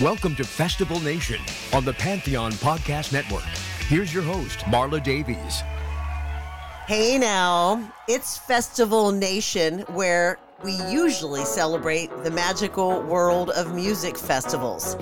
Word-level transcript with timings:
Welcome 0.00 0.34
to 0.36 0.44
Festival 0.44 0.98
Nation 1.00 1.38
on 1.74 1.84
the 1.84 1.92
Pantheon 1.92 2.52
Podcast 2.52 3.12
Network. 3.12 3.42
Here's 3.86 4.14
your 4.14 4.22
host, 4.22 4.60
Marla 4.60 5.02
Davies. 5.02 5.60
Hey 6.86 7.18
now, 7.18 7.92
it's 8.08 8.38
Festival 8.38 9.12
Nation 9.12 9.80
where 9.90 10.38
we 10.64 10.72
usually 10.88 11.44
celebrate 11.44 12.08
the 12.24 12.30
magical 12.30 13.02
world 13.02 13.50
of 13.50 13.74
music 13.74 14.16
festivals. 14.16 14.96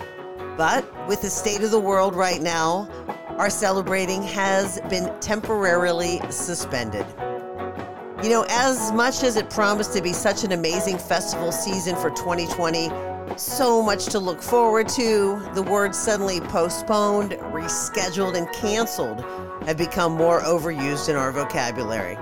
But 0.57 0.85
with 1.07 1.23
the 1.23 1.31
state 1.31 1.63
of 1.63 1.71
the 1.71 1.79
world 1.79 2.17
right 2.17 2.43
now, 2.43 2.89
our 3.39 3.51
celebrating 3.51 4.25
has 4.25 4.81
been 4.91 5.17
temporarily 5.21 6.21
suspended. 6.29 7.07
You 8.21 8.31
know, 8.31 8.45
as 8.49 8.91
much 8.91 9.23
as 9.23 9.37
it 9.37 9.49
promised 9.49 9.93
to 9.93 10.03
be 10.03 10.13
such 10.13 10.43
an 10.43 10.51
amazing 10.51 10.99
festival 10.99 11.53
season 11.53 11.95
for 11.95 12.11
2020, 12.11 12.91
so 13.37 13.83
much 13.83 14.07
to 14.07 14.19
look 14.19 14.43
forward 14.43 14.89
to, 14.91 15.41
the 15.55 15.63
words 15.63 15.99
suddenly 15.99 16.41
postponed, 16.41 17.33
rescheduled, 17.33 18.37
and 18.37 18.51
canceled 18.53 19.21
have 19.67 19.77
become 19.77 20.13
more 20.13 20.41
overused 20.41 21.09
in 21.09 21.17
our 21.17 21.33
vocabulary. 21.33 22.17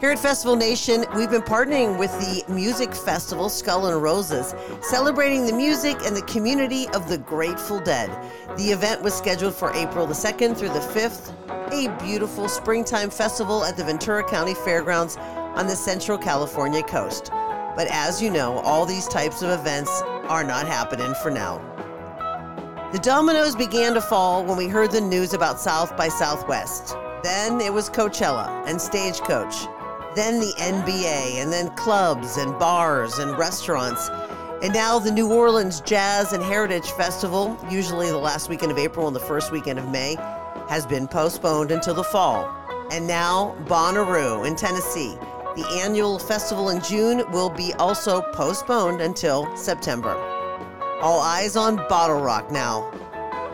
Here 0.00 0.12
at 0.12 0.18
Festival 0.18 0.56
Nation, 0.56 1.04
we've 1.14 1.30
been 1.30 1.42
partnering 1.42 1.98
with 1.98 2.10
the 2.20 2.42
music 2.50 2.94
festival 2.94 3.50
Skull 3.50 3.86
and 3.86 4.02
Roses, 4.02 4.54
celebrating 4.80 5.44
the 5.44 5.52
music 5.52 5.98
and 6.06 6.16
the 6.16 6.22
community 6.22 6.88
of 6.94 7.08
the 7.08 7.18
Grateful 7.18 7.80
Dead. 7.80 8.08
The 8.56 8.70
event 8.70 9.02
was 9.02 9.12
scheduled 9.12 9.54
for 9.54 9.72
April 9.74 10.06
the 10.06 10.14
2nd 10.14 10.56
through 10.56 10.70
the 10.70 10.80
5th, 10.80 11.34
a 11.72 12.02
beautiful 12.02 12.48
springtime 12.48 13.10
festival 13.10 13.62
at 13.62 13.76
the 13.76 13.84
Ventura 13.84 14.24
County 14.26 14.54
Fairgrounds 14.54 15.18
on 15.18 15.66
the 15.66 15.76
Central 15.76 16.16
California 16.16 16.82
coast. 16.82 17.30
But 17.76 17.88
as 17.90 18.20
you 18.20 18.30
know, 18.30 18.58
all 18.58 18.86
these 18.86 19.06
types 19.06 19.42
of 19.42 19.50
events 19.50 19.90
are 20.28 20.44
not 20.44 20.66
happening 20.66 21.14
for 21.22 21.30
now. 21.30 21.58
The 22.92 22.98
dominoes 22.98 23.54
began 23.54 23.94
to 23.94 24.00
fall 24.00 24.44
when 24.44 24.56
we 24.56 24.66
heard 24.66 24.90
the 24.90 25.00
news 25.00 25.32
about 25.32 25.60
South 25.60 25.96
by 25.96 26.08
Southwest. 26.08 26.96
Then 27.22 27.60
it 27.60 27.72
was 27.72 27.88
Coachella 27.88 28.48
and 28.66 28.80
Stagecoach. 28.80 29.66
Then 30.16 30.40
the 30.40 30.52
NBA, 30.58 31.40
and 31.40 31.52
then 31.52 31.70
clubs 31.76 32.36
and 32.36 32.58
bars 32.58 33.18
and 33.18 33.38
restaurants. 33.38 34.08
And 34.62 34.74
now 34.74 34.98
the 34.98 35.12
New 35.12 35.32
Orleans 35.32 35.80
Jazz 35.82 36.32
and 36.32 36.42
Heritage 36.42 36.90
Festival, 36.90 37.56
usually 37.70 38.08
the 38.08 38.18
last 38.18 38.48
weekend 38.48 38.72
of 38.72 38.78
April 38.78 39.06
and 39.06 39.14
the 39.14 39.20
first 39.20 39.52
weekend 39.52 39.78
of 39.78 39.88
May, 39.88 40.16
has 40.68 40.84
been 40.84 41.06
postponed 41.06 41.70
until 41.70 41.94
the 41.94 42.02
fall. 42.02 42.52
And 42.90 43.06
now 43.06 43.54
Bonnaroo 43.66 44.44
in 44.46 44.56
Tennessee. 44.56 45.16
The 45.60 45.82
annual 45.82 46.18
festival 46.18 46.70
in 46.70 46.80
June 46.80 47.22
will 47.32 47.50
be 47.50 47.74
also 47.74 48.22
postponed 48.32 49.02
until 49.02 49.54
September. 49.54 50.14
All 51.02 51.20
eyes 51.20 51.54
on 51.54 51.76
Bottle 51.86 52.22
Rock 52.22 52.50
now. 52.50 52.90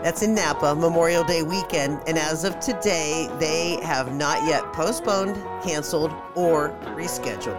That's 0.04 0.22
in 0.22 0.32
Napa, 0.32 0.77
Memorial 0.77 1.24
Day 1.24 1.42
weekend, 1.42 2.00
and 2.06 2.16
as 2.16 2.44
of 2.44 2.60
today, 2.60 3.28
they 3.40 3.80
have 3.82 4.14
not 4.14 4.46
yet 4.46 4.72
postponed, 4.72 5.34
canceled, 5.64 6.12
or 6.36 6.68
rescheduled. 6.94 7.58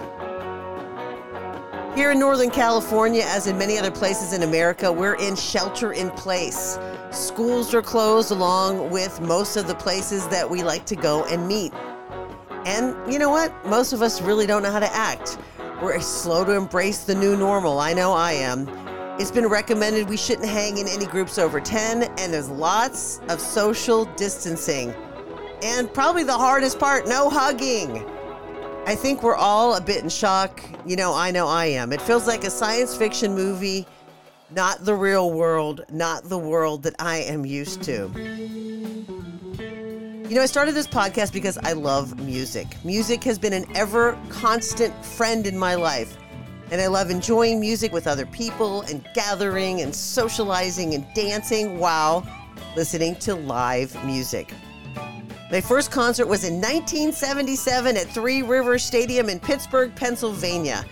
Here 1.94 2.12
in 2.12 2.20
Northern 2.20 2.50
California, 2.50 3.24
as 3.26 3.48
in 3.48 3.58
many 3.58 3.78
other 3.78 3.92
places 3.92 4.32
in 4.32 4.44
America, 4.44 4.90
we're 4.90 5.16
in 5.16 5.36
shelter 5.36 5.92
in 5.92 6.10
place. 6.12 6.80
Schools 7.12 7.74
are 7.74 7.82
closed 7.82 8.32
along 8.32 8.92
with 8.92 9.20
most 9.20 9.58
of 9.58 9.68
the 9.68 9.76
places 9.76 10.26
that 10.30 10.50
we 10.50 10.64
like 10.64 10.86
to 10.86 10.96
go 10.96 11.26
and 11.26 11.46
meet. 11.46 11.74
And 12.68 13.12
you 13.12 13.18
know 13.18 13.30
what? 13.30 13.66
Most 13.66 13.94
of 13.94 14.02
us 14.02 14.22
really 14.22 14.46
don't 14.46 14.62
know 14.62 14.72
how 14.72 14.82
to 14.82 14.94
act. 14.94 15.38
We're 15.82 16.02
slow 16.02 16.44
to 16.44 16.52
embrace 16.52 17.06
the 17.06 17.16
new 17.16 17.38
normal. 17.38 17.80
I 17.80 17.94
know 17.94 18.12
I 18.12 18.34
am. 18.34 18.68
It's 19.18 19.32
been 19.32 19.48
recommended 19.48 20.10
we 20.10 20.18
shouldn't 20.18 20.50
hang 20.50 20.78
in 20.78 20.86
any 20.90 21.06
groups 21.06 21.38
over 21.38 21.62
10, 21.62 22.04
and 22.04 22.34
there's 22.34 22.50
lots 22.50 23.22
of 23.30 23.40
social 23.40 24.04
distancing. 24.16 24.94
And 25.64 25.92
probably 25.94 26.24
the 26.24 26.38
hardest 26.38 26.78
part 26.78 27.08
no 27.08 27.30
hugging. 27.30 28.06
I 28.86 28.96
think 28.96 29.24
we're 29.24 29.36
all 29.36 29.76
a 29.76 29.82
bit 29.82 30.04
in 30.04 30.10
shock. 30.10 30.62
You 30.86 30.98
know, 30.98 31.14
I 31.14 31.32
know 31.32 31.48
I 31.48 31.68
am. 31.68 31.94
It 31.94 32.02
feels 32.02 32.28
like 32.28 32.44
a 32.44 32.50
science 32.50 32.98
fiction 32.98 33.34
movie, 33.34 33.88
not 34.52 34.84
the 34.84 34.94
real 34.94 35.32
world, 35.32 35.86
not 35.90 36.26
the 36.26 36.38
world 36.38 36.84
that 36.84 36.96
I 37.00 37.20
am 37.20 37.46
used 37.46 37.82
to. 37.84 39.17
You 40.28 40.36
know, 40.36 40.42
I 40.42 40.46
started 40.46 40.76
this 40.76 40.88
podcast 40.88 41.32
because 41.32 41.58
I 41.60 41.72
love 41.72 42.20
music. 42.20 42.68
Music 42.84 43.24
has 43.24 43.40
been 43.40 43.54
an 43.54 43.66
ever 43.76 44.20
constant 44.28 44.94
friend 45.06 45.48
in 45.48 45.58
my 45.58 45.76
life. 45.76 46.18
And 46.70 46.82
I 46.82 46.88
love 46.88 47.10
enjoying 47.10 47.62
music 47.62 47.94
with 47.94 48.08
other 48.08 48.26
people 48.26 48.82
and 48.82 49.08
gathering 49.14 49.80
and 49.80 49.96
socializing 49.96 50.96
and 50.96 51.08
dancing 51.16 51.80
while 51.80 52.28
listening 52.76 53.16
to 53.18 53.36
live 53.36 53.96
music. 54.04 54.54
My 55.50 55.62
first 55.62 55.92
concert 55.92 56.28
was 56.28 56.44
in 56.44 56.56
1977 56.56 57.96
at 57.96 58.08
Three 58.08 58.42
Rivers 58.42 58.84
Stadium 58.84 59.30
in 59.30 59.40
Pittsburgh, 59.40 59.96
Pennsylvania. 59.96 60.84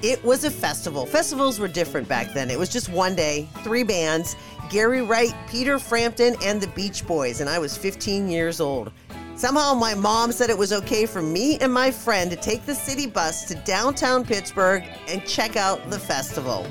It 0.00 0.24
was 0.24 0.44
a 0.44 0.50
festival. 0.50 1.04
Festivals 1.04 1.60
were 1.60 1.68
different 1.68 2.08
back 2.08 2.32
then. 2.32 2.50
It 2.50 2.58
was 2.58 2.70
just 2.70 2.88
one 2.88 3.14
day, 3.14 3.48
three 3.64 3.82
bands 3.82 4.34
Gary 4.68 5.02
Wright, 5.02 5.34
Peter 5.48 5.78
Frampton, 5.78 6.36
and 6.42 6.60
the 6.60 6.68
Beach 6.68 7.06
Boys, 7.06 7.40
and 7.40 7.48
I 7.48 7.58
was 7.58 7.76
15 7.76 8.28
years 8.28 8.60
old. 8.60 8.92
Somehow, 9.34 9.72
my 9.74 9.94
mom 9.94 10.32
said 10.32 10.50
it 10.50 10.58
was 10.58 10.72
okay 10.72 11.06
for 11.06 11.22
me 11.22 11.58
and 11.60 11.72
my 11.72 11.90
friend 11.90 12.30
to 12.30 12.36
take 12.36 12.66
the 12.66 12.74
city 12.74 13.06
bus 13.06 13.44
to 13.44 13.54
downtown 13.54 14.24
Pittsburgh 14.24 14.84
and 15.06 15.24
check 15.26 15.56
out 15.56 15.90
the 15.90 15.98
festival. 15.98 16.66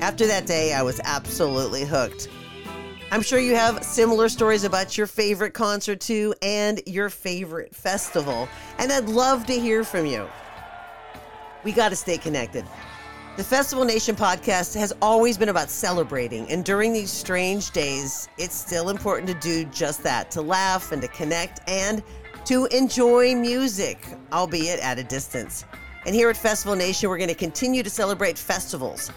After 0.00 0.26
that 0.26 0.44
day, 0.46 0.74
I 0.74 0.82
was 0.82 1.00
absolutely 1.04 1.84
hooked. 1.84 2.28
I'm 3.10 3.22
sure 3.22 3.38
you 3.38 3.54
have 3.54 3.84
similar 3.84 4.28
stories 4.28 4.64
about 4.64 4.98
your 4.98 5.06
favorite 5.06 5.54
concert 5.54 6.00
too 6.00 6.34
and 6.42 6.82
your 6.84 7.10
favorite 7.10 7.74
festival, 7.74 8.48
and 8.78 8.90
I'd 8.90 9.08
love 9.08 9.46
to 9.46 9.58
hear 9.58 9.84
from 9.84 10.04
you. 10.04 10.28
We 11.62 11.72
got 11.72 11.90
to 11.90 11.96
stay 11.96 12.18
connected. 12.18 12.64
The 13.36 13.42
Festival 13.42 13.84
Nation 13.84 14.14
podcast 14.14 14.78
has 14.78 14.92
always 15.02 15.36
been 15.36 15.48
about 15.48 15.68
celebrating, 15.68 16.48
and 16.52 16.64
during 16.64 16.92
these 16.92 17.10
strange 17.10 17.72
days, 17.72 18.28
it's 18.38 18.54
still 18.54 18.90
important 18.90 19.26
to 19.26 19.34
do 19.34 19.64
just 19.64 20.04
that 20.04 20.30
to 20.30 20.40
laugh 20.40 20.92
and 20.92 21.02
to 21.02 21.08
connect 21.08 21.60
and 21.68 22.00
to 22.44 22.66
enjoy 22.66 23.34
music, 23.34 24.06
albeit 24.32 24.78
at 24.78 25.00
a 25.00 25.02
distance. 25.02 25.64
And 26.06 26.14
here 26.14 26.30
at 26.30 26.36
Festival 26.36 26.76
Nation, 26.76 27.10
we're 27.10 27.18
going 27.18 27.28
to 27.28 27.34
continue 27.34 27.82
to 27.82 27.90
celebrate 27.90 28.38
festivals, 28.38 29.10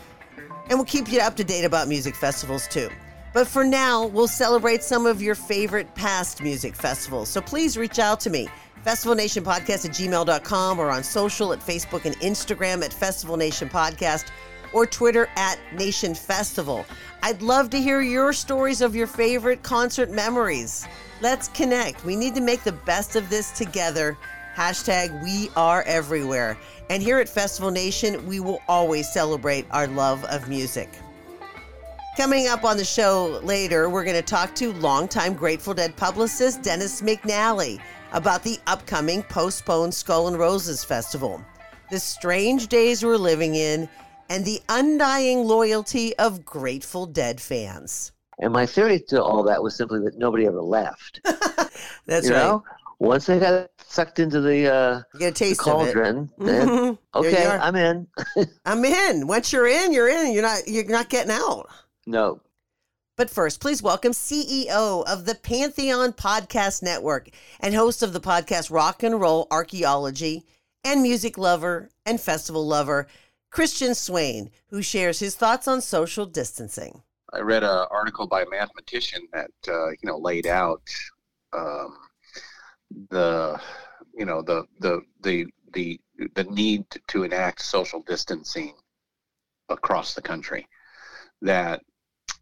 and 0.67 0.79
we'll 0.79 0.85
keep 0.85 1.11
you 1.11 1.19
up 1.19 1.35
to 1.35 1.43
date 1.43 1.63
about 1.63 1.87
music 1.87 2.15
festivals 2.15 2.67
too. 2.67 2.89
But 3.35 3.45
for 3.45 3.63
now, 3.63 4.07
we'll 4.07 4.27
celebrate 4.27 4.81
some 4.81 5.05
of 5.05 5.21
your 5.21 5.35
favorite 5.35 5.93
past 5.93 6.41
music 6.41 6.75
festivals. 6.75 7.29
So 7.29 7.39
please 7.39 7.77
reach 7.77 7.99
out 7.99 8.19
to 8.21 8.31
me, 8.31 8.47
Festival 8.83 9.15
Nation 9.15 9.43
Podcast 9.43 9.85
at 9.85 9.91
gmail.com, 9.91 10.79
or 10.79 10.89
on 10.89 11.03
social 11.03 11.53
at 11.53 11.59
Facebook 11.59 12.05
and 12.05 12.15
Instagram 12.17 12.83
at 12.83 12.93
Festival 12.93 13.37
Nation 13.37 13.69
Podcast, 13.69 14.31
or 14.73 14.85
Twitter 14.85 15.29
at 15.35 15.59
Nation 15.73 16.13
Festival. 16.13 16.85
I'd 17.23 17.41
love 17.41 17.69
to 17.71 17.81
hear 17.81 18.01
your 18.01 18.33
stories 18.33 18.81
of 18.81 18.95
your 18.95 19.07
favorite 19.07 19.63
concert 19.63 20.11
memories. 20.11 20.87
Let's 21.21 21.47
connect. 21.49 22.05
We 22.05 22.15
need 22.15 22.35
to 22.35 22.41
make 22.41 22.63
the 22.63 22.71
best 22.71 23.15
of 23.15 23.29
this 23.29 23.51
together. 23.51 24.17
Hashtag 24.55 25.23
we 25.23 25.49
are 25.55 25.83
everywhere. 25.83 26.57
And 26.89 27.03
here 27.03 27.19
at 27.19 27.29
Festival 27.29 27.71
Nation, 27.71 28.25
we 28.25 28.39
will 28.39 28.61
always 28.67 29.11
celebrate 29.11 29.65
our 29.71 29.87
love 29.87 30.23
of 30.25 30.47
music. 30.47 30.89
Coming 32.15 32.47
up 32.47 32.63
on 32.63 32.77
the 32.77 32.85
show 32.85 33.39
later, 33.43 33.89
we're 33.89 34.03
going 34.03 34.15
to 34.15 34.23
talk 34.23 34.55
to 34.55 34.73
longtime 34.73 35.35
Grateful 35.35 35.75
Dead 35.75 35.95
publicist 35.95 36.63
Dennis 36.63 37.01
McNally 37.01 37.79
about 38.11 38.43
the 38.43 38.59
upcoming 38.67 39.23
postponed 39.23 39.93
Skull 39.93 40.27
and 40.27 40.37
Roses 40.37 40.83
Festival, 40.83 41.43
the 41.91 41.99
strange 41.99 42.67
days 42.67 43.03
we're 43.03 43.17
living 43.17 43.55
in, 43.55 43.87
and 44.29 44.43
the 44.43 44.61
undying 44.69 45.43
loyalty 45.45 46.15
of 46.17 46.43
Grateful 46.45 47.05
Dead 47.05 47.39
fans. 47.39 48.11
And 48.39 48.53
my 48.53 48.65
theory 48.65 48.99
to 49.09 49.23
all 49.23 49.41
that 49.43 49.61
was 49.63 49.75
simply 49.75 49.99
that 50.01 50.17
nobody 50.17 50.45
ever 50.45 50.61
left. 50.61 51.21
That's 52.05 52.27
you 52.27 52.33
right. 52.33 52.43
know? 52.43 52.63
Once 52.99 53.25
they 53.27 53.39
got 53.39 53.69
sucked 53.85 54.19
into 54.19 54.41
the, 54.41 54.71
uh, 54.73 55.01
get 55.19 55.27
a 55.27 55.31
the 55.31 55.31
taste 55.31 55.59
of 55.61 55.65
cauldron, 55.65 56.29
it. 56.39 56.45
then, 56.45 56.67
Mhm. 56.67 56.97
Okay. 57.15 57.45
I'm 57.47 57.75
in. 57.75 58.07
I'm 58.65 58.83
in. 58.83 59.27
Once 59.27 59.53
you're 59.53 59.67
in, 59.67 59.93
you're 59.93 60.07
in. 60.09 60.33
You're 60.33 60.41
not. 60.43 60.67
You're 60.67 60.85
not 60.85 61.09
getting 61.09 61.31
out. 61.31 61.67
no, 62.07 62.41
But 63.17 63.31
first, 63.31 63.59
please 63.59 63.81
welcome 63.81 64.11
CEO 64.11 65.03
of 65.07 65.25
the 65.25 65.33
Pantheon 65.33 66.13
Podcast 66.13 66.83
Network 66.83 67.29
and 67.59 67.73
host 67.73 68.03
of 68.03 68.13
the 68.13 68.21
podcast 68.21 68.69
Rock 68.69 69.01
and 69.01 69.19
Roll 69.19 69.47
Archaeology 69.49 70.45
and 70.83 71.01
music 71.01 71.35
lover 71.35 71.89
and 72.05 72.21
festival 72.21 72.67
lover, 72.67 73.07
Christian 73.49 73.95
Swain, 73.95 74.51
who 74.67 74.83
shares 74.83 75.17
his 75.17 75.33
thoughts 75.33 75.67
on 75.67 75.81
social 75.81 76.27
distancing. 76.27 77.01
I 77.33 77.39
read 77.39 77.63
an 77.63 77.87
article 77.89 78.27
by 78.27 78.43
a 78.43 78.49
mathematician 78.51 79.27
that 79.33 79.49
uh, 79.67 79.89
you 79.89 80.03
know 80.03 80.19
laid 80.19 80.45
out 80.45 80.87
um, 81.53 81.97
the 83.09 83.59
you 84.13 84.25
know 84.25 84.43
the 84.43 84.65
the 84.79 85.01
the 85.21 85.47
the 85.73 85.99
the 86.35 86.43
need 86.43 86.85
to 87.07 87.23
enact 87.23 87.63
social 87.63 88.03
distancing 88.03 88.75
across 89.69 90.13
the 90.13 90.21
country. 90.21 90.67
That 91.41 91.81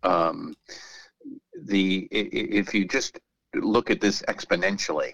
um, 0.06 0.54
the 1.64 2.08
if 2.12 2.74
you 2.74 2.86
just 2.88 3.20
look 3.56 3.90
at 3.90 4.02
this 4.02 4.22
exponentially, 4.24 5.12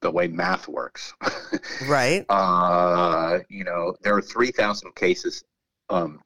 the 0.00 0.10
way 0.10 0.28
math 0.28 0.68
works, 0.68 1.14
Right. 1.80 2.24
uh, 2.28 3.38
you 3.48 3.64
know, 3.64 3.94
there 4.02 4.16
are 4.16 4.22
3,000 4.22 4.94
cases 4.94 5.44
um, 5.90 6.20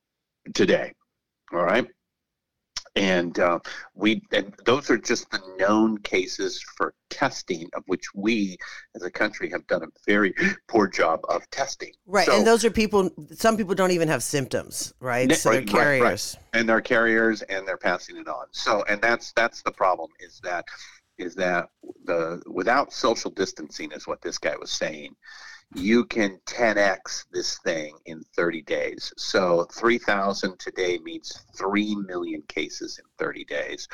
today. 0.54 0.92
All 1.52 1.62
right. 1.64 1.86
And 2.96 3.38
uh, 3.38 3.58
we 3.94 4.22
and 4.32 4.54
those 4.64 4.90
are 4.90 4.96
just 4.96 5.30
the 5.30 5.40
known 5.58 5.98
cases 5.98 6.62
for 6.76 6.94
testing, 7.10 7.68
of 7.74 7.82
which 7.86 8.14
we 8.14 8.56
as 8.94 9.02
a 9.02 9.10
country 9.10 9.50
have 9.50 9.66
done 9.66 9.82
a 9.82 9.86
very 10.06 10.34
poor 10.66 10.88
job 10.88 11.20
of 11.28 11.48
testing. 11.50 11.92
Right. 12.06 12.26
So- 12.26 12.36
and 12.36 12.46
those 12.46 12.64
are 12.64 12.70
people, 12.70 13.10
some 13.32 13.56
people 13.56 13.74
don't 13.74 13.90
even 13.90 14.08
have 14.08 14.22
symptoms, 14.22 14.94
right? 15.00 15.30
So 15.32 15.50
they're 15.50 15.60
right, 15.60 15.72
right, 15.72 15.82
right. 15.84 16.00
carriers. 16.00 16.36
and 16.54 16.68
they're 16.68 16.80
carriers 16.80 17.42
and 17.42 17.68
they're 17.68 17.76
passing 17.76 18.16
it 18.16 18.28
on. 18.28 18.46
So 18.52 18.82
and 18.88 19.00
that's 19.00 19.32
that's 19.32 19.62
the 19.62 19.72
problem 19.72 20.10
is 20.18 20.40
that 20.42 20.64
is 21.18 21.34
that 21.34 21.68
the 22.04 22.42
without 22.46 22.92
social 22.92 23.30
distancing 23.30 23.92
is 23.92 24.06
what 24.06 24.22
this 24.22 24.38
guy 24.38 24.56
was 24.56 24.70
saying. 24.70 25.14
You 25.74 26.04
can 26.04 26.38
10x 26.46 27.24
this 27.32 27.58
thing 27.58 27.98
in 28.06 28.22
30 28.34 28.62
days. 28.62 29.12
So 29.16 29.66
3,000 29.72 30.58
today 30.58 30.98
means 30.98 31.44
3 31.56 31.96
million 31.96 32.42
cases 32.48 32.98
in 32.98 33.04
30 33.18 33.44
days. 33.44 33.88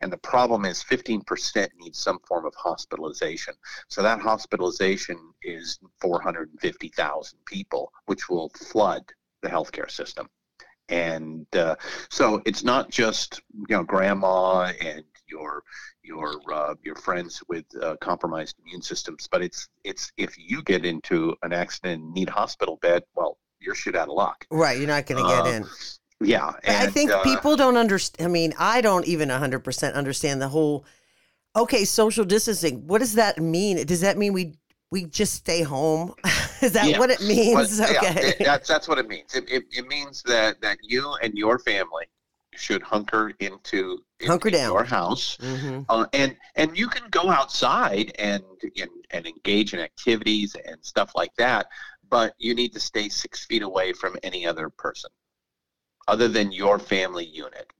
And 0.00 0.12
the 0.12 0.18
problem 0.18 0.64
is 0.64 0.84
15% 0.84 1.68
need 1.80 1.96
some 1.96 2.18
form 2.28 2.44
of 2.44 2.54
hospitalization. 2.56 3.54
So 3.88 4.02
that 4.02 4.20
hospitalization 4.20 5.18
is 5.42 5.78
450,000 6.00 7.38
people, 7.46 7.92
which 8.06 8.28
will 8.28 8.50
flood 8.50 9.02
the 9.42 9.48
healthcare 9.48 9.90
system 9.90 10.28
and 10.88 11.46
uh, 11.56 11.76
so 12.10 12.42
it's 12.44 12.62
not 12.62 12.90
just 12.90 13.40
you 13.68 13.76
know 13.76 13.82
grandma 13.82 14.72
and 14.80 15.04
your 15.34 15.62
your 16.02 16.40
uh, 16.52 16.74
your 16.82 16.94
friends 16.96 17.42
with 17.48 17.64
uh, 17.82 17.96
compromised 18.00 18.56
immune 18.64 18.82
systems, 18.82 19.28
but 19.30 19.42
it's 19.42 19.68
it's 19.82 20.12
if 20.16 20.34
you 20.38 20.62
get 20.62 20.84
into 20.84 21.34
an 21.42 21.52
accident 21.52 22.02
and 22.02 22.12
need 22.14 22.28
hospital 22.28 22.76
bed, 22.82 23.02
well, 23.16 23.38
you're 23.60 23.74
shit 23.74 23.96
out 23.96 24.08
of 24.08 24.14
luck. 24.14 24.46
Right. 24.50 24.78
You're 24.78 24.86
not 24.88 25.06
going 25.06 25.22
to 25.24 25.28
get 25.28 25.46
in. 25.54 25.66
Yeah, 26.20 26.52
But 26.64 26.70
I 26.76 26.86
think 26.86 27.10
uh, 27.10 27.22
people 27.22 27.56
don't 27.56 27.76
understand. 27.76 28.26
I 28.28 28.30
mean, 28.32 28.54
I 28.58 28.80
don't 28.80 29.06
even 29.06 29.28
100% 29.28 29.94
understand 29.94 30.40
the 30.40 30.48
whole, 30.48 30.86
okay, 31.56 31.84
social 31.84 32.24
distancing. 32.24 32.86
What 32.86 33.00
does 33.00 33.14
that 33.14 33.38
mean? 33.42 33.84
Does 33.84 34.00
that 34.02 34.16
mean 34.16 34.32
we 34.32 34.54
we 34.90 35.04
just 35.06 35.34
stay 35.34 35.62
home? 35.62 36.14
Is 36.62 36.72
that 36.72 36.86
Yeah. 36.88 36.98
what 37.00 37.10
it 37.10 37.20
means? 37.20 37.78
But, 37.80 37.92
yeah, 38.02 38.10
okay. 38.10 38.28
it- 38.28 38.36
that's 38.44 38.68
that's 38.68 38.86
what 38.88 38.98
it 38.98 39.08
means. 39.08 39.34
It, 39.34 39.44
it, 39.50 39.64
it 39.72 39.86
means 39.88 40.22
that 40.22 40.60
that 40.62 40.78
you 40.82 41.12
and 41.22 41.34
your 41.34 41.58
family 41.58 42.06
should 42.56 42.82
hunker 42.82 43.32
into 43.40 43.98
Hunker 44.24 44.48
in 44.48 44.54
down. 44.54 44.72
your 44.72 44.84
house. 44.84 45.36
Hmm 45.40 45.80
uh, 45.88 46.06
and 46.12 46.36
and 46.56 46.76
you 46.78 46.88
can 46.88 47.08
go 47.10 47.28
outside 47.30 48.12
and, 48.18 48.42
and 48.80 48.90
and 49.10 49.26
engage 49.26 49.74
in 49.74 49.80
activities 49.80 50.56
and 50.66 50.76
stuff 50.84 51.12
like 51.14 51.34
that 51.36 51.66
but 52.08 52.34
you 52.38 52.54
need 52.54 52.72
to 52.72 52.80
stay 52.80 53.08
six 53.08 53.44
feet 53.46 53.62
away 53.62 53.92
from 53.92 54.16
any 54.22 54.46
other 54.46 54.68
person 54.68 55.10
other 56.08 56.28
than 56.28 56.52
your 56.52 56.78
family 56.78 57.24
unit 57.24 57.72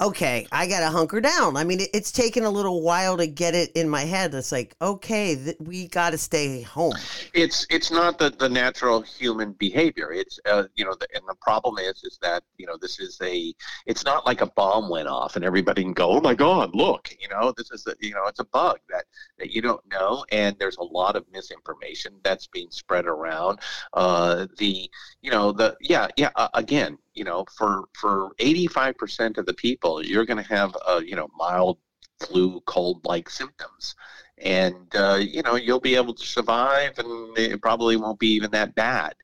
Okay, 0.00 0.46
I 0.52 0.66
got 0.66 0.80
to 0.80 0.90
hunker 0.90 1.20
down. 1.20 1.56
I 1.56 1.64
mean, 1.64 1.80
it, 1.80 1.90
it's 1.94 2.12
taken 2.12 2.44
a 2.44 2.50
little 2.50 2.82
while 2.82 3.16
to 3.16 3.26
get 3.26 3.54
it 3.54 3.70
in 3.74 3.88
my 3.88 4.02
head. 4.02 4.34
It's 4.34 4.52
like, 4.52 4.74
okay, 4.82 5.36
th- 5.36 5.56
we 5.60 5.88
got 5.88 6.10
to 6.10 6.18
stay 6.18 6.62
home. 6.62 6.94
it's 7.34 7.66
it's 7.70 7.90
not 7.90 8.18
the, 8.18 8.30
the 8.30 8.48
natural 8.48 9.00
human 9.02 9.52
behavior 9.52 10.12
it's 10.12 10.38
uh, 10.46 10.64
you 10.74 10.84
know 10.84 10.94
the, 11.00 11.06
and 11.14 11.22
the 11.28 11.34
problem 11.40 11.78
is 11.78 12.02
is 12.04 12.18
that 12.22 12.42
you 12.58 12.66
know 12.66 12.76
this 12.80 13.00
is 13.00 13.18
a 13.22 13.52
it's 13.86 14.04
not 14.04 14.24
like 14.26 14.40
a 14.40 14.46
bomb 14.46 14.88
went 14.88 15.08
off 15.08 15.36
and 15.36 15.44
everybody 15.44 15.82
can 15.82 15.92
go 15.92 16.10
oh 16.10 16.20
my 16.20 16.34
god 16.34 16.70
look 16.74 17.14
you 17.20 17.28
know 17.28 17.52
this 17.56 17.70
is 17.70 17.86
a, 17.86 17.94
you 18.00 18.14
know 18.14 18.26
it's 18.26 18.40
a 18.40 18.44
bug 18.46 18.78
that 18.88 19.04
that 19.38 19.50
you 19.50 19.60
don't 19.62 19.82
know 19.90 20.24
and 20.32 20.56
there's 20.58 20.76
a 20.78 20.82
lot 20.82 21.16
of 21.16 21.24
misinformation 21.32 22.12
that's 22.22 22.46
being 22.46 22.70
spread 22.70 23.06
around 23.06 23.58
uh, 23.94 24.46
the 24.58 24.88
you 25.22 25.30
know 25.30 25.52
the 25.52 25.76
yeah 25.80 26.08
yeah 26.16 26.30
uh, 26.36 26.48
again 26.54 26.96
you 27.14 27.24
know 27.24 27.44
for 27.56 27.84
for 27.94 28.32
85% 28.40 29.38
of 29.38 29.46
the 29.46 29.54
people 29.54 30.04
you're 30.04 30.26
going 30.26 30.42
to 30.42 30.48
have 30.54 30.76
a 30.88 31.02
you 31.04 31.16
know 31.16 31.28
mild 31.36 31.78
flu 32.20 32.60
cold 32.66 33.04
like 33.04 33.28
symptoms 33.28 33.94
and 34.38 34.94
uh, 34.96 35.18
you 35.20 35.42
know 35.42 35.56
you'll 35.56 35.80
be 35.80 35.96
able 35.96 36.14
to 36.14 36.26
survive 36.26 36.98
and 36.98 37.36
it 37.38 37.60
probably 37.62 37.96
won't 37.96 38.18
be 38.18 38.28
even 38.34 38.50
that 38.52 38.74
bad 38.74 39.14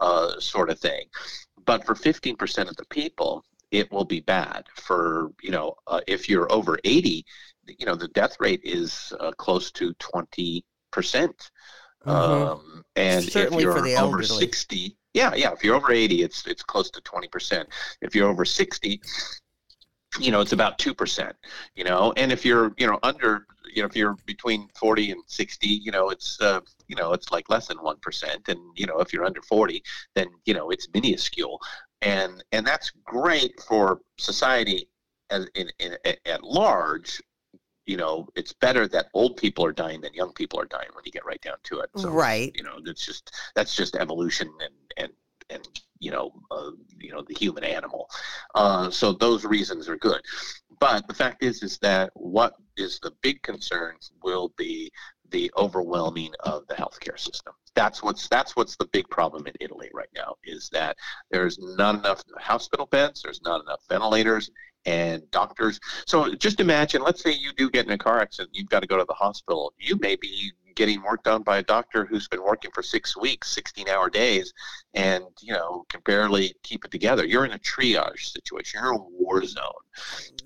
uh, 0.00 0.38
sort 0.40 0.70
of 0.70 0.78
thing 0.78 1.04
but 1.64 1.84
for 1.84 1.94
15% 1.94 2.68
of 2.68 2.76
the 2.76 2.84
people 2.86 3.44
it 3.70 3.90
will 3.92 4.04
be 4.04 4.20
bad 4.20 4.64
for 4.76 5.30
you 5.42 5.50
know 5.50 5.74
uh, 5.86 6.00
if 6.06 6.28
you're 6.28 6.50
over 6.52 6.78
80 6.84 7.24
you 7.78 7.86
know 7.86 7.94
the 7.94 8.08
death 8.08 8.36
rate 8.40 8.60
is 8.64 9.12
uh, 9.20 9.30
close 9.32 9.70
to 9.72 9.94
20% 9.94 10.62
Mhm. 12.06 12.52
um, 12.52 12.84
and 12.96 13.24
Certainly 13.30 13.62
if 13.62 13.64
you're 13.64 13.80
the 13.82 13.94
over 13.96 14.22
elderly. 14.22 14.26
60 14.26 14.96
yeah 15.14 15.34
yeah 15.34 15.52
if 15.52 15.64
you're 15.64 15.76
over 15.76 15.92
80 15.92 16.22
it's 16.22 16.46
it's 16.46 16.62
close 16.62 16.90
to 16.90 17.00
20% 17.02 17.64
if 18.00 18.14
you're 18.14 18.28
over 18.28 18.44
60 18.44 19.00
you 20.18 20.30
know 20.30 20.40
it's 20.40 20.52
about 20.52 20.78
2% 20.78 21.32
you 21.74 21.84
know? 21.84 22.12
And 22.16 22.32
if 22.32 22.44
you're 22.44 22.72
you 22.78 22.86
know 22.86 22.98
under 23.02 23.46
you 23.72 23.82
know 23.82 23.86
if 23.86 23.94
you're 23.94 24.16
between 24.26 24.68
40 24.78 25.12
and 25.12 25.22
60 25.26 25.68
you 25.68 25.92
know 25.92 26.10
it's 26.10 26.40
uh, 26.40 26.60
you 26.88 26.96
know 26.96 27.12
it's 27.12 27.30
like 27.30 27.48
less 27.48 27.68
than 27.68 27.78
1% 27.78 28.48
and 28.48 28.58
you 28.74 28.86
know 28.86 28.98
if 28.98 29.12
you're 29.12 29.24
under 29.24 29.42
40 29.42 29.82
then 30.14 30.26
you 30.44 30.54
know 30.54 30.70
it's 30.70 30.88
minuscule. 30.92 31.60
And 32.02 32.42
and 32.52 32.66
that's 32.66 32.90
great 33.04 33.60
for 33.60 34.00
society 34.18 34.88
as 35.30 35.46
in, 35.54 35.70
in 35.78 35.96
at 36.26 36.42
large 36.42 37.20
you 37.86 37.96
know 37.96 38.28
it's 38.36 38.52
better 38.52 38.86
that 38.88 39.06
old 39.14 39.36
people 39.36 39.64
are 39.64 39.72
dying 39.72 40.00
than 40.00 40.14
young 40.14 40.32
people 40.34 40.60
are 40.60 40.66
dying 40.66 40.88
when 40.94 41.04
you 41.04 41.12
get 41.12 41.24
right 41.24 41.40
down 41.42 41.56
to 41.64 41.80
it. 41.80 41.90
So 41.96 42.10
Right. 42.10 42.54
you 42.54 42.62
know 42.62 42.78
that's 42.84 43.04
just 43.04 43.32
that's 43.54 43.74
just 43.74 43.96
evolution 43.96 44.48
and 44.60 44.74
and 44.96 45.12
and 45.50 45.66
you 45.98 46.10
know 46.10 46.32
uh, 46.50 46.70
you 46.98 47.12
know 47.12 47.22
the 47.26 47.34
human 47.34 47.64
animal. 47.64 48.08
Uh, 48.54 48.90
so 48.90 49.12
those 49.12 49.44
reasons 49.44 49.88
are 49.88 49.96
good. 49.96 50.20
But 50.78 51.06
the 51.08 51.14
fact 51.14 51.42
is 51.42 51.62
is 51.62 51.78
that 51.78 52.10
what 52.14 52.54
is 52.76 52.98
the 53.00 53.12
big 53.22 53.42
concern 53.42 53.96
will 54.22 54.52
be 54.56 54.90
the 55.30 55.50
overwhelming 55.56 56.32
of 56.40 56.66
the 56.68 56.74
healthcare 56.74 57.18
system. 57.18 57.54
That's 57.74 58.02
what's 58.02 58.28
that's 58.28 58.56
what's 58.56 58.76
the 58.76 58.86
big 58.86 59.08
problem 59.10 59.46
in 59.46 59.54
Italy 59.60 59.90
right 59.94 60.08
now 60.14 60.36
is 60.44 60.68
that 60.72 60.96
there's 61.30 61.58
not 61.76 61.96
enough 61.96 62.24
hospital 62.38 62.86
beds 62.86 63.22
there's 63.22 63.42
not 63.42 63.60
enough 63.62 63.80
ventilators 63.88 64.50
and 64.86 65.30
doctors 65.30 65.78
so 66.06 66.34
just 66.34 66.58
imagine 66.60 67.02
let's 67.02 67.22
say 67.22 67.30
you 67.32 67.52
do 67.56 67.68
get 67.70 67.84
in 67.86 67.92
a 67.92 67.98
car 67.98 68.20
accident 68.20 68.50
you've 68.52 68.68
got 68.68 68.80
to 68.80 68.86
go 68.86 68.96
to 68.96 69.04
the 69.06 69.14
hospital 69.14 69.72
you 69.78 69.96
may 70.00 70.16
be 70.16 70.50
getting 70.76 71.02
work 71.02 71.22
done 71.24 71.42
by 71.42 71.58
a 71.58 71.62
doctor 71.62 72.06
who's 72.06 72.28
been 72.28 72.42
working 72.42 72.70
for 72.72 72.82
six 72.82 73.14
weeks 73.16 73.50
16 73.50 73.88
hour 73.88 74.08
days 74.08 74.54
and 74.94 75.24
you 75.42 75.52
know 75.52 75.84
can 75.90 76.00
barely 76.06 76.54
keep 76.62 76.84
it 76.84 76.90
together 76.90 77.26
you're 77.26 77.44
in 77.44 77.52
a 77.52 77.58
triage 77.58 78.30
situation 78.32 78.80
you're 78.82 78.94
in 78.94 79.00
a 79.00 79.02
war 79.22 79.44
zone 79.44 79.66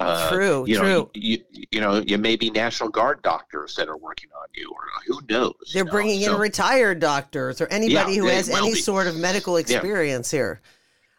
Uh, 0.00 0.30
true, 0.32 0.64
you 0.66 0.76
true. 0.78 0.88
know 0.88 1.10
you, 1.14 1.38
you 1.70 1.80
know 1.80 2.02
you 2.04 2.18
may 2.18 2.34
be 2.34 2.50
national 2.50 2.88
guard 2.88 3.22
doctors 3.22 3.76
that 3.76 3.88
are 3.88 3.98
working 3.98 4.30
on 4.40 4.48
you 4.54 4.68
or 4.72 4.82
who 5.06 5.20
knows 5.28 5.54
They're 5.72 5.84
know? 5.84 5.92
bringing 5.92 6.22
in 6.22 6.34
retired 6.36 6.98
doctors 6.98 7.60
or 7.60 7.66
anybody 7.68 8.16
who 8.16 8.26
has 8.26 8.48
any 8.48 8.72
be. 8.74 8.80
sort 8.80 9.06
of 9.06 9.16
medical 9.16 9.56
experience 9.58 10.30
here. 10.32 10.60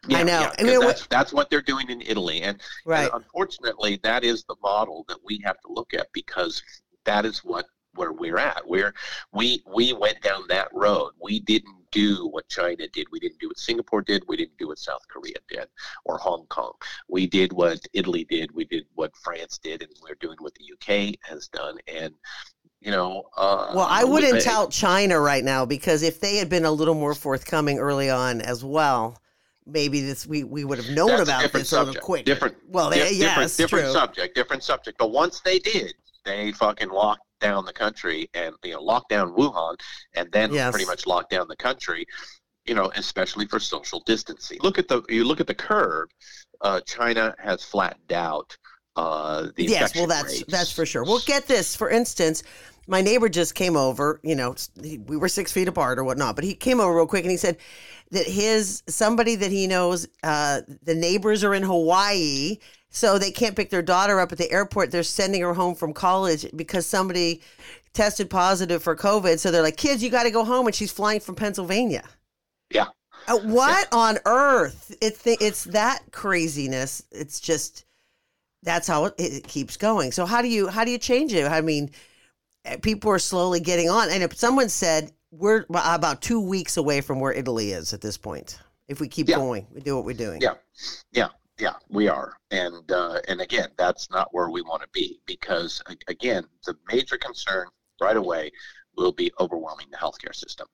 Yeah, 0.08 0.18
I 0.20 0.24
know. 0.24 0.40
yeah, 0.42 0.54
I 0.60 0.64
mean, 0.64 0.78
what- 0.80 0.88
that's, 0.88 1.08
that's 1.08 1.34
what 1.34 1.50
they're 1.50 1.62
doing 1.62 1.90
in 1.90 2.02
Italy, 2.02 2.42
and, 2.42 2.62
Right. 2.86 3.06
and 3.12 3.24
unfortunately, 3.24 4.00
that 4.04 4.24
is 4.24 4.44
the 4.46 4.56
model 4.62 5.06
that 5.08 5.18
we 5.24 5.42
have 5.46 5.60
to 5.62 5.72
look 5.72 5.94
at 5.94 6.08
because 6.14 6.62
that 7.06 7.26
is 7.26 7.40
what 7.40 7.66
where 7.96 8.12
we're 8.12 8.38
at. 8.38 8.62
We're 8.68 8.94
we 9.32 9.64
we 9.66 9.94
went 9.94 10.22
down 10.22 10.44
that 10.50 10.68
road. 10.74 11.14
We 11.22 11.40
didn't 11.40 11.78
do 11.92 12.28
what 12.28 12.46
China 12.50 12.90
did. 12.90 13.08
We 13.10 13.22
didn't 13.22 13.40
do 13.40 13.48
what 13.48 13.58
Singapore 13.58 14.02
did. 14.02 14.24
We 14.28 14.36
didn't 14.36 14.58
do 14.58 14.68
what 14.68 14.80
South 14.80 15.02
Korea 15.08 15.36
did 15.48 15.70
or 16.04 16.18
Hong 16.18 16.46
Kong. 16.48 16.74
We 17.08 17.26
did 17.26 17.54
what 17.54 17.80
Italy 17.94 18.26
did. 18.26 18.52
We 18.54 18.66
did 18.66 18.86
what 18.96 19.16
France 19.16 19.58
did, 19.60 19.82
and 19.82 19.92
we're 20.04 20.16
doing 20.16 20.36
what 20.42 20.54
the 20.56 20.74
UK 20.74 21.16
has 21.22 21.48
done. 21.48 21.78
And 21.88 22.14
you 22.82 22.92
know, 22.92 23.24
uh, 23.38 23.72
Well, 23.74 23.88
I 23.90 24.04
wouldn't 24.04 24.44
tout 24.44 24.72
China 24.72 25.20
right 25.20 25.44
now 25.44 25.66
because 25.66 26.04
if 26.04 26.20
they 26.20 26.36
had 26.36 26.50
been 26.50 26.66
a 26.66 26.72
little 26.72 26.96
more 26.96 27.16
forthcoming 27.16 27.80
early 27.80 28.10
on 28.10 28.42
as 28.42 28.62
well, 28.64 29.18
maybe 29.66 30.02
this 30.02 30.26
we, 30.28 30.44
we 30.44 30.64
would 30.64 30.78
have 30.78 30.90
known 30.96 31.08
That's 31.10 31.22
about 31.24 31.52
this 31.54 31.70
subject. 31.70 32.04
quicker. 32.04 32.24
Different. 32.26 32.56
Well, 32.68 32.90
they, 32.90 33.00
Di- 33.10 33.16
yes, 33.16 33.56
different, 33.56 33.58
different 33.58 33.86
true. 33.86 33.94
subject, 33.94 34.36
different 34.36 34.64
subject. 34.64 34.98
But 34.98 35.12
once 35.12 35.42
they 35.42 35.60
did, 35.60 35.94
they 36.24 36.52
fucking 36.52 36.90
locked 36.90 37.22
down 37.42 37.66
the 37.66 37.74
country 37.74 38.30
and 38.34 38.56
you 38.64 38.74
know 38.74 38.82
locked 38.82 39.10
down 39.10 39.34
Wuhan, 39.36 39.76
and 40.16 40.32
then 40.32 40.54
Yes. 40.54 40.72
pretty 40.72 40.86
much 40.86 41.06
locked 41.06 41.30
down 41.32 41.48
the 41.48 41.56
country. 41.56 42.06
You 42.66 42.74
know, 42.74 42.92
especially 42.96 43.46
for 43.46 43.60
social 43.60 44.02
distancing. 44.08 44.58
Look 44.62 44.80
at 44.80 44.88
the 44.88 45.04
you 45.10 45.24
look 45.24 45.40
at 45.40 45.48
the 45.48 45.54
curve. 45.54 46.10
Uh, 46.62 46.82
China 46.82 47.36
has 47.38 47.64
flattened 47.64 48.12
out. 48.12 48.58
Uh, 48.96 49.50
the 49.56 49.66
yes, 49.66 49.94
well, 49.96 50.08
that's 50.08 50.34
rates. 50.34 50.44
that's 50.48 50.72
for 50.72 50.86
sure. 50.86 51.04
Well, 51.04 51.22
get 51.26 51.48
this. 51.48 51.76
For 51.76 51.90
instance, 51.90 52.42
my 52.88 53.02
neighbor 53.02 53.30
just 53.30 53.56
came 53.56 53.76
over. 53.76 54.20
You 54.24 54.36
know, 54.36 54.56
we 55.08 55.18
were 55.18 55.28
six 55.28 55.52
feet 55.52 55.68
apart 55.68 56.00
or 56.00 56.04
whatnot, 56.04 56.36
but 56.36 56.44
he 56.44 56.54
came 56.54 56.80
over 56.80 56.96
real 56.96 57.08
quick 57.08 57.24
and 57.24 57.32
he 57.32 57.38
said 57.38 57.58
that 58.12 58.28
his 58.28 58.84
somebody 58.88 59.36
that 59.36 59.52
he 59.52 59.68
knows, 59.68 60.08
uh, 60.24 60.62
the 60.84 60.96
neighbors 60.96 61.44
are 61.44 61.54
in 61.54 61.64
Hawaii. 61.64 62.58
So 62.90 63.20
they 63.20 63.32
can't 63.32 63.58
pick 63.58 63.72
their 63.72 63.82
daughter 63.82 64.22
up 64.22 64.32
at 64.32 64.38
the 64.38 64.50
airport. 64.50 64.90
They're 64.90 65.04
sending 65.04 65.42
her 65.42 65.54
home 65.54 65.76
from 65.76 65.92
college 65.92 66.46
because 66.56 66.86
somebody 66.86 67.42
tested 67.92 68.30
positive 68.30 68.82
for 68.82 68.96
COVID. 68.96 69.38
So 69.38 69.52
they're 69.52 69.62
like, 69.62 69.76
kids, 69.76 70.02
you 70.02 70.10
got 70.10 70.24
to 70.24 70.32
go 70.32 70.46
home. 70.46 70.66
And 70.66 70.74
she's 70.74 70.94
flying 70.94 71.20
from 71.20 71.36
Pennsylvania. 71.36 72.06
Yeah. 72.70 72.86
Uh, 73.28 73.40
what 73.40 73.88
on 73.92 74.20
earth? 74.26 74.96
It's 75.02 75.22
it's 75.26 75.66
that 75.66 76.04
craziness. 76.12 77.04
It's 77.12 77.40
just 77.40 77.86
that's 78.64 78.88
how 78.88 79.06
it, 79.06 79.16
it 79.18 79.48
keeps 79.48 79.78
going. 79.78 80.12
So 80.12 80.26
how 80.26 80.42
do 80.42 80.48
you 80.48 80.68
how 80.68 80.84
do 80.84 80.92
you 80.92 80.98
change 80.98 81.34
it? 81.34 81.46
I 81.46 81.62
mean, 81.62 81.92
people 82.82 83.12
are 83.12 83.20
slowly 83.20 83.60
getting 83.60 83.90
on. 83.90 84.10
And 84.10 84.24
if 84.24 84.36
someone 84.36 84.70
said 84.70 85.12
we're 85.32 85.66
about 85.70 86.22
two 86.22 86.40
weeks 86.40 86.78
away 86.78 87.02
from 87.02 87.20
where 87.20 87.34
Italy 87.34 87.72
is 87.72 87.94
at 87.94 88.02
this 88.02 88.18
point, 88.18 88.60
if 88.88 89.00
we 89.00 89.08
keep 89.08 89.28
Yeah. 89.28 89.38
going, 89.38 89.68
we 89.74 89.82
do 89.82 89.96
what 89.96 90.06
we're 90.06 90.14
doing. 90.14 90.42
Yeah, 90.42 90.54
yeah, 91.12 91.30
yeah. 91.60 91.74
We 91.90 92.08
are, 92.08 92.38
and 92.52 92.90
uh, 92.92 93.20
and 93.28 93.42
again, 93.42 93.70
that's 93.78 94.10
not 94.10 94.30
where 94.32 94.50
we 94.50 94.62
want 94.62 94.82
to 94.82 94.88
be 94.94 95.20
because 95.26 95.82
again, 96.08 96.46
the 96.66 96.76
major 96.92 97.18
concern 97.18 97.68
right 98.02 98.18
away 98.18 98.52
will 98.96 99.12
be 99.12 99.32
overwhelming 99.40 99.88
the 99.92 99.98
healthcare 99.98 100.36
system. 100.36 100.68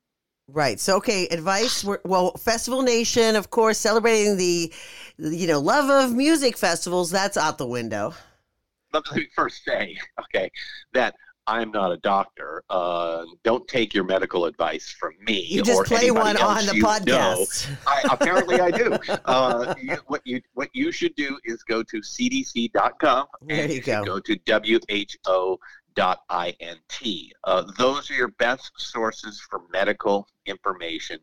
Right. 0.48 0.78
So, 0.78 0.96
okay, 0.96 1.28
advice. 1.28 1.84
We're, 1.84 2.00
well, 2.04 2.32
Festival 2.32 2.82
Nation, 2.82 3.36
of 3.36 3.50
course, 3.50 3.78
celebrating 3.78 4.36
the, 4.36 4.72
you 5.16 5.46
know, 5.46 5.60
love 5.60 5.88
of 5.88 6.14
music 6.14 6.58
festivals. 6.58 7.10
That's 7.10 7.36
out 7.36 7.58
the 7.58 7.66
window. 7.66 8.12
Let 8.92 9.04
me 9.14 9.28
first 9.34 9.64
say, 9.64 9.96
okay, 10.20 10.50
that 10.92 11.14
I'm 11.46 11.70
not 11.72 11.90
a 11.92 11.96
doctor. 11.98 12.62
Uh, 12.70 13.24
don't 13.42 13.66
take 13.66 13.92
your 13.94 14.04
medical 14.04 14.44
advice 14.46 14.90
from 14.98 15.12
me. 15.26 15.40
You 15.42 15.62
just 15.62 15.80
or 15.80 15.84
play 15.84 16.10
one 16.10 16.36
on 16.36 16.66
the 16.66 16.76
you 16.76 16.84
podcast. 16.84 17.68
I, 17.86 18.02
apparently, 18.10 18.60
I 18.60 18.70
do. 18.70 18.96
Uh, 19.24 19.74
you, 19.80 19.96
what 20.06 20.20
you 20.24 20.40
what 20.54 20.68
you 20.72 20.90
should 20.92 21.14
do 21.14 21.38
is 21.44 21.62
go 21.62 21.82
to 21.82 21.98
cdc.com 22.00 23.26
There 23.42 23.62
and 23.64 23.72
you 23.72 23.80
go. 23.80 24.04
go 24.04 24.20
to 24.20 24.36
who.int. 25.94 27.32
Uh, 27.44 27.62
those 27.78 28.10
are 28.10 28.14
your 28.14 28.28
best 28.28 28.70
sources 28.76 29.40
for 29.40 29.62
medical 29.72 30.26
information 30.46 31.18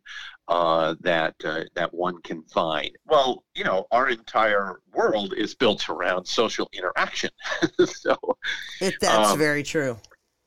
uh, 0.48 0.96
that 1.02 1.36
uh, 1.44 1.64
that 1.76 1.94
one 1.94 2.22
can 2.24 2.44
find. 2.44 2.92
Well, 3.06 3.44
you 3.56 3.64
know, 3.64 3.86
our 3.92 4.10
entire 4.10 4.82
world 4.94 5.34
is 5.36 5.56
built 5.56 5.90
around 5.90 6.26
social 6.26 6.70
interaction, 6.74 7.32
so 7.86 8.16
If 8.82 9.00
that's 9.00 9.32
Um, 9.32 9.38
very 9.38 9.64
true. 9.64 9.98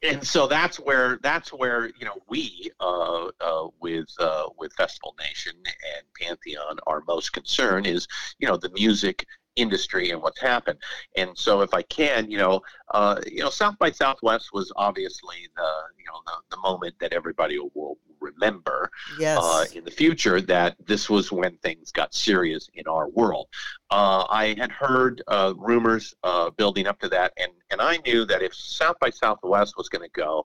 And 0.02 0.26
so 0.26 0.46
that's 0.46 0.78
where 0.78 1.18
that's 1.22 1.52
where 1.52 1.86
you 1.98 2.04
know 2.04 2.16
we 2.28 2.70
uh, 2.80 3.28
uh, 3.40 3.68
with 3.80 4.08
uh, 4.18 4.44
with 4.58 4.72
Festival 4.74 5.14
Nation 5.20 5.54
and 5.56 6.06
Pantheon 6.20 6.78
are 6.86 7.02
most 7.06 7.32
concerned 7.32 7.86
is 7.86 8.06
you 8.38 8.48
know 8.48 8.56
the 8.56 8.70
music 8.70 9.26
industry 9.56 10.10
and 10.10 10.22
what's 10.22 10.40
happened. 10.40 10.78
And 11.16 11.36
so 11.36 11.60
if 11.60 11.74
I 11.74 11.82
can, 11.82 12.30
you 12.30 12.38
know, 12.38 12.62
uh, 12.92 13.20
you 13.26 13.42
know, 13.42 13.50
South 13.50 13.78
by 13.78 13.90
Southwest 13.90 14.50
was 14.52 14.72
obviously 14.76 15.48
the 15.56 15.70
you 15.98 16.04
know 16.06 16.20
the, 16.26 16.56
the 16.56 16.62
moment 16.62 16.94
that 17.00 17.12
everybody 17.12 17.58
will 17.58 17.98
remember 18.22 18.90
Yes. 19.18 19.38
uh, 19.42 19.64
in 19.74 19.84
the 19.84 19.90
future 19.90 20.40
that 20.42 20.76
this 20.86 21.10
was 21.10 21.32
when 21.32 21.56
things 21.58 21.92
got 21.92 22.14
serious 22.14 22.68
in 22.74 22.86
our 22.86 23.08
world. 23.08 23.48
Uh, 23.90 24.24
I 24.30 24.54
had 24.58 24.72
heard 24.72 25.22
uh, 25.28 25.54
rumors 25.56 26.14
uh, 26.24 26.50
building 26.50 26.86
up 26.86 26.98
to 27.00 27.08
that, 27.10 27.32
and, 27.36 27.52
and 27.70 27.80
I 27.80 27.98
knew 28.06 28.24
that 28.26 28.42
if 28.42 28.54
South 28.54 28.96
by 29.00 29.10
Southwest 29.10 29.74
was 29.76 29.88
going 29.88 30.04
to 30.08 30.10
go, 30.20 30.44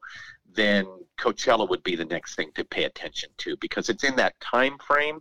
then 0.54 0.86
Coachella 1.20 1.70
would 1.70 1.84
be 1.84 1.96
the 1.96 2.06
next 2.06 2.36
thing 2.36 2.52
to 2.56 2.64
pay 2.66 2.86
attention 2.86 3.30
to 3.40 3.56
because 3.58 3.90
it's 3.90 4.04
in 4.04 4.16
that 4.18 4.40
time 4.40 4.78
frame 4.86 5.20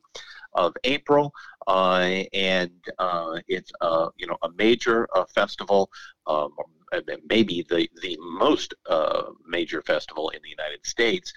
of 0.54 0.74
April, 0.84 1.32
uh, 1.66 2.22
and 2.32 2.70
uh, 2.98 3.38
it's 3.48 3.70
uh, 3.80 4.08
you 4.16 4.26
know 4.26 4.36
a 4.42 4.50
major 4.56 5.08
uh, 5.14 5.24
festival. 5.34 5.90
Um, 6.26 6.50
uh, 6.92 7.00
maybe 7.28 7.66
the 7.68 7.88
the 8.02 8.16
most 8.20 8.74
uh, 8.88 9.24
major 9.46 9.82
festival 9.82 10.30
in 10.30 10.40
the 10.42 10.48
United 10.48 10.86
States, 10.86 11.32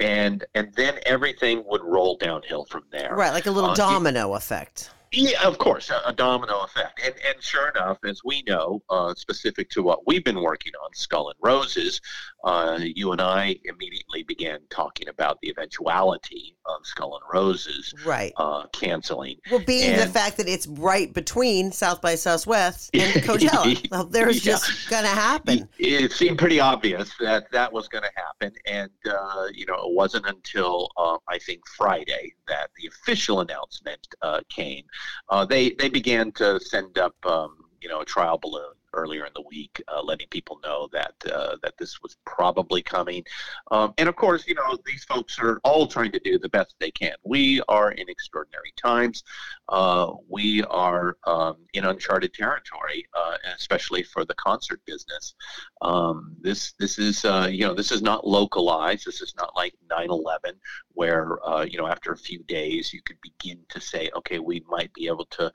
and 0.00 0.44
and 0.54 0.72
then 0.74 0.94
everything 1.06 1.62
would 1.66 1.82
roll 1.84 2.16
downhill 2.16 2.64
from 2.66 2.84
there. 2.90 3.14
right. 3.14 3.32
Like 3.32 3.46
a 3.46 3.50
little 3.50 3.70
uh, 3.70 3.74
it- 3.74 3.76
domino 3.76 4.34
effect. 4.34 4.90
Yeah, 5.12 5.42
of 5.44 5.58
course, 5.58 5.90
a, 5.90 6.00
a 6.06 6.12
domino 6.12 6.60
effect. 6.60 7.00
And, 7.04 7.14
and 7.28 7.42
sure 7.42 7.68
enough, 7.70 7.98
as 8.04 8.20
we 8.24 8.42
know, 8.46 8.80
uh, 8.90 9.12
specific 9.14 9.68
to 9.70 9.82
what 9.82 10.06
we've 10.06 10.22
been 10.24 10.40
working 10.40 10.72
on, 10.84 10.94
Skull 10.94 11.30
and 11.30 11.36
Roses, 11.42 12.00
uh, 12.44 12.78
you 12.80 13.10
and 13.10 13.20
I 13.20 13.56
immediately 13.64 14.22
began 14.22 14.60
talking 14.70 15.08
about 15.08 15.38
the 15.42 15.48
eventuality 15.50 16.56
of 16.66 16.86
Skull 16.86 17.16
and 17.16 17.24
Roses 17.34 17.92
Right. 18.06 18.32
uh, 18.36 18.66
canceling. 18.72 19.36
Well, 19.50 19.58
being 19.60 19.96
the 19.96 20.06
fact 20.06 20.36
that 20.36 20.48
it's 20.48 20.68
right 20.68 21.12
between 21.12 21.72
South 21.72 22.00
by 22.00 22.14
Southwest 22.14 22.90
and 22.94 23.12
Coachella. 23.24 23.90
well, 23.90 24.04
there's 24.04 24.46
Yeah. 24.46 24.52
just 24.52 24.88
going 24.90 25.02
to 25.02 25.08
happen. 25.10 25.68
It 25.78 26.12
seemed 26.12 26.38
pretty 26.38 26.60
obvious 26.60 27.10
that 27.18 27.50
that 27.50 27.72
was 27.72 27.88
going 27.88 28.04
to 28.04 28.10
happen, 28.14 28.52
and 28.66 28.90
uh, 29.10 29.46
you 29.52 29.66
know, 29.66 29.74
it 29.88 29.92
wasn't 29.94 30.26
until 30.26 30.88
uh, 30.96 31.18
I 31.28 31.38
think 31.38 31.66
Friday 31.76 32.32
that 32.46 32.70
the 32.76 32.86
official 32.86 33.40
announcement 33.40 34.06
uh, 34.22 34.40
came. 34.48 34.84
Uh, 35.28 35.44
they 35.44 35.70
they 35.70 35.88
began 35.88 36.32
to 36.32 36.58
send 36.60 36.98
up, 36.98 37.14
um, 37.26 37.64
you 37.80 37.88
know, 37.88 38.00
a 38.00 38.04
trial 38.04 38.38
balloon 38.38 38.74
earlier 38.92 39.26
in 39.26 39.32
the 39.34 39.42
week, 39.42 39.82
uh, 39.88 40.02
letting 40.02 40.28
people 40.28 40.60
know 40.62 40.88
that 40.92 41.14
uh, 41.32 41.56
that 41.62 41.74
this 41.78 42.02
was 42.02 42.16
probably 42.24 42.82
coming. 42.82 43.24
Um, 43.70 43.94
and 43.98 44.08
of 44.08 44.16
course, 44.16 44.46
you 44.46 44.54
know, 44.54 44.78
these 44.86 45.04
folks 45.04 45.38
are 45.38 45.60
all 45.64 45.86
trying 45.86 46.12
to 46.12 46.20
do 46.20 46.38
the 46.38 46.48
best 46.48 46.74
they 46.78 46.90
can. 46.90 47.14
We 47.24 47.60
are 47.68 47.92
in 47.92 48.08
extraordinary 48.08 48.72
times. 48.76 49.24
Uh, 49.68 50.12
we 50.28 50.62
are 50.64 51.16
um, 51.26 51.56
in 51.74 51.84
uncharted 51.84 52.34
territory, 52.34 53.06
uh, 53.16 53.36
especially 53.56 54.02
for 54.02 54.24
the 54.24 54.34
concert 54.34 54.80
business. 54.86 55.34
Um, 55.82 56.36
this 56.40 56.72
this 56.78 56.98
is 56.98 57.24
uh, 57.24 57.48
you 57.50 57.66
know 57.66 57.74
this 57.74 57.92
is 57.92 58.02
not 58.02 58.26
localized. 58.26 59.06
This 59.06 59.20
is 59.20 59.34
not 59.36 59.54
like 59.56 59.74
9/11, 59.90 60.54
where 60.92 61.38
uh, 61.46 61.62
you 61.62 61.78
know 61.78 61.86
after 61.86 62.12
a 62.12 62.16
few 62.16 62.42
days 62.44 62.92
you 62.92 63.00
could 63.02 63.18
begin 63.22 63.58
to 63.68 63.80
say, 63.80 64.10
okay, 64.16 64.38
we 64.38 64.64
might 64.68 64.92
be 64.92 65.06
able 65.06 65.26
to 65.26 65.50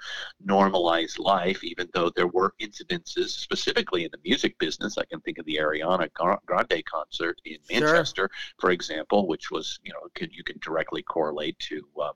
normalize 0.48 1.20
life, 1.20 1.63
even 1.63 1.88
though 1.94 2.10
there 2.15 2.27
were 2.27 2.54
incidences, 2.62 3.25
specifically 3.34 4.03
in 4.03 4.12
the 4.12 4.20
music 4.24 4.58
business. 4.58 4.98
I 4.98 5.05
can 5.05 5.20
think 5.22 5.38
of 5.38 5.46
the 5.46 5.58
Ariana 5.58 6.10
Grande 6.46 6.84
concert 6.86 7.39
in 7.46 7.58
Sure. 7.70 7.82
Manchester, 7.82 8.29
for 8.60 8.72
example, 8.72 9.27
which 9.27 9.51
was 9.51 9.79
you 9.84 9.94
know 9.94 10.00
could, 10.13 10.34
you 10.34 10.44
can 10.44 10.58
directly 10.60 11.01
correlate 11.03 11.58
to 11.60 11.88
uh, 12.01 12.12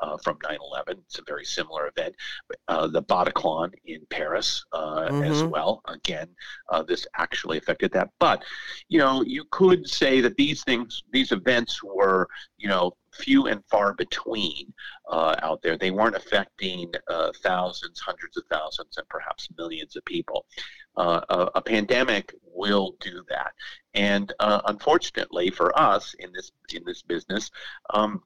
uh, 0.00 0.16
from 0.18 0.38
9/11. 0.38 0.98
It's 1.06 1.18
a 1.18 1.22
very 1.26 1.44
similar 1.44 1.88
event. 1.88 2.14
Uh, 2.68 2.86
the 2.86 3.02
Bataclan 3.02 3.72
in 3.84 4.06
Paris 4.10 4.64
uh, 4.72 5.08
as 5.24 5.42
Mhm. 5.42 5.50
well. 5.50 5.82
Again, 5.86 6.28
uh, 6.70 6.82
this 6.82 7.06
actually 7.16 7.58
affected 7.58 7.92
that. 7.92 8.10
But 8.18 8.44
you 8.88 8.98
know, 8.98 9.22
you 9.22 9.44
could 9.50 9.88
say 9.88 10.20
that 10.20 10.36
these 10.36 10.62
things, 10.64 11.02
these 11.12 11.32
events 11.32 11.82
were 11.82 12.28
you 12.58 12.68
know 12.68 12.96
few 13.14 13.46
and 13.46 13.64
far 13.66 13.94
between 13.94 14.72
uh, 15.10 15.36
out 15.42 15.62
there. 15.62 15.76
They 15.76 15.90
weren't 15.90 16.16
affecting 16.16 16.92
uh, 17.08 17.32
thousands, 17.42 18.00
hundreds 18.00 18.36
of 18.36 18.44
thousands, 18.50 18.96
and 18.96 19.08
perhaps 19.08 19.48
millions 19.56 19.96
of 19.96 20.04
people. 20.04 20.46
Uh, 20.96 21.20
a, 21.28 21.50
a 21.56 21.62
pandemic 21.62 22.34
will 22.44 22.96
do 23.00 23.24
that, 23.28 23.52
and 23.94 24.32
uh, 24.40 24.60
unfortunately 24.66 25.50
for 25.50 25.76
us 25.78 26.14
in 26.18 26.32
this 26.32 26.52
in 26.72 26.82
this 26.84 27.02
business. 27.02 27.50
Um, 27.90 28.22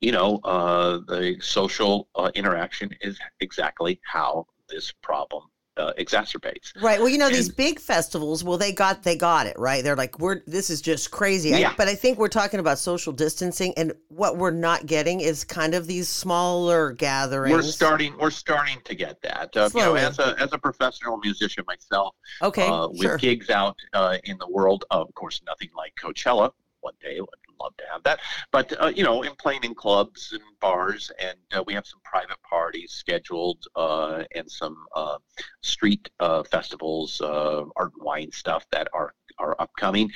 you 0.00 0.10
know, 0.10 0.40
uh, 0.42 0.98
the 1.06 1.36
social 1.40 2.08
uh, 2.16 2.30
interaction 2.34 2.90
is 3.02 3.18
exactly 3.40 4.00
how 4.04 4.46
this 4.68 4.92
problem 5.00 5.44
uh, 5.76 5.92
exacerbates. 5.98 6.72
Right. 6.82 6.98
Well, 6.98 7.08
you 7.08 7.18
know 7.18 7.28
these 7.28 7.48
big 7.48 7.78
festivals. 7.80 8.42
Well, 8.42 8.58
they 8.58 8.72
got 8.72 9.02
they 9.02 9.16
got 9.16 9.46
it 9.46 9.58
right. 9.58 9.82
They're 9.84 9.96
like 9.96 10.18
we're 10.18 10.40
this 10.46 10.70
is 10.70 10.80
just 10.80 11.10
crazy. 11.10 11.54
I- 11.54 11.58
Yeah. 11.58 11.74
but 11.76 11.88
I 11.88 11.94
think 11.94 12.18
we're 12.18 12.28
talking 12.28 12.60
about 12.60 12.78
social 12.78 13.12
distancing, 13.12 13.74
and 13.76 13.92
what 14.08 14.36
we're 14.36 14.50
not 14.50 14.86
getting 14.86 15.20
is 15.20 15.44
kind 15.44 15.74
of 15.74 15.86
these 15.86 16.08
smaller 16.08 16.92
gatherings. 16.92 17.52
We're 17.54 17.62
starting. 17.62 18.16
We're 18.18 18.30
starting 18.30 18.78
to 18.84 18.94
get 18.94 19.20
that. 19.22 19.56
Uh, 19.56 19.68
you 19.74 19.80
know, 19.80 19.94
as 19.94 20.18
a 20.18 20.34
as 20.40 20.52
a 20.52 20.58
professional 20.58 21.18
musician 21.18 21.64
myself, 21.66 22.14
Okay. 22.42 22.66
uh, 22.66 22.88
with 22.88 23.00
sure. 23.02 23.18
gigs 23.18 23.50
out 23.50 23.76
uh, 23.92 24.18
in 24.24 24.38
the 24.38 24.48
world. 24.48 24.84
Of 24.90 25.14
course, 25.14 25.40
nothing 25.46 25.70
like 25.76 25.94
Coachella. 26.02 26.52
One 26.80 26.94
day, 27.02 27.18
love 27.60 27.76
to 27.78 27.84
have 27.92 28.02
that. 28.04 28.20
But 28.52 28.80
uh, 28.80 28.92
you 28.94 29.04
know, 29.04 29.22
in 29.22 29.32
playing 29.36 29.64
in 29.64 29.74
clubs 29.74 30.32
and 30.32 30.42
bars, 30.60 31.10
and 31.18 31.38
uh, 31.54 31.64
we 31.66 31.74
have 31.74 31.86
some 31.86 32.00
private 32.04 32.40
parties 32.48 32.92
scheduled, 32.92 33.64
uh, 33.74 34.24
and 34.34 34.50
some 34.50 34.76
uh, 34.94 35.18
street 35.62 36.08
uh, 36.20 36.42
festivals, 36.44 37.20
uh, 37.20 37.64
art 37.76 37.92
and 37.94 38.04
wine 38.04 38.32
stuff 38.32 38.66
that 38.72 38.88
are 38.92 39.12
are 39.38 39.54
upcoming. 39.58 40.10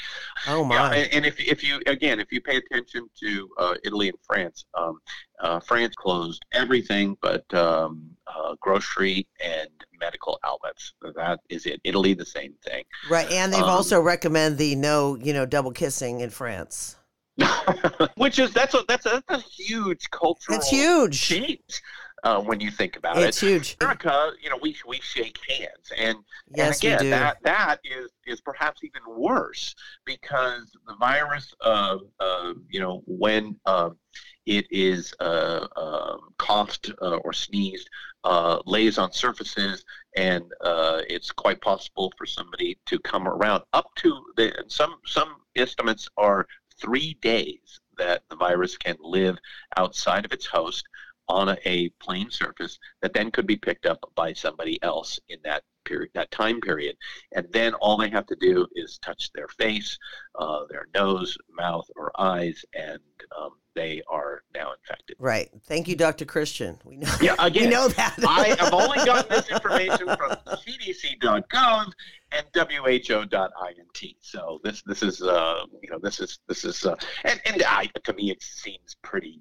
Oh 0.46 0.64
my. 0.64 0.96
and, 0.96 1.12
and 1.12 1.26
if 1.26 1.38
if 1.40 1.62
you 1.62 1.80
again, 1.86 2.20
if 2.20 2.32
you 2.32 2.40
pay 2.40 2.56
attention 2.56 3.08
to 3.22 3.48
uh, 3.58 3.74
Italy 3.84 4.08
and 4.08 4.18
France, 4.26 4.64
um, 4.74 4.98
uh, 5.40 5.60
France 5.60 5.94
closed 5.96 6.42
everything 6.52 7.16
but 7.20 7.52
um, 7.54 8.10
uh, 8.26 8.54
grocery 8.60 9.26
and 9.44 9.68
medical 9.98 10.38
outlets. 10.44 10.94
That 11.14 11.40
is 11.48 11.66
it. 11.66 11.80
Italy, 11.84 12.14
the 12.14 12.26
same 12.26 12.54
thing. 12.64 12.84
Right. 13.10 13.30
And 13.30 13.52
they've 13.52 13.62
um, 13.62 13.68
also 13.68 14.00
recommend 14.00 14.58
the 14.58 14.74
no, 14.76 15.16
you 15.16 15.32
know, 15.32 15.46
double 15.46 15.72
kissing 15.72 16.20
in 16.20 16.30
France. 16.30 16.96
Which 18.16 18.38
is 18.38 18.52
that's 18.52 18.74
a 18.74 18.84
that's 18.88 19.06
a, 19.06 19.22
that's 19.28 19.44
a 19.44 19.48
huge 19.48 20.10
cultural 20.10 20.58
It's 20.58 20.68
huge. 20.68 21.20
change. 21.20 21.82
uh, 22.22 22.40
when 22.40 22.60
you 22.60 22.70
think 22.70 22.96
about 22.96 23.16
It's 23.16 23.42
it. 23.42 23.46
huge. 23.46 23.76
America, 23.80 24.32
you 24.42 24.50
know, 24.50 24.58
we 24.60 24.76
we 24.86 25.00
shake 25.00 25.38
hands, 25.48 25.90
and 25.96 26.18
Yes, 26.54 26.84
and 26.84 26.98
again, 26.98 26.98
do. 27.00 27.10
that 27.10 27.38
that 27.44 27.78
is 27.84 28.10
is 28.26 28.40
perhaps 28.40 28.82
even 28.84 29.02
worse 29.08 29.74
because 30.04 30.70
the 30.86 30.94
virus, 30.96 31.54
uh, 31.62 31.96
uh, 32.20 32.52
you 32.68 32.80
know, 32.80 33.02
when 33.06 33.56
uh, 33.66 33.90
it 34.46 34.66
is 34.70 35.14
uh, 35.20 35.66
um 35.76 36.20
coughed 36.38 36.90
uh, 37.00 37.16
or 37.24 37.32
sneezed, 37.32 37.88
uh, 38.24 38.58
lays 38.66 38.98
on 38.98 39.12
surfaces, 39.12 39.84
and 40.16 40.44
uh, 40.62 41.00
it's 41.08 41.30
quite 41.30 41.60
possible 41.60 42.12
for 42.18 42.26
somebody 42.26 42.78
to 42.86 42.98
come 43.00 43.26
around 43.28 43.62
up 43.72 43.86
to 43.96 44.20
the 44.36 44.52
some 44.68 44.96
some 45.06 45.36
estimates 45.56 46.08
are 46.16 46.46
three 46.80 47.16
days 47.20 47.80
that 47.98 48.22
the 48.30 48.36
virus 48.36 48.76
can 48.76 48.96
live 49.00 49.38
outside 49.76 50.24
of 50.24 50.32
its 50.32 50.46
host 50.46 50.84
on 51.30 51.56
a, 51.64 51.88
plain 52.00 52.30
surface 52.30 52.78
that 53.02 53.12
then 53.14 53.30
could 53.30 53.46
be 53.46 53.56
picked 53.56 53.86
up 53.86 53.98
by 54.14 54.32
somebody 54.32 54.82
else 54.82 55.18
in 55.28 55.38
that 55.44 55.62
period, 55.84 56.10
that 56.14 56.30
time 56.30 56.60
period, 56.60 56.96
and 57.34 57.46
then 57.52 57.74
all 57.74 57.96
they 57.96 58.10
have 58.10 58.26
to 58.26 58.36
do 58.40 58.66
is 58.74 58.98
touch 58.98 59.30
their 59.34 59.48
face, 59.48 59.98
uh, 60.38 60.60
their 60.68 60.86
nose, 60.94 61.36
mouth, 61.56 61.88
or 61.96 62.12
eyes, 62.18 62.64
and 62.74 63.00
um, 63.38 63.50
they 63.74 64.02
are 64.08 64.42
now 64.54 64.72
infected. 64.72 65.16
Right. 65.18 65.48
Thank 65.66 65.88
you, 65.88 65.96
Dr. 65.96 66.24
Christian. 66.24 66.78
We 66.84 66.96
know. 66.96 67.12
Yeah, 67.20 67.36
we 67.40 67.46
again, 67.46 67.70
know 67.70 67.88
that. 67.88 68.16
I 68.26 68.56
have 68.58 68.74
only 68.74 68.98
gotten 69.04 69.30
this 69.30 69.48
information 69.48 70.06
from 70.16 70.30
CDC.gov 70.46 71.92
and 72.32 72.46
WHO.int. 72.54 74.16
So 74.20 74.60
this 74.62 74.82
this 74.82 75.02
is 75.02 75.22
uh, 75.22 75.64
you 75.82 75.90
know 75.90 75.98
this 75.98 76.20
is 76.20 76.40
this 76.48 76.64
is 76.64 76.84
uh, 76.84 76.96
and 77.24 77.40
and 77.46 77.62
I, 77.62 77.88
to 78.04 78.12
me 78.12 78.30
it 78.30 78.42
seems 78.42 78.96
pretty 79.02 79.40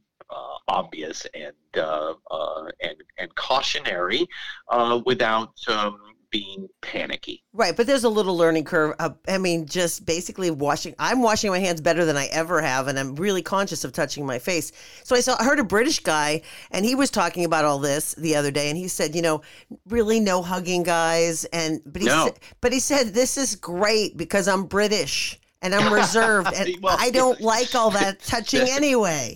obvious 0.67 1.25
and 1.33 1.53
uh, 1.77 2.13
uh, 2.31 2.65
and 2.81 2.95
and 3.17 3.33
cautionary 3.35 4.25
uh, 4.69 5.01
without 5.05 5.53
um, 5.67 5.97
being 6.31 6.67
panicky. 6.81 7.43
Right, 7.53 7.75
but 7.75 7.87
there's 7.87 8.03
a 8.03 8.09
little 8.09 8.37
learning 8.37 8.65
curve. 8.65 8.95
Uh, 8.99 9.11
I 9.27 9.39
mean, 9.39 9.65
just 9.65 10.05
basically 10.05 10.51
washing. 10.51 10.93
I'm 10.99 11.21
washing 11.21 11.49
my 11.49 11.59
hands 11.59 11.81
better 11.81 12.05
than 12.05 12.17
I 12.17 12.27
ever 12.27 12.61
have, 12.61 12.87
and 12.87 12.99
I'm 12.99 13.15
really 13.15 13.41
conscious 13.41 13.83
of 13.83 13.93
touching 13.93 14.25
my 14.25 14.37
face. 14.37 14.71
So 15.03 15.15
I 15.15 15.21
saw, 15.21 15.35
I 15.39 15.43
heard 15.43 15.59
a 15.59 15.63
British 15.63 15.99
guy, 15.99 16.43
and 16.71 16.85
he 16.85 16.95
was 16.95 17.09
talking 17.09 17.45
about 17.45 17.65
all 17.65 17.79
this 17.79 18.13
the 18.13 18.35
other 18.35 18.51
day, 18.51 18.69
and 18.69 18.77
he 18.77 18.87
said, 18.87 19.15
you 19.15 19.21
know, 19.21 19.41
really 19.87 20.19
no 20.19 20.41
hugging, 20.41 20.83
guys. 20.83 21.45
And 21.45 21.81
but 21.85 22.01
he 22.01 22.07
No. 22.07 22.25
said, 22.25 22.39
but 22.61 22.73
he 22.73 22.79
said 22.79 23.13
this 23.13 23.37
is 23.37 23.55
great 23.55 24.15
because 24.15 24.47
I'm 24.47 24.65
British 24.65 25.38
and 25.61 25.75
I'm 25.75 25.91
reserved, 25.93 26.53
and 26.55 26.75
Well, 26.81 26.95
I 26.99 27.11
don't 27.11 27.41
like 27.41 27.75
all 27.75 27.91
that 27.91 28.19
touching 28.23 28.61
anyway. 28.69 29.33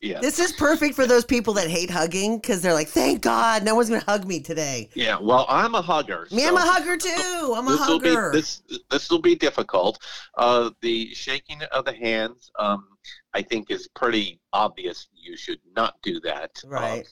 yeah. 0.00 0.20
This 0.20 0.38
is 0.38 0.52
perfect 0.52 0.94
for 0.94 1.06
those 1.06 1.24
people 1.24 1.52
that 1.54 1.68
hate 1.68 1.90
hugging 1.90 2.38
because 2.38 2.62
they're 2.62 2.72
like, 2.74 2.88
thank 2.88 3.22
God, 3.22 3.64
no 3.64 3.74
one's 3.74 3.88
gonna 3.90 4.02
hug 4.06 4.26
me 4.26 4.40
today. 4.40 4.88
Yeah, 4.94 5.18
well, 5.20 5.46
I'm 5.48 5.74
a 5.74 5.82
hugger. 5.82 6.28
Me, 6.32 6.46
I'm 6.46 6.56
a 6.56 6.60
hugger 6.60 6.96
too. 6.96 7.54
I'm 7.56 7.66
a 7.66 7.70
will 7.70 7.98
be 7.98 8.08
hugger. 8.08 8.30
this 8.32 8.62
this 8.90 9.10
will 9.10 9.20
be 9.20 9.34
difficult. 9.34 9.98
Uh, 10.36 10.70
the 10.80 11.12
shaking 11.14 11.62
of 11.72 11.84
the 11.84 11.92
hands, 11.94 12.50
um, 12.58 12.86
I 13.34 13.42
think, 13.42 13.70
is 13.70 13.88
pretty 13.88 14.40
obvious. 14.52 15.08
You 15.14 15.36
should 15.36 15.60
not 15.76 15.94
do 16.02 16.20
that. 16.20 16.52
Right. 16.64 17.02
Uh, 17.02 17.08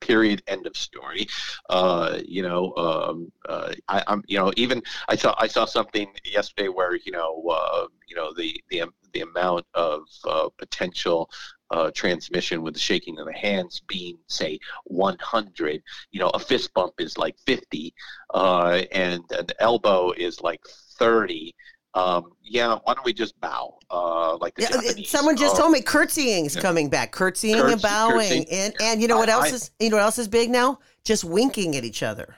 period. 0.00 0.42
End 0.46 0.66
of 0.66 0.76
story. 0.76 1.26
Uh, 1.70 2.18
you 2.24 2.42
know, 2.42 2.74
um, 2.76 3.32
uh, 3.48 3.72
I, 3.88 4.02
I'm. 4.06 4.22
You 4.26 4.38
know, 4.38 4.52
even 4.56 4.82
I 5.08 5.16
saw 5.16 5.34
I 5.38 5.46
saw 5.46 5.64
something 5.64 6.08
yesterday 6.24 6.68
where 6.68 6.96
you 6.96 7.12
know, 7.12 7.42
uh, 7.50 7.86
you 8.08 8.16
know, 8.16 8.32
the 8.34 8.60
the 8.70 8.84
the 9.12 9.20
amount 9.20 9.66
of 9.74 10.02
uh, 10.24 10.48
potential. 10.58 11.30
Uh, 11.70 11.90
transmission 11.92 12.62
with 12.62 12.74
the 12.74 12.78
shaking 12.78 13.18
of 13.18 13.26
the 13.26 13.32
hands 13.32 13.80
being 13.88 14.16
say 14.28 14.60
100 14.84 15.82
you 16.12 16.20
know 16.20 16.28
a 16.28 16.38
fist 16.38 16.72
bump 16.74 16.92
is 16.98 17.18
like 17.18 17.36
50 17.46 17.92
uh, 18.32 18.82
and 18.92 19.22
an 19.32 19.46
elbow 19.58 20.12
is 20.12 20.40
like 20.40 20.60
30 20.98 21.52
um, 21.94 22.32
yeah 22.42 22.78
why 22.84 22.94
don't 22.94 23.04
we 23.04 23.12
just 23.12 23.38
bow 23.40 23.78
uh, 23.90 24.36
like 24.36 24.54
Yeah, 24.58 24.68
Japanese? 24.70 25.08
someone 25.08 25.36
just 25.36 25.54
Uh, 25.54 25.60
told 25.60 25.72
me 25.72 25.80
curtsying's 25.80 26.56
yeah. 26.56 26.62
coming 26.62 26.88
back. 26.88 27.12
Curtsying 27.12 27.54
Curtsy- 27.56 27.72
and 27.72 27.82
bowing, 27.82 28.44
and 28.50 28.74
and 28.80 29.00
you 29.02 29.08
know 29.08 29.16
what 29.16 29.28
I- 29.28 29.32
else 29.32 29.52
I- 29.52 29.54
is 29.54 29.70
you 29.78 29.90
know 29.90 29.96
what 29.96 30.02
else 30.04 30.18
is 30.18 30.28
big 30.28 30.50
now? 30.50 30.78
Just 31.04 31.24
winking 31.24 31.76
at 31.76 31.84
each 31.84 32.02
other. 32.02 32.36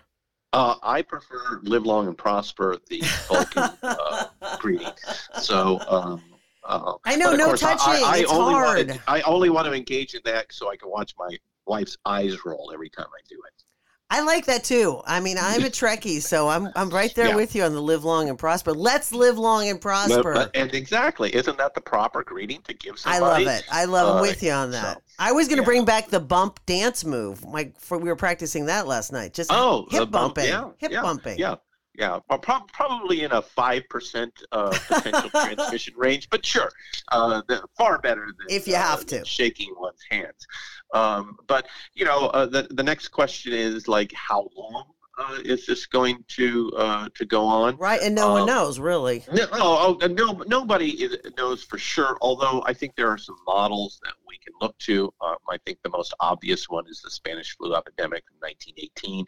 uh, 0.53 0.77
I 0.83 1.03
prefer 1.03 1.61
live 1.63 1.85
long 1.85 2.07
and 2.09 2.17
prosper 2.17 2.77
the 2.89 3.01
Vulcan 3.29 3.71
uh, 3.83 4.27
greeting 4.59 4.93
so 5.41 5.81
um, 5.89 6.23
uh, 6.65 6.95
I 7.05 7.15
know, 7.17 7.35
no 7.37 7.55
touching. 7.55 7.93
I, 7.93 8.03
I 8.05 8.17
It's 8.19 8.31
hard. 8.31 8.89
To, 8.89 9.01
I 9.07 9.21
only 9.23 9.51
want 9.51 9.67
to 9.67 9.73
engage 9.73 10.15
in 10.15 10.21
that 10.25 10.53
so 10.53 10.69
I 10.71 10.77
can 10.77 10.91
watch 10.91 11.15
my 11.19 11.37
wife's 11.67 11.97
eyes 12.05 12.45
roll 12.45 12.71
every 12.75 12.89
time 12.91 13.07
I 13.07 13.21
do 13.29 13.37
it. 13.47 13.63
I 14.09 14.21
like 14.23 14.47
that 14.47 14.63
too. 14.63 15.03
I 15.05 15.19
mean, 15.19 15.37
I'm 15.41 15.63
a 15.65 15.69
Trekkie, 15.69 16.23
so 16.23 16.49
I'm 16.49 16.69
I'm 16.77 16.91
right 16.91 17.13
there 17.17 17.29
Yeah. 17.29 17.35
with 17.35 17.57
you 17.57 17.65
on 17.65 17.73
the 17.73 17.83
live 17.83 18.05
long 18.05 18.29
and 18.29 18.39
prosper. 18.39 18.73
Let's 18.73 19.13
live 19.13 19.37
long 19.37 19.69
and 19.69 19.81
prosper. 19.81 20.33
But- 20.33 20.55
and 20.55 20.73
exactly, 20.75 21.35
isn't 21.35 21.59
that 21.59 21.75
the 21.75 21.81
proper 21.81 22.23
greeting 22.23 22.63
to 22.63 22.75
give 22.75 22.95
I 23.05 23.19
love 23.19 23.41
it. 23.43 23.65
I 23.71 23.85
love. 23.87 24.09
I'm 24.09 24.19
Uh, 24.19 24.23
with 24.23 24.43
you 24.45 24.53
on 24.53 24.71
that. 24.71 24.99
so, 24.99 25.03
I 25.19 25.33
was 25.33 25.49
going 25.49 25.57
to 25.57 25.63
yeah. 25.63 25.67
bring 25.67 25.85
back 25.85 26.09
the 26.09 26.21
bump 26.21 26.61
dance 26.67 27.05
move. 27.05 27.45
My 27.47 27.73
for, 27.81 27.99
we 27.99 28.09
were 28.09 28.15
practicing 28.17 28.67
that 28.67 28.87
last 28.87 29.13
night. 29.13 29.35
Just 29.35 29.51
Oh, 29.53 29.87
hip 29.91 30.01
the 30.01 30.07
bump, 30.07 30.37
bumping, 30.37 30.51
yeah, 30.53 30.69
hip 30.79 30.93
bumping. 30.93 31.39
Yeah, 31.39 31.57
yeah, 31.99 32.19
prob- 32.41 32.71
probably 32.73 33.23
in 33.23 33.33
a 33.33 33.43
five 33.43 33.89
percent 33.89 34.33
uh, 34.53 34.77
potential 34.89 35.31
transmission 35.45 35.95
range, 35.97 36.29
but 36.31 36.45
sure, 36.45 36.71
uh, 37.13 37.43
the, 37.49 37.63
far 37.77 37.99
better 37.99 38.27
than 38.27 38.47
If 38.49 38.69
you 38.69 38.75
uh, 38.75 38.83
have 38.83 39.07
to. 39.07 39.25
shaking 39.25 39.75
one's 39.79 40.03
hands. 40.11 40.47
Um, 40.95 41.37
but 41.47 41.67
you 41.95 42.05
know, 42.05 42.27
uh, 42.29 42.47
the 42.47 42.69
the 42.71 42.83
next 42.83 43.09
question 43.09 43.53
is 43.53 43.89
like, 43.89 44.13
how 44.15 44.49
long 44.57 44.85
uh, 45.19 45.39
is 45.45 45.67
this 45.67 45.87
going 45.87 46.23
to 46.29 46.71
uh, 46.77 47.09
to 47.15 47.25
go 47.25 47.45
on? 47.47 47.77
Right, 47.77 48.01
and 48.03 48.15
no 48.15 48.33
one 48.33 48.43
Um, 48.43 48.47
knows 48.49 48.79
really. 48.79 49.25
No, 49.33 49.47
oh, 49.53 49.99
oh, 50.01 50.07
no, 50.09 50.43
nobody 50.47 50.91
is, 50.91 51.17
knows 51.37 51.63
for 51.63 51.79
sure. 51.79 52.17
Although 52.21 52.63
I 52.67 52.73
think 52.73 52.95
there 52.97 53.09
are 53.09 53.19
some 53.19 53.39
models 53.47 53.99
that 54.05 54.15
we 54.29 54.39
can 54.39 54.53
look 54.61 54.77
to. 54.79 55.13
Um, 55.21 55.37
I 55.49 55.59
think 55.65 55.79
the 55.83 55.91
most 55.91 56.15
obvious 56.21 56.69
one 56.69 56.85
is 56.89 57.01
the 57.03 57.11
Spanish 57.11 57.57
flu 57.57 57.75
epidemic 57.75 58.25
in 58.31 58.37
1918. 58.41 59.25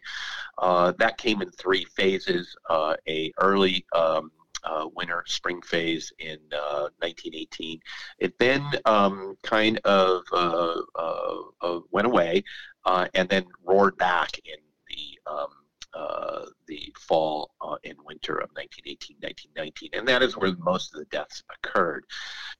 Uh, 0.57 0.93
that 0.99 1.17
came 1.17 1.41
in 1.41 1.49
three 1.51 1.85
phases: 1.85 2.55
uh, 2.69 2.95
a 3.07 3.31
early 3.39 3.85
um, 3.95 4.31
uh, 4.63 4.87
winter 4.95 5.23
spring 5.27 5.61
phase 5.61 6.11
in 6.19 6.37
uh, 6.53 6.89
1918. 6.99 7.79
It 8.19 8.37
then 8.39 8.63
um, 8.85 9.35
kind 9.43 9.79
of 9.85 10.21
uh, 10.31 10.81
uh, 10.95 11.41
uh, 11.61 11.79
went 11.91 12.07
away 12.07 12.43
uh, 12.85 13.07
and 13.13 13.27
then 13.29 13.45
roared 13.65 13.97
back 13.97 14.37
in 14.45 14.57
the 14.89 15.31
um, 15.31 15.47
uh, 15.93 16.45
the 16.67 16.93
fall 16.97 17.51
uh, 17.61 17.75
and 17.83 17.95
winter 18.05 18.33
of 18.35 18.49
1918, 18.53 19.17
1919, 19.21 19.89
and 19.93 20.07
that 20.07 20.21
is 20.21 20.37
where 20.37 20.53
most 20.59 20.93
of 20.93 20.99
the 20.99 21.05
deaths 21.05 21.43
occurred. 21.63 22.05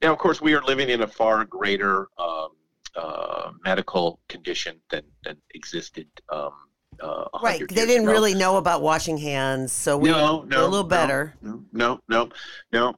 Now, 0.02 0.12
of 0.12 0.18
course, 0.18 0.40
we 0.40 0.54
are 0.54 0.62
living 0.62 0.88
in 0.88 1.02
a 1.02 1.06
far 1.06 1.44
greater 1.44 2.08
um, 2.18 2.48
uh, 2.96 3.50
medical 3.64 4.20
condition 4.28 4.80
than, 4.90 5.02
than 5.24 5.36
existed. 5.54 6.08
Um, 6.28 6.52
uh, 7.00 7.24
Right, 7.42 7.60
they 7.68 7.86
didn't 7.86 8.04
ago. 8.04 8.12
really 8.12 8.34
know 8.34 8.56
about 8.56 8.82
washing 8.82 9.16
hands, 9.16 9.72
so 9.72 9.96
we 9.96 10.10
no, 10.10 10.38
we're 10.38 10.46
no, 10.46 10.62
a 10.62 10.68
little 10.68 10.82
no, 10.82 10.88
better. 10.88 11.36
No, 11.40 11.64
no, 11.72 12.00
no, 12.08 12.28
no. 12.72 12.94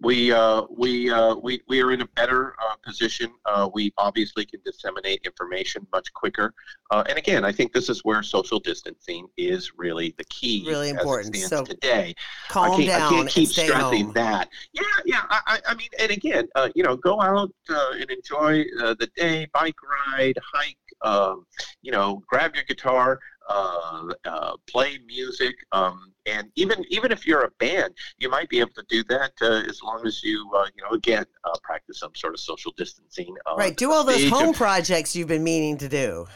We 0.00 0.32
uh, 0.32 0.62
we 0.70 1.10
uh, 1.10 1.34
we 1.34 1.60
we 1.66 1.82
are 1.82 1.90
in 1.90 2.02
a 2.02 2.06
better 2.06 2.54
uh, 2.64 2.76
position. 2.84 3.32
Uh, 3.44 3.68
we 3.74 3.92
obviously 3.98 4.46
can 4.46 4.60
disseminate 4.64 5.22
information 5.24 5.86
much 5.92 6.12
quicker. 6.12 6.54
Uh, 6.92 7.02
and 7.08 7.18
again, 7.18 7.44
I 7.44 7.50
think 7.50 7.72
this 7.72 7.88
is 7.88 8.04
where 8.04 8.22
social 8.22 8.60
distancing 8.60 9.26
is 9.36 9.72
really 9.76 10.14
the 10.16 10.24
key. 10.24 10.64
Really 10.68 10.90
important. 10.90 11.34
So 11.36 11.64
today, 11.64 12.14
Calm 12.48 12.72
I 12.72 12.76
can't, 12.76 12.88
down 12.88 13.02
I 13.02 13.08
can't 13.08 13.28
keep 13.28 13.44
and 13.44 13.52
stay 13.52 13.66
stressing 13.66 14.04
home. 14.06 14.14
that. 14.14 14.48
Yeah, 14.72 14.82
yeah. 15.04 15.22
I, 15.30 15.58
I, 15.66 15.74
mean, 15.74 15.88
and 15.98 16.12
again, 16.12 16.48
uh, 16.54 16.68
you 16.76 16.84
know, 16.84 16.96
go 16.96 17.20
out 17.20 17.50
uh, 17.68 17.90
and 17.94 18.08
enjoy 18.08 18.64
uh, 18.80 18.94
the 18.98 19.08
day, 19.16 19.48
bike 19.52 19.76
ride, 19.82 20.36
hike. 20.54 20.76
Um, 21.02 21.46
you 21.80 21.92
know, 21.92 22.24
grab 22.26 22.56
your 22.56 22.64
guitar, 22.64 23.20
uh, 23.48 24.02
uh, 24.24 24.56
play 24.68 24.98
music, 25.06 25.54
um, 25.72 26.12
and 26.26 26.50
even 26.56 26.84
even 26.90 27.10
if 27.10 27.26
you're 27.26 27.44
a 27.44 27.50
band, 27.58 27.94
you 28.18 28.28
might 28.30 28.48
be 28.48 28.60
able 28.60 28.72
to 28.74 28.84
do 28.88 29.02
that 29.04 29.32
uh, 29.42 29.62
as 29.68 29.82
long 29.82 30.06
as 30.06 30.22
you, 30.22 30.48
uh, 30.54 30.66
you 30.76 30.82
know, 30.84 30.90
again, 30.96 31.24
uh, 31.44 31.56
practice 31.62 31.98
some 32.00 32.14
sort 32.14 32.34
of 32.34 32.40
social 32.40 32.72
distancing. 32.76 33.34
Uh, 33.46 33.56
Right, 33.56 33.76
do 33.76 33.90
all 33.92 34.04
those 34.04 34.28
home 34.28 34.50
of- 34.50 34.56
projects 34.56 35.16
you've 35.16 35.28
been 35.28 35.44
meaning 35.44 35.78
to 35.78 35.88
do. 35.88 36.26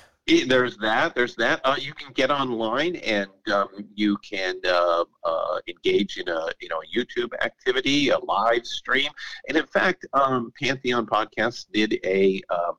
There's 0.46 0.76
that. 0.78 1.16
There's 1.16 1.34
that. 1.36 1.60
Uh, 1.64 1.74
you 1.78 1.92
can 1.92 2.12
get 2.12 2.30
online 2.30 2.94
and 2.96 3.28
um, 3.52 3.66
you 3.92 4.16
can 4.18 4.54
uh, 4.64 5.04
uh, 5.24 5.58
engage 5.66 6.16
in 6.16 6.28
a 6.28 6.46
you 6.60 6.68
know 6.68 6.80
a 6.80 6.96
YouTube 6.96 7.32
activity, 7.42 8.10
a 8.10 8.18
live 8.20 8.64
stream, 8.64 9.10
and 9.48 9.56
in 9.58 9.66
fact, 9.66 10.06
um, 10.12 10.52
Pantheon 10.62 11.06
Podcasts 11.06 11.66
did 11.72 11.98
a 12.04 12.40
uh, 12.50 12.72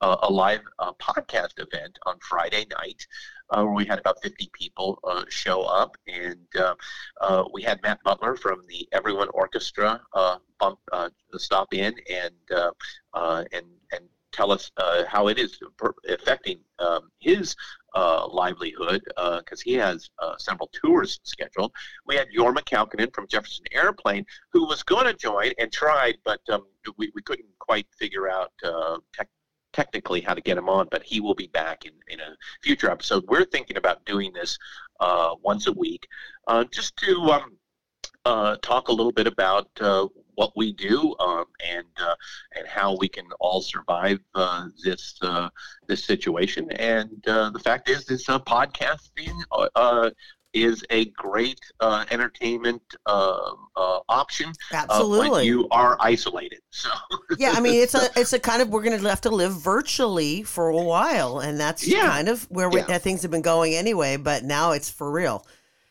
a 0.00 0.16
a 0.22 0.30
live 0.32 0.62
uh, 0.78 0.92
podcast 0.94 1.52
event 1.58 1.98
on 2.06 2.16
Friday 2.20 2.64
night. 2.78 3.06
Uh, 3.50 3.62
where 3.62 3.74
we 3.74 3.84
had 3.84 3.98
about 3.98 4.20
50 4.22 4.50
people 4.52 4.98
uh, 5.04 5.24
show 5.28 5.62
up, 5.62 5.96
and 6.08 6.46
uh, 6.58 6.74
uh, 7.20 7.44
we 7.52 7.62
had 7.62 7.80
Matt 7.82 8.02
Butler 8.02 8.36
from 8.36 8.62
the 8.68 8.88
Everyone 8.92 9.28
Orchestra 9.34 10.00
uh, 10.14 10.38
bump, 10.58 10.78
uh, 10.92 11.08
stop 11.36 11.72
in 11.72 11.94
and 12.10 12.34
uh, 12.54 12.70
uh, 13.14 13.44
and 13.52 13.66
and 13.92 14.08
tell 14.32 14.52
us 14.52 14.70
uh, 14.76 15.04
how 15.06 15.28
it 15.28 15.38
is 15.38 15.58
per- 15.78 15.94
affecting 16.08 16.58
um, 16.78 17.10
his 17.20 17.56
uh, 17.94 18.26
livelihood 18.28 19.02
because 19.38 19.62
he 19.62 19.72
has 19.72 20.10
uh, 20.18 20.34
several 20.38 20.70
tours 20.74 21.20
scheduled. 21.22 21.72
We 22.04 22.16
had 22.16 22.28
Jorma 22.36 22.62
Kaukonen 22.62 23.14
from 23.14 23.26
Jefferson 23.28 23.64
Airplane 23.72 24.26
who 24.52 24.66
was 24.66 24.82
going 24.82 25.06
to 25.06 25.14
join 25.14 25.52
and 25.58 25.72
tried, 25.72 26.16
but 26.24 26.40
um, 26.50 26.66
we, 26.98 27.10
we 27.14 27.22
couldn't 27.22 27.48
quite 27.58 27.86
figure 27.98 28.28
out 28.28 28.52
uh, 28.62 28.98
tech 29.14 29.28
technically 29.76 30.22
how 30.22 30.32
to 30.32 30.40
get 30.40 30.56
him 30.56 30.70
on, 30.70 30.88
but 30.90 31.02
he 31.02 31.20
will 31.20 31.34
be 31.34 31.48
back 31.48 31.84
in, 31.84 31.92
in 32.08 32.18
a 32.20 32.34
future 32.62 32.90
episode. 32.90 33.24
We're 33.28 33.44
thinking 33.44 33.76
about 33.76 34.02
doing 34.06 34.32
this 34.32 34.58
uh, 35.00 35.34
once 35.42 35.66
a 35.66 35.72
week 35.72 36.08
uh, 36.46 36.64
just 36.72 36.96
to 36.96 37.14
um, 37.30 37.58
uh, 38.24 38.56
talk 38.62 38.88
a 38.88 38.92
little 38.92 39.12
bit 39.12 39.26
about 39.26 39.68
uh, 39.80 40.08
what 40.34 40.52
we 40.56 40.72
do 40.72 41.14
um, 41.20 41.44
and 41.64 41.86
uh, 42.00 42.14
and 42.56 42.66
how 42.66 42.96
we 42.98 43.08
can 43.08 43.26
all 43.38 43.60
survive 43.60 44.18
uh, 44.34 44.66
this 44.82 45.20
this 45.86 46.02
situation. 46.04 46.70
And 46.72 47.10
the 47.24 47.60
fact 47.62 47.90
is, 47.90 48.10
is 48.10 48.24
podcasting 48.26 49.36
is 50.56 50.84
a 50.90 51.06
great 51.10 51.60
uh, 51.80 52.04
entertainment 52.10 52.82
uh, 53.06 53.52
uh, 53.76 54.00
option. 54.08 54.52
Absolutely, 54.72 55.30
when 55.30 55.44
you 55.44 55.68
are 55.70 55.96
isolated. 56.00 56.60
So 56.70 56.90
yeah, 57.38 57.52
I 57.54 57.60
mean, 57.60 57.82
it's 57.82 57.94
a 57.94 58.08
it's 58.16 58.32
a 58.32 58.38
kind 58.38 58.62
of 58.62 58.70
we're 58.70 58.82
going 58.82 58.98
to 58.98 59.08
have 59.08 59.20
to 59.22 59.30
live 59.30 59.52
virtually 59.52 60.42
for 60.42 60.68
a 60.68 60.82
while, 60.82 61.40
and 61.40 61.60
that's 61.60 61.86
Yeah. 61.86 62.08
kind 62.08 62.28
of 62.28 62.44
where 62.50 62.68
we, 62.68 62.80
Yeah. 62.80 62.98
things 62.98 63.22
have 63.22 63.30
been 63.30 63.42
going 63.42 63.74
anyway. 63.74 64.16
But 64.16 64.44
now 64.44 64.72
it's 64.72 64.90
for 64.90 65.10
real. 65.10 65.46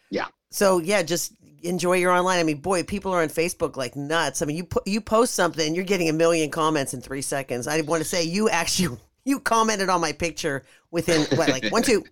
Yeah. 0.09 0.27
So 0.49 0.79
yeah, 0.79 1.03
just 1.03 1.33
enjoy 1.63 1.97
your 1.97 2.11
online. 2.11 2.39
I 2.39 2.43
mean, 2.43 2.57
boy, 2.57 2.83
people 2.83 3.11
are 3.11 3.21
on 3.21 3.29
Facebook 3.29 3.75
like 3.75 3.95
nuts. 3.95 4.41
I 4.41 4.45
mean, 4.45 4.57
you 4.57 4.67
you 4.85 5.01
post 5.01 5.33
something, 5.35 5.75
you're 5.75 5.83
getting 5.83 6.09
a 6.09 6.13
million 6.13 6.49
comments 6.49 6.93
in 6.93 7.01
three 7.01 7.21
seconds. 7.21 7.67
I 7.67 7.81
want 7.81 8.01
to 8.01 8.07
say 8.07 8.23
you 8.23 8.49
actually 8.49 8.97
you 9.25 9.39
commented 9.39 9.89
on 9.89 10.01
my 10.01 10.11
picture 10.11 10.63
within 10.91 11.21
what 11.37 11.49
like 11.49 11.71
one 11.71 11.83
two. 11.83 12.03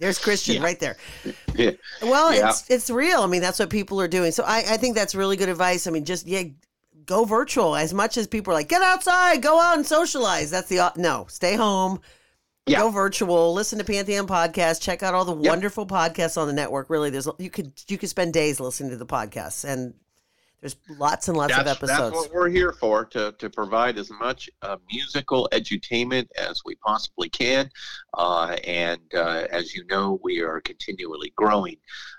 There's 0.00 0.18
Christian 0.18 0.56
Yeah. 0.56 0.62
right 0.62 0.78
there. 0.80 0.96
Yeah. 1.54 1.70
Well, 2.02 2.34
Yeah. 2.34 2.48
it's 2.50 2.64
it's 2.70 2.90
real. 2.90 3.20
I 3.22 3.26
mean, 3.26 3.40
that's 3.42 3.58
what 3.58 3.70
people 3.70 4.00
are 4.00 4.08
doing. 4.08 4.32
So 4.32 4.42
I, 4.44 4.58
I 4.58 4.76
think 4.76 4.94
that's 4.96 5.14
really 5.14 5.36
good 5.36 5.48
advice. 5.48 5.86
I 5.86 5.90
mean, 5.90 6.04
just 6.04 6.26
yeah, 6.26 6.44
go 7.06 7.24
virtual 7.24 7.76
as 7.76 7.92
much 7.92 8.16
as 8.16 8.26
people 8.26 8.52
are 8.52 8.56
like, 8.56 8.68
get 8.68 8.82
outside, 8.82 9.42
go 9.42 9.60
out 9.60 9.76
and 9.76 9.86
socialize. 9.86 10.50
That's 10.50 10.68
the 10.68 10.92
no, 10.96 11.26
stay 11.28 11.56
home. 11.56 12.00
Yeah. 12.66 12.78
Go 12.78 12.90
virtual. 12.90 13.52
Listen 13.54 13.78
to 13.80 13.84
Pantheon 13.84 14.28
podcast. 14.28 14.80
Check 14.80 15.02
out 15.02 15.14
all 15.14 15.24
the 15.24 15.34
Yep. 15.36 15.50
wonderful 15.50 15.84
podcasts 15.84 16.40
on 16.40 16.46
the 16.46 16.52
network. 16.52 16.90
Really, 16.90 17.10
there's 17.10 17.28
you 17.38 17.50
could 17.50 17.72
you 17.88 17.98
could 17.98 18.08
spend 18.08 18.32
days 18.32 18.60
listening 18.60 18.90
to 18.90 18.96
the 18.96 19.06
podcasts, 19.06 19.64
and 19.64 19.94
there's 20.62 20.76
lots 20.88 21.26
and 21.26 21.36
lots 21.36 21.54
that's, 21.54 21.72
of 21.72 21.80
that's 21.80 21.92
episodes. 21.92 22.14
what 22.14 22.32
we're 22.32 22.48
here 22.48 22.72
for 22.72 23.04
to, 23.06 23.32
to 23.32 23.50
provide 23.50 23.98
as 23.98 24.10
much 24.12 24.48
uh, 24.62 24.76
musical 24.90 25.48
edutainment 25.50 26.28
as 26.38 26.62
we 26.64 26.76
possibly 26.76 27.28
can. 27.28 27.68
Uh, 28.16 28.56
and 28.64 29.00
uh, 29.12 29.44
as 29.50 29.74
you 29.74 29.84
know, 29.86 30.20
we 30.22 30.40
are 30.40 30.60
continually 30.60 31.32
growing 31.36 31.76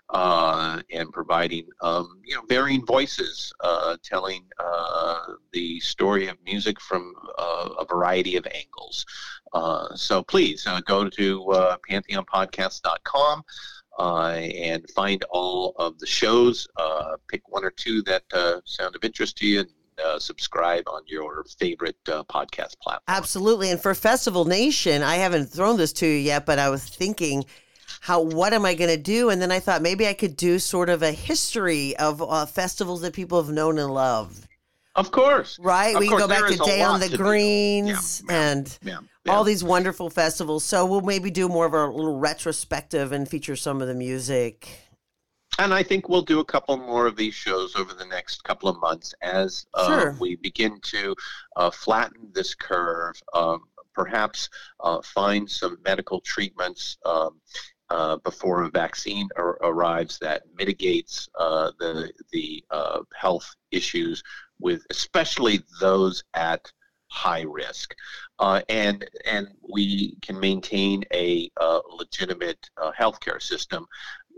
uh, 0.09 0.81
and 0.91 1.09
providing 1.13 1.65
um, 1.81 2.19
you 2.25 2.35
know 2.35 2.41
varying 2.49 2.85
voices, 2.85 3.53
uh, 3.61 3.95
telling 4.03 4.43
uh, 4.59 5.19
the 5.53 5.79
story 5.79 6.27
of 6.27 6.35
music 6.45 6.81
from 6.81 7.13
uh, 7.37 7.69
a 7.79 7.85
variety 7.85 8.35
of 8.35 8.45
angles. 8.53 9.05
Uh, 9.53 9.95
so 9.95 10.21
please 10.21 10.67
uh, 10.67 10.81
go 10.81 11.07
to 11.07 11.49
uh, 11.51 11.77
pantheonpodcast.com 11.89 13.43
and 13.99 14.89
find 14.91 15.23
all 15.29 15.73
of 15.77 15.99
the 15.99 16.07
shows. 16.07 16.67
Uh, 16.77 17.15
pick 17.27 17.47
one 17.49 17.63
or 17.63 17.71
two 17.71 18.01
that 18.03 18.23
uh, 18.33 18.59
sound 18.65 18.95
of 18.95 19.03
interest 19.03 19.37
to 19.37 19.47
you 19.47 19.59
and 19.61 19.69
uh, 20.03 20.19
subscribe 20.19 20.83
on 20.87 21.01
your 21.05 21.45
favorite 21.59 21.97
uh, 22.07 22.23
podcast 22.23 22.79
platform. 22.79 23.03
Absolutely. 23.07 23.71
And 23.71 23.79
for 23.79 23.93
Festival 23.93 24.45
Nation, 24.45 25.03
I 25.03 25.15
haven't 25.15 25.47
thrown 25.47 25.77
this 25.77 25.93
to 25.93 26.07
you 26.07 26.17
yet, 26.17 26.45
but 26.45 26.59
I 26.59 26.69
was 26.69 26.83
thinking, 26.83 27.45
how 28.01 28.21
what 28.21 28.53
am 28.53 28.65
I 28.65 28.73
going 28.73 28.89
to 28.89 29.01
do? 29.01 29.29
And 29.29 29.41
then 29.41 29.51
I 29.51 29.59
thought 29.59 29.81
maybe 29.81 30.07
I 30.07 30.13
could 30.13 30.35
do 30.35 30.59
sort 30.59 30.89
of 30.89 31.03
a 31.03 31.11
history 31.11 31.95
of 31.97 32.21
uh, 32.21 32.45
festivals 32.45 33.01
that 33.01 33.13
people 33.13 33.41
have 33.41 33.53
known 33.53 33.77
and 33.77 33.93
loved. 33.93 34.47
Of 34.95 35.11
course. 35.11 35.57
Right? 35.59 35.95
Of 35.95 36.01
we 36.01 36.07
can 36.07 36.19
go 36.19 36.27
back 36.27 36.49
to 36.51 36.57
Day 36.57 36.81
on 36.81 36.99
the. 36.99 37.15
Greens 37.15 38.23
Yeah, 38.27 38.33
yeah, 38.33 38.51
and 38.51 38.79
Yeah. 38.83 38.99
All 39.29 39.43
these 39.43 39.63
wonderful 39.63 40.09
festivals. 40.09 40.63
So 40.63 40.85
we'll 40.85 41.01
maybe 41.01 41.31
do 41.31 41.47
more 41.47 41.65
of 41.65 41.73
a 41.73 41.85
little 41.87 42.17
retrospective 42.19 43.11
and 43.11 43.27
feature 43.27 43.55
some 43.55 43.81
of 43.81 43.87
the 43.87 43.93
music. 43.93 44.67
And 45.59 45.73
I 45.73 45.83
think 45.83 46.09
we'll 46.09 46.23
do 46.23 46.39
a 46.39 46.45
couple 46.45 46.75
more 46.77 47.05
of 47.05 47.15
these 47.15 47.35
shows 47.35 47.75
over 47.75 47.93
the 47.93 48.05
next 48.05 48.43
couple 48.43 48.67
of 48.69 48.79
months 48.81 49.13
as 49.21 49.65
uh, 49.75 49.87
Sure. 49.87 50.17
we 50.19 50.35
begin 50.35 50.79
to 50.81 51.15
uh, 51.55 51.69
flatten 51.69 52.31
this 52.33 52.55
curve, 52.55 53.15
um, 53.33 53.61
perhaps 53.93 54.49
uh, 54.79 54.99
find 55.03 55.49
some 55.49 55.77
medical 55.85 56.19
treatments 56.21 56.97
um, 57.05 57.39
uh, 57.91 58.17
before 58.17 58.63
a 58.63 58.69
vaccine 58.71 59.29
ar- 59.37 59.59
arrives 59.61 60.17
that 60.19 60.41
mitigates 60.57 61.29
uh, 61.39 61.71
the, 61.79 62.11
the 62.31 62.63
uh, 62.71 63.01
health 63.15 63.55
issues 63.71 64.23
with 64.59 64.83
especially 64.89 65.61
those 65.79 66.23
at 66.33 66.71
high 67.13 67.41
risk. 67.41 67.93
Uh, 68.39 68.61
and, 68.67 69.07
and 69.25 69.47
we 69.71 70.15
can 70.21 70.39
maintain 70.39 71.03
a 71.13 71.49
uh, 71.61 71.79
legitimate 71.91 72.69
uh, 72.81 72.91
healthcare 72.99 73.41
system 73.41 73.85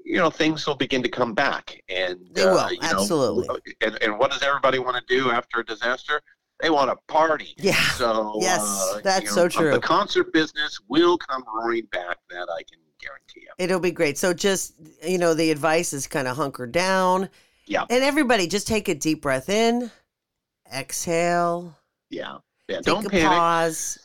you 0.08 0.18
know 0.18 0.30
things 0.30 0.68
will 0.68 0.76
begin 0.76 1.02
to 1.02 1.10
come 1.10 1.34
back 1.34 1.82
and 1.90 2.20
They 2.34 2.44
uh, 2.44 2.54
will, 2.54 2.72
you 2.72 2.80
know, 2.80 2.88
absolutely. 2.92 3.48
and, 3.82 3.98
and 4.04 4.20
what 4.20 4.30
does 4.30 4.44
everybody 4.44 4.78
want 4.78 4.96
to 4.98 5.04
do 5.08 5.32
after 5.32 5.62
a 5.62 5.66
disaster 5.66 6.22
they 6.62 6.70
want 6.70 6.92
to 6.92 6.98
party 7.12 7.56
Yeah. 7.58 7.74
so 7.94 8.38
Yes, 8.40 8.62
uh, 8.62 9.00
that's 9.04 9.24
you 9.26 9.32
so 9.32 9.48
true. 9.50 9.72
the 9.72 9.80
concert 9.80 10.32
business 10.32 10.80
will 10.88 11.18
come 11.18 11.44
roaring 11.52 11.88
back 11.92 12.18
that 12.30 12.48
i 12.56 12.62
can 12.70 12.80
guarantee 13.00 13.42
you 13.42 13.50
It'll 13.58 13.80
be 13.80 13.92
great. 13.92 14.18
So 14.20 14.32
just, 14.34 14.74
you 15.04 15.18
know, 15.18 15.34
the 15.34 15.50
advice 15.50 15.92
is 15.94 16.06
kind 16.08 16.28
of 16.28 16.36
hunker 16.38 16.68
down. 16.68 17.30
Yeah. 17.68 17.86
And 17.90 18.04
everybody 18.04 18.48
just 18.48 18.68
take 18.68 18.88
a 18.90 18.96
deep 18.96 19.22
breath 19.22 19.50
in, 19.50 19.90
exhale, 20.74 21.76
yeah 22.10 22.38
yeah 22.68 22.78
take 22.78 22.86
don't 22.86 23.10
panic 23.10 23.28
pause. 23.28 24.00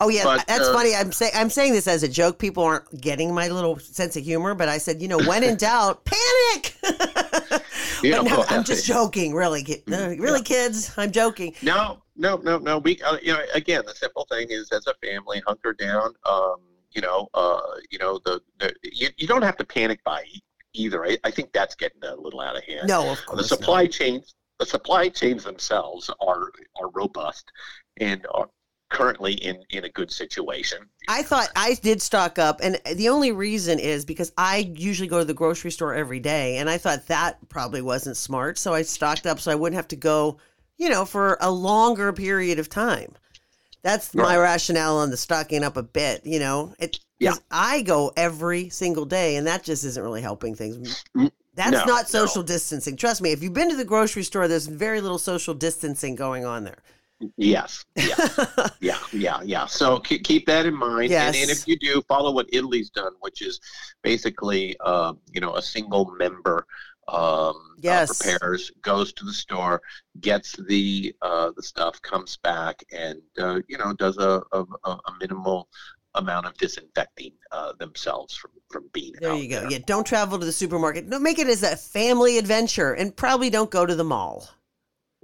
Oh 0.00 0.08
yeah, 0.08 0.24
But, 0.24 0.46
that's 0.48 0.68
uh, 0.68 0.72
funny. 0.72 0.94
I'm 0.94 1.12
saying 1.12 1.32
I'm 1.34 1.50
saying 1.50 1.72
this 1.72 1.86
as 1.86 2.02
a 2.02 2.08
joke. 2.08 2.38
People 2.38 2.64
aren't 2.64 3.00
getting 3.00 3.32
my 3.32 3.48
little 3.48 3.78
sense 3.78 4.16
of 4.16 4.24
humor, 4.24 4.54
but 4.54 4.68
I 4.68 4.78
said, 4.78 5.00
you 5.00 5.08
know, 5.08 5.18
when 5.20 5.44
in 5.44 5.56
doubt, 5.68 6.04
panic. 6.04 6.76
Yeah, 8.02 8.18
but 8.18 8.24
no, 8.24 8.36
well, 8.38 8.46
I'm 8.50 8.64
just 8.64 8.84
joking. 8.94 9.34
Really, 9.34 9.62
ki- 9.62 9.82
uh, 9.90 10.08
really, 10.18 10.42
kids. 10.42 10.92
I'm 10.98 11.10
joking. 11.10 11.54
No, 11.62 12.02
no, 12.16 12.36
no, 12.36 12.58
no. 12.58 12.78
We, 12.78 13.00
uh, 13.00 13.16
you 13.22 13.32
know, 13.32 13.40
again, 13.54 13.82
the 13.86 13.94
simple 13.94 14.26
thing 14.30 14.48
is, 14.50 14.68
as 14.72 14.86
a 14.86 14.94
family, 15.06 15.42
hunker 15.46 15.72
down. 15.72 16.12
Um, 16.26 16.56
you 16.90 17.00
know, 17.00 17.28
uh, 17.34 17.60
you 17.90 17.98
know, 17.98 18.20
the, 18.24 18.40
the 18.58 18.74
you, 18.82 19.08
you 19.16 19.26
don't 19.26 19.42
have 19.42 19.56
to 19.56 19.64
panic 19.64 20.04
by 20.04 20.24
either. 20.74 21.04
I, 21.04 21.16
I 21.24 21.30
think 21.30 21.52
that's 21.52 21.74
getting 21.74 22.02
a 22.04 22.14
little 22.14 22.40
out 22.40 22.56
of 22.56 22.64
hand. 22.64 22.88
No, 22.88 23.10
of 23.10 23.24
course. 23.24 23.40
the 23.40 23.56
supply 23.56 23.84
not. 23.84 23.92
chains, 23.92 24.34
the 24.58 24.66
supply 24.66 25.08
chains 25.08 25.44
themselves 25.44 26.10
are 26.20 26.52
are 26.80 26.90
robust 26.90 27.50
and 27.98 28.26
are 28.32 28.48
currently 28.90 29.34
in 29.34 29.56
in 29.70 29.84
a 29.84 29.88
good 29.88 30.10
situation. 30.10 30.78
I 31.08 31.22
thought 31.22 31.48
I 31.56 31.74
did 31.74 32.00
stock 32.00 32.38
up, 32.38 32.60
and 32.62 32.80
the 32.94 33.08
only 33.08 33.32
reason 33.32 33.78
is 33.78 34.04
because 34.04 34.32
I 34.38 34.72
usually 34.76 35.08
go 35.08 35.18
to 35.18 35.24
the 35.24 35.34
grocery 35.34 35.70
store 35.72 35.94
every 35.94 36.20
day, 36.20 36.58
and 36.58 36.70
I 36.70 36.78
thought 36.78 37.06
that 37.06 37.38
probably 37.48 37.82
wasn't 37.82 38.16
smart. 38.16 38.58
So 38.58 38.72
I 38.74 38.82
stocked 38.82 39.26
up 39.26 39.40
so 39.40 39.50
I 39.50 39.56
wouldn't 39.56 39.76
have 39.76 39.88
to 39.88 39.96
go, 39.96 40.38
you 40.76 40.88
know, 40.88 41.04
for 41.04 41.36
a 41.40 41.50
longer 41.50 42.12
period 42.12 42.58
of 42.58 42.68
time. 42.68 43.12
That's 43.82 44.14
my 44.14 44.36
Right. 44.36 44.42
rationale 44.42 44.96
on 44.96 45.10
the 45.10 45.16
stocking 45.16 45.62
up 45.64 45.76
a 45.76 45.82
bit. 45.82 46.24
You 46.24 46.38
know, 46.38 46.74
it. 46.78 46.98
Yeah. 47.18 47.34
I 47.50 47.82
go 47.82 48.12
every 48.16 48.68
single 48.70 49.04
day, 49.06 49.36
and 49.36 49.46
that 49.46 49.62
just 49.62 49.84
isn't 49.84 50.02
really 50.02 50.22
helping 50.22 50.54
things. 50.54 51.04
Mm, 51.16 51.30
That's 51.54 51.70
no, 51.72 51.84
not 51.84 52.02
no. 52.04 52.26
social 52.26 52.42
distancing. 52.42 52.96
Trust 52.96 53.22
me. 53.22 53.30
If 53.32 53.42
you've 53.42 53.54
been 53.54 53.70
to 53.70 53.76
the 53.76 53.84
grocery 53.84 54.24
store, 54.24 54.46
there's 54.48 54.66
very 54.66 55.00
little 55.00 55.18
social 55.18 55.54
distancing 55.54 56.16
going 56.16 56.44
on 56.44 56.64
there. 56.64 56.82
Yes. 57.36 57.84
Yeah. 57.96 58.28
yeah. 58.80 58.98
Yeah. 59.12 59.40
Yeah. 59.42 59.66
So 59.66 59.98
keep, 60.00 60.24
keep 60.24 60.46
that 60.46 60.66
in 60.66 60.74
mind. 60.74 61.12
And, 61.12 61.34
and 61.34 61.50
if 61.50 61.66
you 61.66 61.78
do, 61.78 62.02
follow 62.08 62.32
what 62.32 62.46
Italy's 62.52 62.90
done, 62.90 63.12
which 63.20 63.40
is 63.42 63.60
basically, 64.02 64.76
uh, 64.80 65.14
you 65.32 65.40
know, 65.40 65.54
a 65.56 65.62
single 65.62 66.12
member 66.18 66.66
um, 67.08 67.76
Yes. 67.80 68.10
uh, 68.10 68.14
prepares, 68.14 68.70
goes 68.82 69.12
to 69.14 69.24
the 69.24 69.32
store, 69.32 69.82
gets 70.20 70.56
the 70.68 71.14
uh, 71.22 71.50
the 71.54 71.62
stuff, 71.62 72.00
comes 72.00 72.38
back, 72.38 72.82
and 72.92 73.20
uh, 73.38 73.60
you 73.68 73.76
know 73.76 73.92
does 73.92 74.16
a, 74.16 74.42
a, 74.52 74.64
a 74.84 75.12
minimal 75.20 75.68
amount 76.14 76.46
of 76.46 76.56
disinfecting 76.56 77.32
uh, 77.52 77.72
themselves 77.78 78.34
from 78.34 78.52
from 78.70 78.88
being 78.92 79.12
There 79.20 79.34
you 79.34 79.48
go. 79.48 79.60
there. 79.60 79.70
Yeah, 79.70 79.78
don't 79.84 80.06
travel 80.06 80.38
to 80.38 80.46
the 80.46 80.52
supermarket. 80.52 81.06
No, 81.06 81.18
make 81.18 81.38
it 81.38 81.46
as 81.46 81.62
a 81.62 81.76
family 81.76 82.38
adventure, 82.38 82.94
and 82.94 83.14
probably 83.14 83.50
don't 83.50 83.70
go 83.70 83.84
to 83.84 83.94
the 83.94 84.04
mall. 84.04 84.48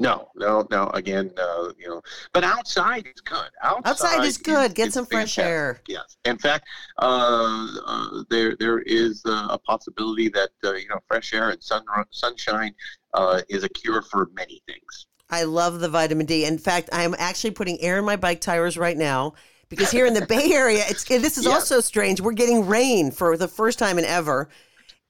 No, 0.00 0.30
no, 0.34 0.66
no. 0.70 0.88
Again, 0.94 1.30
uh, 1.36 1.72
you 1.78 1.86
know, 1.86 2.00
but 2.32 2.42
outside 2.42 3.06
is 3.06 3.20
good. 3.20 3.50
Outside, 3.62 3.90
Outside 3.90 4.24
is 4.24 4.38
good. 4.38 4.74
Get 4.74 4.94
some 4.94 5.04
fresh 5.04 5.34
fantastic. 5.34 5.44
air. 5.44 5.80
Yes. 5.88 6.16
In 6.24 6.38
fact, 6.38 6.66
uh, 6.98 7.66
uh, 7.86 8.22
there 8.30 8.56
there 8.58 8.78
is 8.80 9.22
uh, 9.26 9.48
a 9.50 9.58
possibility 9.58 10.30
that 10.30 10.48
uh, 10.64 10.72
you 10.72 10.88
know 10.88 10.98
fresh 11.06 11.34
air 11.34 11.50
and 11.50 11.62
sun 11.62 11.84
sunshine 12.10 12.74
uh, 13.12 13.42
is 13.50 13.62
a 13.62 13.68
cure 13.68 14.00
for 14.00 14.30
many 14.32 14.62
things. 14.66 15.06
I 15.28 15.42
love 15.44 15.80
the 15.80 15.88
vitamin 15.90 16.24
D. 16.24 16.46
In 16.46 16.56
fact, 16.56 16.88
I'm 16.94 17.14
actually 17.18 17.50
putting 17.52 17.78
air 17.82 17.98
in 17.98 18.04
my 18.06 18.16
bike 18.16 18.40
tires 18.40 18.78
right 18.78 18.96
now 18.96 19.34
because 19.68 19.90
here 19.90 20.06
in 20.06 20.14
the 20.14 20.24
Bay 20.26 20.50
Area, 20.52 20.82
it's 20.88 21.04
this 21.04 21.36
is 21.36 21.44
Yeah. 21.46 21.52
also 21.52 21.80
strange. 21.80 22.22
We're 22.22 22.32
getting 22.32 22.66
rain 22.66 23.10
for 23.10 23.36
the 23.36 23.48
first 23.48 23.78
time 23.78 23.98
in 23.98 24.06
ever. 24.06 24.48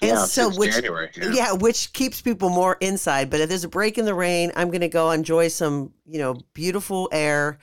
And 0.03 0.13
Yeah, 0.13 0.25
so 0.25 0.51
which 0.51 0.73
January, 0.73 1.11
yeah. 1.17 1.31
yeah, 1.33 1.53
which 1.53 1.93
keeps 1.93 2.23
people 2.23 2.49
more 2.49 2.77
inside. 2.81 3.29
But 3.29 3.41
if 3.41 3.49
there's 3.49 3.65
a 3.65 3.69
break 3.69 3.99
in 3.99 4.07
the 4.07 4.15
rain, 4.15 4.51
I'm 4.57 4.69
going 4.69 4.81
to 4.81 4.89
go 4.89 5.11
enjoy 5.11 5.49
some, 5.49 5.93
you 6.07 6.19
know, 6.19 6.41
beautiful 6.55 7.09
air 7.13 7.59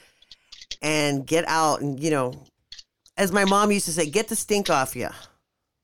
and 0.81 1.25
get 1.25 1.47
out 1.47 1.81
and, 1.81 1.99
you 1.99 2.11
know, 2.11 2.33
as 3.17 3.31
my 3.31 3.45
mom 3.45 3.71
used 3.71 3.85
to 3.85 3.91
say, 3.91 4.07
get 4.09 4.27
the 4.27 4.35
stink 4.35 4.69
off 4.69 4.95
you. 4.95 5.09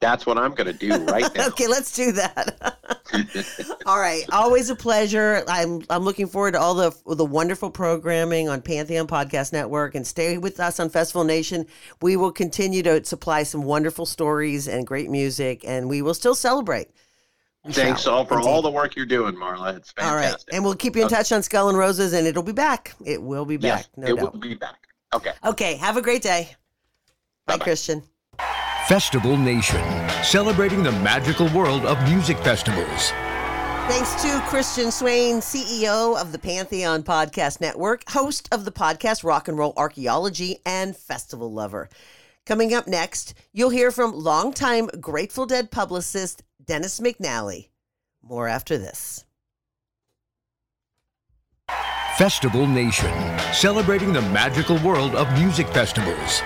That's 0.03 0.25
what 0.25 0.37
I'm 0.37 0.53
going 0.53 0.67
to 0.67 0.73
do 0.73 0.97
right 1.05 1.33
now. 1.33 1.47
okay, 1.47 1.67
let's 1.67 1.95
do 1.95 2.11
that. 2.11 2.77
all 3.85 3.99
right, 3.99 4.23
always 4.33 4.69
a 4.69 4.75
pleasure. 4.75 5.45
I'm 5.47 5.81
I'm 5.89 6.03
looking 6.03 6.27
forward 6.27 6.51
to 6.51 6.59
all 6.59 6.73
the 6.73 6.93
the 7.15 7.23
wonderful 7.23 7.71
programming 7.71 8.49
on 8.49 8.61
Pantheon 8.61 9.07
Podcast 9.07 9.53
Network 9.53 9.95
and 9.95 10.05
stay 10.05 10.37
with 10.37 10.59
us 10.59 10.79
on 10.81 10.89
Festival 10.89 11.23
Nation. 11.23 11.65
We 12.01 12.17
will 12.17 12.33
continue 12.33 12.83
to 12.83 13.05
supply 13.05 13.43
some 13.43 13.63
wonderful 13.63 14.05
stories 14.05 14.67
and 14.67 14.85
great 14.85 15.09
music 15.09 15.61
and 15.63 15.87
we 15.87 16.01
will 16.01 16.13
still 16.13 16.35
celebrate. 16.35 16.89
Thanks 17.69 18.05
all 18.07 18.25
for 18.25 18.39
indeed. 18.39 18.49
all 18.49 18.61
the 18.61 18.71
work 18.71 18.97
you're 18.97 19.05
doing, 19.05 19.35
Marla. 19.35 19.77
It's 19.77 19.93
All 20.01 20.15
right, 20.15 20.35
and 20.51 20.65
we'll 20.65 20.75
keep 20.75 20.97
you 20.97 21.03
in 21.03 21.07
touch 21.07 21.31
on 21.31 21.41
Skull 21.43 21.69
and 21.69 21.77
Roses, 21.77 22.11
and 22.11 22.27
it'll 22.27 22.43
be 22.43 22.51
back. 22.51 22.93
It 23.05 23.21
will 23.21 23.45
be 23.45 23.55
back, 23.55 23.79
yes, 23.79 23.89
no 23.95 24.07
it 24.07 24.15
doubt. 24.17 24.33
will 24.33 24.39
be 24.41 24.55
back. 24.55 24.85
Okay. 25.13 25.31
Okay, 25.45 25.75
have 25.77 25.95
a 25.95 26.01
great 26.01 26.21
day. 26.21 26.49
Bye, 27.45 27.53
Bye-bye. 27.53 27.63
Christian. 27.63 28.03
Festival 28.87 29.37
Nation, 29.37 29.81
celebrating 30.23 30.83
the 30.83 30.91
magical 30.91 31.47
world 31.53 31.85
of 31.85 32.03
music 32.03 32.37
festivals. 32.39 33.11
Thanks 33.87 34.21
to 34.21 34.43
Christian 34.49 34.91
Swain, 34.91 35.37
CEO 35.37 36.19
of 36.19 36.33
the 36.33 36.37
Pantheon 36.37 37.01
Podcast 37.01 37.61
Network, 37.61 38.03
host 38.09 38.49
of 38.51 38.65
the 38.65 38.73
podcast 38.73 39.23
Rock 39.23 39.47
and 39.47 39.57
Roll 39.57 39.73
Archaeology, 39.77 40.57
and 40.65 40.97
festival 40.97 41.49
lover. 41.49 41.87
Coming 42.45 42.73
up 42.73 42.85
next, 42.85 43.35
you'll 43.53 43.69
hear 43.69 43.89
from 43.89 44.11
longtime 44.11 44.87
Grateful 44.99 45.45
Dead 45.45 45.71
publicist 45.71 46.43
Dennis 46.63 46.99
McNally. 46.99 47.69
More 48.21 48.49
after 48.49 48.77
this. 48.77 49.23
Festival 52.17 52.67
Nation, 52.67 53.13
celebrating 53.53 54.11
the 54.11 54.21
magical 54.21 54.77
world 54.79 55.15
of 55.15 55.31
music 55.39 55.67
festivals. 55.69 56.41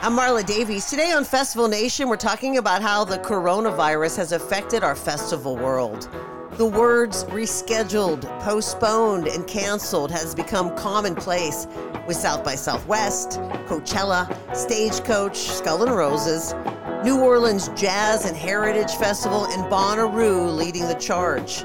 I'm 0.00 0.16
Marla 0.16 0.46
Davies. 0.46 0.88
Today 0.88 1.10
on 1.10 1.24
Festival 1.24 1.66
Nation, 1.66 2.08
we're 2.08 2.16
talking 2.16 2.58
about 2.58 2.82
how 2.82 3.04
the 3.04 3.18
coronavirus 3.18 4.16
has 4.18 4.30
affected 4.30 4.84
our 4.84 4.94
festival 4.94 5.56
world. 5.56 6.08
The 6.52 6.66
words 6.66 7.24
rescheduled, 7.24 8.22
postponed, 8.38 9.26
and 9.26 9.44
canceled 9.48 10.12
has 10.12 10.36
become 10.36 10.76
commonplace 10.76 11.66
with 12.06 12.16
South 12.16 12.44
by 12.44 12.54
Southwest, 12.54 13.40
Coachella, 13.66 14.32
Stagecoach, 14.54 15.36
Skull 15.36 15.82
and 15.82 15.96
Roses, 15.96 16.54
New 17.02 17.18
Orleans 17.20 17.66
Jazz 17.70 18.24
and 18.24 18.36
Heritage 18.36 18.92
Festival, 18.92 19.46
and 19.46 19.64
Bonnaroo 19.64 20.56
leading 20.56 20.86
the 20.86 20.94
charge. 20.94 21.64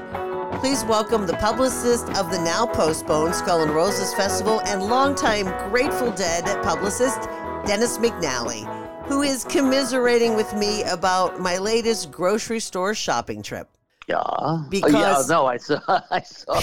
Please 0.58 0.84
welcome 0.86 1.26
the 1.26 1.34
publicist 1.34 2.08
of 2.18 2.32
the 2.32 2.38
now 2.38 2.66
postponed 2.66 3.34
Skull 3.36 3.62
and 3.62 3.70
Roses 3.70 4.12
Festival 4.14 4.60
and 4.62 4.82
longtime 4.82 5.46
Grateful 5.70 6.10
Dead 6.10 6.44
publicist, 6.64 7.28
Dennis 7.66 7.98
McNally, 7.98 8.62
who 9.06 9.22
is 9.22 9.44
commiserating 9.44 10.36
with 10.36 10.52
me 10.54 10.82
about 10.84 11.40
my 11.40 11.56
latest 11.58 12.10
grocery 12.10 12.60
store 12.60 12.94
shopping 12.94 13.42
trip. 13.42 13.68
Yeah. 14.06 14.22
oh, 14.26 14.64
yeah. 14.70 14.80
Because- 14.86 15.28
No, 15.30 15.46
I 15.46 15.56
saw. 15.56 15.80
I 16.10 16.20
saw 16.20 16.54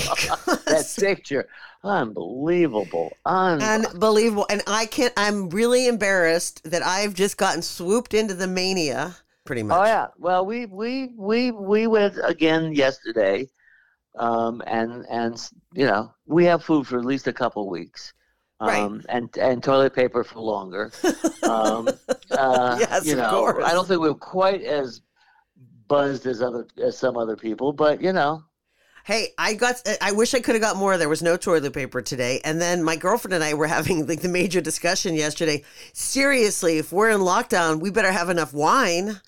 that 0.45 0.93
picture. 0.99 1.47
Unbelievable. 1.83 3.11
Un- 3.25 3.61
Unbelievable. 3.63 4.45
And 4.51 4.61
I 4.67 4.85
can't, 4.85 5.13
I'm 5.17 5.49
really 5.49 5.87
embarrassed 5.87 6.61
that 6.69 6.83
I've 6.83 7.15
just 7.15 7.37
gotten 7.37 7.63
swooped 7.63 8.13
into 8.13 8.35
the 8.35 8.47
mania, 8.47 9.15
pretty 9.45 9.63
much. 9.63 9.79
Oh 9.79 9.85
yeah. 9.85 10.07
Well, 10.19 10.45
we 10.45 10.67
we 10.67 11.11
we 11.17 11.49
we 11.49 11.87
went 11.87 12.15
again 12.23 12.73
yesterday, 12.73 13.49
um, 14.19 14.61
and 14.67 15.03
and 15.09 15.41
you 15.73 15.87
know 15.87 16.13
we 16.27 16.45
have 16.45 16.63
food 16.63 16.85
for 16.85 16.99
at 16.99 17.05
least 17.05 17.25
a 17.25 17.33
couple 17.33 17.67
weeks, 17.67 18.13
Right. 18.61 18.79
um, 18.79 19.03
and 19.09 19.35
and 19.37 19.63
toilet 19.63 19.95
paper 19.95 20.23
for 20.23 20.39
longer. 20.39 20.91
um, 21.43 21.89
uh, 22.31 22.77
Yes, 22.79 23.05
you 23.05 23.13
of 23.13 23.17
know, 23.19 23.29
course. 23.29 23.65
I 23.65 23.71
don't 23.71 23.87
think 23.87 24.01
we're 24.01 24.13
quite 24.13 24.61
as 24.61 25.01
buzzed 25.87 26.25
as 26.27 26.41
other 26.41 26.67
as 26.81 26.97
some 26.97 27.17
other 27.17 27.35
people, 27.35 27.73
but 27.73 28.01
you 28.01 28.13
know, 28.13 28.43
Hey, 29.03 29.29
I 29.37 29.55
got. 29.55 29.81
I 29.99 30.11
wish 30.11 30.33
I 30.35 30.39
could 30.41 30.53
have 30.53 30.61
got 30.61 30.77
more. 30.77 30.95
There 30.97 31.09
was 31.09 31.23
no 31.23 31.35
toilet 31.37 31.73
paper 31.73 32.01
today, 32.03 32.39
and 32.45 32.61
then 32.61 32.83
my 32.83 32.95
girlfriend 32.95 33.33
and 33.33 33.43
I 33.43 33.55
were 33.55 33.67
having 33.77 34.05
like 34.05 34.21
the 34.21 34.29
major 34.29 34.61
discussion 34.61 35.15
yesterday. 35.15 35.63
Seriously, 35.93 36.77
if 36.77 36.91
we're 36.91 37.09
in 37.09 37.21
lockdown, 37.21 37.79
we 37.81 37.89
better 37.89 38.11
have 38.11 38.29
enough 38.29 38.53
wine. 38.53 39.19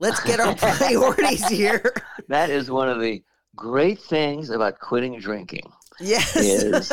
Let's 0.00 0.18
get 0.24 0.40
our 0.40 0.54
priorities 0.78 1.46
here. 1.48 1.94
that 2.28 2.50
is 2.50 2.68
one 2.70 2.88
of 2.88 3.00
the 3.00 3.22
great 3.54 4.00
things 4.00 4.50
about 4.50 4.80
quitting 4.80 5.20
drinking. 5.20 5.70
Yes. 6.00 6.36
Is 6.36 6.90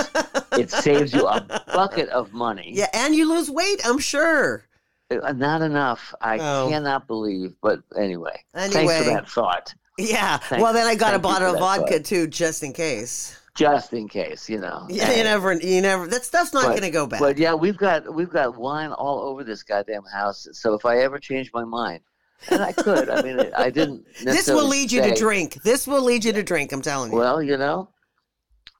it 0.57 0.69
saves 0.71 1.13
you 1.13 1.25
a 1.27 1.41
bucket 1.73 2.09
of 2.09 2.33
money. 2.33 2.71
yeah, 2.73 2.87
and 2.93 3.15
you 3.15 3.27
lose 3.29 3.49
weight. 3.49 3.81
I'm 3.85 3.99
sure. 3.99 4.65
Uh, 5.11 5.31
Not 5.33 5.61
enough. 5.61 6.13
I 6.21 6.37
Oh. 6.39 6.67
cannot 6.69 7.07
believe. 7.07 7.53
But 7.61 7.79
anyway, 7.97 8.43
Anyway. 8.53 8.71
thanks 8.87 8.97
for 8.97 9.03
that 9.13 9.29
thought. 9.29 9.73
Yeah. 9.97 10.37
Thank- 10.37 10.61
well, 10.61 10.73
then 10.73 10.85
I 10.87 10.95
got 10.95 11.13
a 11.15 11.19
bottle 11.19 11.53
of 11.53 11.59
vodka 11.59 11.93
thought. 11.95 12.05
too, 12.05 12.27
just 12.27 12.61
in 12.63 12.73
case. 12.73 13.35
Just 13.55 13.91
in 13.91 14.07
case, 14.07 14.47
you 14.47 14.59
know. 14.59 14.85
Yeah, 14.89 15.11
you 15.11 15.23
never, 15.23 15.51
you 15.53 15.81
never. 15.81 16.07
That 16.07 16.23
stuff's 16.23 16.53
not 16.53 16.65
going 16.65 16.81
to 16.83 16.91
go 16.91 17.05
bad. 17.07 17.19
But 17.19 17.37
yeah, 17.37 17.53
we've 17.53 17.75
got 17.77 18.13
we've 18.13 18.29
got 18.29 18.55
wine 18.57 18.91
all 18.93 19.19
over 19.21 19.43
this 19.43 19.63
goddamn 19.63 20.03
house. 20.05 20.47
So 20.53 20.75
if 20.75 20.85
I 20.85 20.99
ever 20.99 21.19
change 21.19 21.51
my 21.53 21.65
mind, 21.65 21.99
and 22.49 22.61
I 22.63 22.71
could, 22.71 23.09
I 23.09 23.21
mean, 23.21 23.51
I 23.57 23.69
didn't. 23.69 24.05
this 24.23 24.47
will 24.47 24.67
lead 24.67 24.91
you 24.93 25.01
to 25.01 25.13
drink. 25.15 25.61
This 25.63 25.87
will 25.87 26.03
lead 26.03 26.23
you 26.23 26.31
to 26.31 26.43
drink. 26.43 26.71
I'm 26.71 26.81
telling 26.81 27.11
you. 27.11 27.17
Well, 27.17 27.41
you 27.43 27.57
know, 27.57 27.89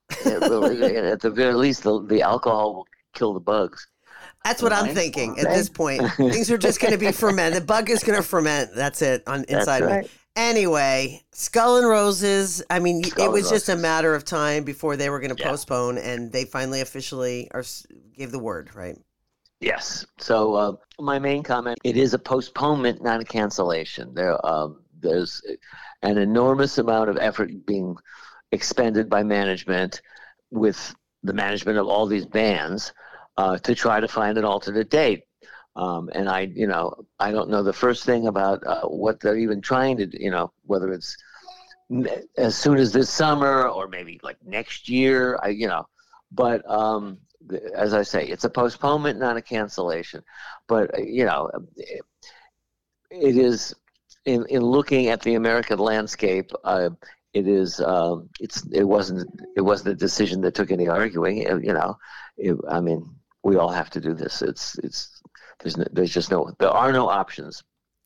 at 0.09 1.21
the 1.21 1.31
very 1.33 1.53
least, 1.53 1.83
the, 1.83 2.05
the 2.05 2.21
alcohol 2.21 2.75
will 2.75 2.87
kill 3.13 3.33
the 3.33 3.39
bugs. 3.39 3.87
That's 4.43 4.61
what 4.61 4.71
I'm 4.71 4.93
thinking 4.95 5.37
at 5.37 5.45
this 5.53 5.69
point. 5.69 6.01
Things 6.13 6.49
are 6.49 6.57
just 6.57 6.79
going 6.79 6.93
to 6.93 6.97
be 6.97 7.11
fermented. 7.13 7.61
The 7.61 7.65
bug 7.65 7.89
is 7.89 8.03
going 8.03 8.17
to 8.17 8.27
ferment. 8.27 8.71
That's 8.73 9.01
it 9.01 9.23
on 9.27 9.43
inside 9.45 9.83
of 9.83 9.89
right. 9.89 10.03
me. 10.05 10.09
Anyway, 10.35 11.21
Skull 11.33 11.77
and 11.77 11.87
Roses. 11.87 12.63
I 12.69 12.79
mean, 12.79 13.03
Skull 13.03 13.25
it 13.25 13.31
was 13.31 13.49
just 13.49 13.67
a 13.67 13.75
matter 13.75 14.15
of 14.15 14.23
time 14.23 14.63
before 14.63 14.95
they 14.95 15.09
were 15.09 15.19
going 15.19 15.35
to 15.35 15.41
Yeah. 15.41 15.49
postpone, 15.49 15.97
and 15.97 16.31
they 16.31 16.45
finally 16.45 16.81
officially 16.81 17.49
are 17.51 17.63
gave 18.15 18.31
the 18.31 18.39
word. 18.39 18.73
Right? 18.73 18.97
Yes. 19.59 20.05
So 20.17 20.55
uh, 20.55 20.71
my 20.99 21.19
main 21.19 21.43
comment: 21.43 21.77
it 21.83 21.97
is 21.97 22.13
a 22.13 22.19
postponement, 22.19 23.03
not 23.03 23.19
a 23.19 23.25
cancellation. 23.25 24.13
There, 24.13 24.43
um, 24.45 24.81
there's 25.01 25.41
an 26.01 26.17
enormous 26.17 26.77
amount 26.77 27.09
of 27.09 27.17
effort 27.17 27.65
being 27.65 27.97
expended 28.51 29.09
by 29.09 29.23
management 29.23 30.01
with 30.51 30.95
the 31.23 31.33
management 31.33 31.77
of 31.77 31.87
all 31.87 32.05
these 32.05 32.25
bands 32.25 32.93
uh, 33.37 33.57
to 33.59 33.75
try 33.75 33.99
to 33.99 34.07
find 34.07 34.37
an 34.37 34.45
alternate 34.45 34.89
date. 34.89 35.23
Um, 35.75 36.09
and 36.13 36.27
I, 36.27 36.41
you 36.41 36.67
know, 36.67 36.93
I 37.19 37.31
don't 37.31 37.49
know 37.49 37.63
the 37.63 37.73
first 37.73 38.03
thing 38.03 38.27
about 38.27 38.65
uh, 38.65 38.81
what 38.87 39.19
they're 39.19 39.37
even 39.37 39.61
trying 39.61 39.97
to, 39.97 40.09
you 40.21 40.31
know, 40.31 40.51
whether 40.65 40.91
it's 40.91 41.15
as 42.37 42.55
soon 42.55 42.77
as 42.77 42.91
this 42.91 43.09
summer 43.09 43.67
or 43.67 43.87
maybe 43.87 44.19
like 44.23 44.37
next 44.45 44.89
year. 44.89 45.39
I, 45.41 45.49
you 45.49 45.67
know, 45.67 45.87
but 46.31 46.69
um, 46.69 47.19
as 47.73 47.93
I 47.93 48.03
say, 48.03 48.25
it's 48.25 48.43
a 48.43 48.49
postponement, 48.49 49.19
not 49.19 49.37
a 49.37 49.41
cancellation. 49.41 50.23
But 50.67 50.97
uh, 50.97 51.01
you 51.01 51.25
know, 51.25 51.49
it, 51.77 52.01
it 53.09 53.37
is 53.37 53.73
in 54.25 54.45
in 54.47 54.61
looking 54.61 55.07
at 55.07 55.21
the 55.21 55.35
American 55.35 55.79
landscape. 55.79 56.51
Uh, 56.63 56.89
it 57.33 57.47
is. 57.47 57.79
Um, 57.79 58.29
it's. 58.39 58.65
It 58.71 58.83
wasn't. 58.83 59.29
It 59.55 59.61
wasn't 59.61 59.89
a 59.89 59.95
decision 59.95 60.41
that 60.41 60.55
took 60.55 60.71
any 60.71 60.87
arguing. 60.87 61.49
uh, 61.49 61.57
you 61.57 61.73
know, 61.73 61.97
it, 62.37 62.57
I 62.69 62.79
mean, 62.79 63.05
we 63.43 63.55
all 63.57 63.69
have 63.71 63.89
to 63.91 64.01
do 64.01 64.13
this. 64.13 64.41
It's. 64.41 64.77
It's. 64.79 65.21
There's. 65.61 65.77
No, 65.77 65.85
there's 65.91 66.13
just 66.13 66.31
no. 66.31 66.51
There 66.59 66.69
are 66.69 66.91
no 66.91 67.09
options. 67.09 67.61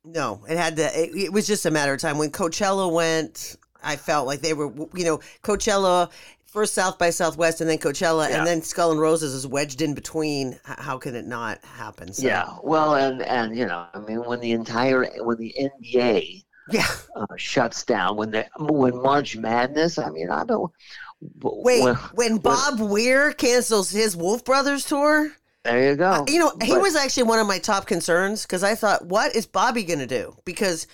No, 0.05 0.43
it 0.49 0.57
had 0.57 0.75
to. 0.77 0.83
It, 0.99 1.15
it 1.15 1.33
was 1.33 1.47
just 1.47 1.65
a 1.65 1.71
matter 1.71 1.93
of 1.93 2.01
time. 2.01 2.17
When 2.17 2.31
Coachella 2.31 2.91
went, 2.91 3.55
I 3.83 3.95
felt 3.95 4.27
like 4.27 4.41
they 4.41 4.53
were, 4.53 4.73
you 4.93 5.05
know, 5.05 5.19
Coachella 5.43 6.11
first 6.45 6.73
South 6.75 6.99
by 6.99 7.09
Southwest, 7.09 7.61
and 7.61 7.69
then 7.69 7.77
Coachella, 7.79 8.29
Yeah. 8.29 8.37
and 8.37 8.45
then 8.45 8.61
Skull 8.61 8.91
and 8.91 8.99
Roses 8.99 9.33
is 9.33 9.47
wedged 9.47 9.81
in 9.81 9.93
between. 9.95 10.59
How 10.65 10.97
can 10.97 11.15
it 11.15 11.25
not 11.25 11.63
happen? 11.63 12.11
So, 12.13 12.27
Yeah. 12.27 12.57
Well, 12.61 12.95
and 12.95 13.21
and 13.21 13.57
you 13.57 13.65
know, 13.65 13.85
I 13.93 13.99
mean, 13.99 14.23
when 14.25 14.39
the 14.41 14.51
entire 14.51 15.05
when 15.23 15.37
the 15.37 15.55
NBA 15.57 16.42
yeah. 16.71 16.87
uh, 17.15 17.25
shuts 17.37 17.83
down, 17.83 18.17
when 18.17 18.31
the 18.31 18.45
when 18.59 19.01
March 19.01 19.35
Madness, 19.37 19.97
I 19.97 20.09
mean, 20.09 20.29
I 20.29 20.43
don't. 20.43 20.71
Wait, 21.41 21.83
when- 21.83 21.95
when 22.15 22.37
Bob 22.37 22.79
Weir 22.79 23.31
cancels 23.33 23.89
his 23.89 24.15
Wolf 24.15 24.43
Brothers 24.43 24.85
tour, 24.85 25.31
there 25.63 25.91
you 25.91 25.95
go. 25.95 26.11
uh, 26.11 26.25
you 26.27 26.39
know, 26.39 26.51
he 26.61 26.73
was 26.77 26.95
actually 26.95 27.23
one 27.23 27.39
of 27.39 27.47
my 27.47 27.59
top 27.59 27.85
concerns 27.85 28.41
because 28.43 28.63
I 28.63 28.75
thought, 28.75 29.05
what 29.05 29.35
is 29.35 29.45
Bobby 29.45 29.83
going 29.83 29.99
to 29.99 30.07
do? 30.07 30.35
Because 30.43 30.85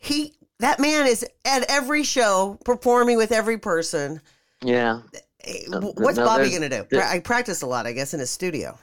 he, 0.00 0.32
that 0.60 0.80
man 0.80 1.06
is 1.06 1.26
at 1.44 1.64
every 1.70 2.02
show 2.04 2.58
performing 2.64 3.18
with 3.18 3.32
every 3.32 3.58
person. 3.58 4.22
Yeah. 4.64 5.00
Eh, 5.44 5.64
What's 5.68 6.16
no, 6.16 6.24
Bobby 6.24 6.48
going 6.48 6.62
to 6.62 6.68
do? 6.70 6.86
there- 6.90 7.04
I 7.04 7.20
practice 7.20 7.60
a 7.60 7.66
lot, 7.66 7.86
I 7.86 7.92
guess, 7.92 8.14
in 8.14 8.20
his 8.20 8.30
studio. 8.30 8.78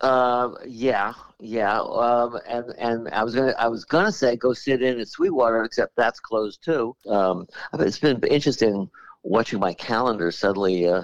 Uh, 0.00 0.50
yeah, 0.66 1.12
yeah. 1.40 1.80
Um, 1.80 2.38
and 2.48 2.72
and 2.78 3.08
I 3.08 3.24
was 3.24 3.34
gonna 3.34 3.54
I 3.58 3.68
was 3.68 3.84
gonna 3.84 4.12
say 4.12 4.36
go 4.36 4.52
sit 4.52 4.82
in 4.82 5.00
at 5.00 5.08
Sweetwater, 5.08 5.64
except 5.64 5.96
that's 5.96 6.20
closed 6.20 6.64
too. 6.64 6.94
Um, 7.08 7.46
it's 7.74 7.98
been 7.98 8.20
interesting 8.24 8.88
watching 9.22 9.58
my 9.58 9.74
calendar 9.74 10.30
suddenly 10.30 10.88
uh, 10.88 11.02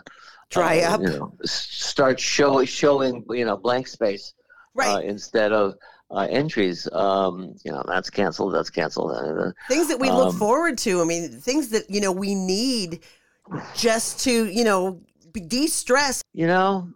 Dry 0.51 0.81
uh, 0.81 0.95
up. 0.95 1.01
You 1.01 1.09
know, 1.09 1.37
start 1.45 2.21
show, 2.21 2.65
showing 2.65 3.25
you 3.31 3.45
know 3.45 3.57
blank 3.57 3.89
space 3.89 4.35
uh, 4.41 4.43
Right. 4.75 5.05
instead 5.05 5.53
of 5.53 5.75
uh, 6.11 6.27
entries. 6.31 6.89
Um, 6.93 7.57
you 7.65 7.73
know, 7.73 7.83
that's 7.87 8.11
canceled. 8.11 8.55
That's 8.55 8.71
canceled. 8.71 9.13
Uh, 9.13 9.51
things 9.69 9.89
that 9.89 9.99
we 9.99 10.09
look 10.11 10.29
um, 10.29 10.39
forward 10.39 10.79
to. 10.79 11.01
I 11.01 11.05
mean, 11.05 11.29
things 11.31 11.71
that, 11.71 11.91
you 11.91 12.01
know, 12.01 12.13
we 12.13 12.35
need 12.35 13.01
just 13.77 14.21
to, 14.25 14.47
you 14.47 14.65
know, 14.65 15.01
de 15.33 15.67
stress. 15.67 16.23
you 16.33 16.47
know, 16.47 16.89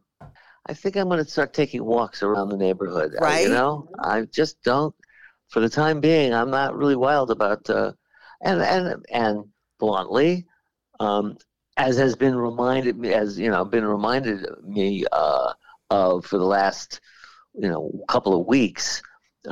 I 0.69 0.75
think 0.75 0.97
I'm 0.97 1.09
going 1.09 1.25
to 1.25 1.31
start 1.31 1.53
taking 1.55 1.85
walks 1.85 2.23
around 2.23 2.51
the 2.51 2.57
neighborhood. 2.57 3.15
uh, 3.15 3.25
Right. 3.25 3.43
you 3.45 3.49
know, 3.49 3.89
I 3.99 4.23
just 4.23 4.63
don't. 4.63 4.95
For 5.49 5.61
the 5.61 5.69
time 5.69 6.01
being, 6.01 6.35
I'm 6.35 6.51
not 6.51 6.77
really 6.77 6.97
wild 6.97 7.31
about. 7.31 7.69
Uh, 7.71 7.93
and 8.43 8.61
and 8.61 9.05
and 9.11 9.45
bluntly, 9.79 10.47
um, 11.01 11.39
as 11.77 11.97
has 11.97 12.15
been 12.17 12.37
reminded 12.37 12.99
me, 12.99 13.15
as 13.15 13.39
you 13.39 13.51
know, 13.51 13.65
been 13.65 13.87
reminded 13.87 14.47
me 14.63 15.07
uh, 15.11 15.53
of 15.91 16.27
for 16.27 16.39
the 16.39 16.45
last, 16.45 17.01
you 17.55 17.69
know, 17.69 17.91
couple 18.09 18.39
of 18.39 18.47
weeks, 18.47 19.03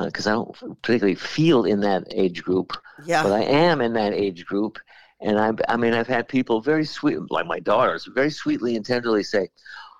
because 0.04 0.26
I 0.26 0.32
don't 0.32 0.54
particularly 0.82 1.14
feel 1.14 1.64
in 1.64 1.80
that 1.80 2.04
age 2.12 2.42
group 2.42 2.72
Yeah. 3.06 3.22
but 3.22 3.32
I 3.32 3.42
am 3.42 3.80
in 3.80 3.92
that 3.94 4.12
age 4.12 4.44
group. 4.44 4.78
And 5.20 5.38
I, 5.38 5.52
I 5.68 5.76
mean, 5.78 5.94
I've 5.94 6.06
had 6.06 6.28
people 6.28 6.60
very 6.60 6.84
sweet, 6.84 7.18
like 7.30 7.46
my 7.46 7.58
daughters, 7.60 8.06
very 8.14 8.30
sweetly 8.30 8.76
and 8.76 8.84
tenderly 8.84 9.22
say, 9.22 9.48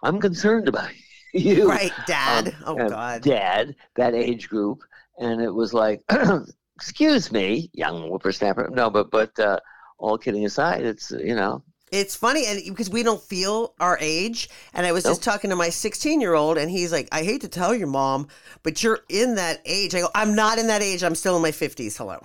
"I'm 0.03 0.21
concerned 0.21 0.69
about 0.69 0.95
you, 0.95 1.03
Right, 1.35 1.93
Dad. 2.07 2.49
Um, 2.49 2.55
oh, 2.67 2.79
uh, 2.79 2.89
God. 2.89 3.23
Dad." 3.23 3.75
That 3.97 4.15
age 4.15 4.49
group, 4.49 4.83
and 5.19 5.41
it 5.41 5.51
was 5.55 5.75
like, 5.75 6.03
"Excuse 6.77 7.33
me, 7.33 7.71
young 7.73 8.09
whippersnapper." 8.09 8.71
No, 8.73 8.91
but 8.91 9.11
but 9.11 9.39
uh, 9.39 9.61
all 9.99 10.19
kidding 10.19 10.45
aside, 10.45 10.83
it's 10.85 11.11
you 11.11 11.35
know, 11.35 11.63
It's 11.93 12.17
funny, 12.17 12.47
and 12.47 12.61
because 12.67 12.91
we 12.91 13.03
don't 13.03 13.23
feel 13.23 13.75
our 13.81 13.97
age. 14.01 14.51
And 14.75 14.85
I 14.87 14.93
was 14.93 15.05
just 15.05 15.23
talking 15.23 15.51
to 15.51 15.57
my 15.57 15.69
16 15.69 16.21
year 16.21 16.35
old, 16.35 16.59
and 16.59 16.71
he's 16.71 16.93
like, 16.93 17.09
I 17.13 17.23
hate 17.23 17.43
to 17.43 17.49
tell 17.49 17.75
you, 17.75 17.87
mom, 17.87 18.29
but 18.63 18.83
you're 18.83 19.01
in 19.09 19.37
that 19.37 19.63
age. 19.65 19.95
I 19.95 20.01
go, 20.01 20.09
I'm 20.15 20.35
not 20.35 20.59
in 20.59 20.67
that 20.67 20.83
age. 20.83 21.05
I'm 21.05 21.15
still 21.15 21.37
in 21.37 21.43
my 21.43 21.53
50s. 21.53 21.97
Hello. 21.97 22.19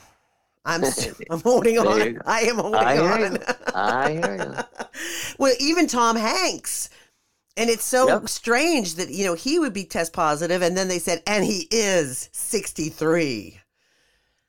I'm, 0.65 0.83
st- 0.85 1.15
I'm 1.29 1.41
holding 1.41 1.77
on. 1.77 2.21
I 2.25 2.41
am 2.41 2.55
holding 2.55 2.75
I 2.75 2.97
on. 2.97 3.39
I 3.73 4.11
hear 4.11 4.35
you. 4.35 4.87
well, 5.37 5.53
even 5.59 5.87
Tom 5.87 6.15
Hanks. 6.15 6.89
And 7.57 7.69
it's 7.69 7.85
so 7.85 8.07
Yep. 8.07 8.25
strange 8.25 8.95
that, 8.95 9.09
you 9.09 9.23
know, 9.25 9.35
he 9.35 9.57
would 9.59 9.73
be 9.73 9.85
test 9.85 10.11
positive, 10.13 10.61
and 10.61 10.75
then 10.75 10.87
they 10.89 10.99
said, 10.99 11.23
and 11.25 11.45
he 11.45 11.67
is 11.71 12.29
63. 12.33 13.61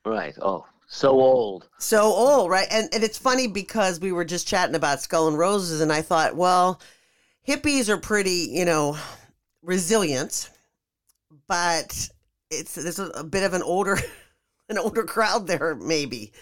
Right. 0.04 0.36
Oh, 0.40 0.64
so 0.86 1.10
old. 1.10 1.68
So 1.78 2.02
old, 2.02 2.50
right? 2.50 2.68
And 2.70 2.88
and 2.94 3.02
it's 3.02 3.18
funny 3.18 3.46
because 3.48 3.98
we 4.00 4.12
were 4.12 4.24
just 4.24 4.46
chatting 4.46 4.76
about 4.76 5.00
Skull 5.00 5.26
and 5.28 5.36
Roses, 5.38 5.80
and 5.80 5.92
I 5.92 6.00
thought, 6.02 6.36
well, 6.36 6.80
hippies 7.48 7.88
are 7.88 7.98
pretty, 7.98 8.48
you 8.52 8.64
know, 8.64 8.98
resilient, 9.62 10.50
but 11.48 12.10
it's 12.50 12.74
there's 12.76 12.98
a, 13.00 13.06
a 13.08 13.24
bit 13.24 13.44
of 13.44 13.54
an 13.54 13.62
older 13.62 13.98
an 14.70 14.78
older 14.78 15.04
crowd 15.04 15.46
there, 15.48 15.74
maybe. 15.76 16.32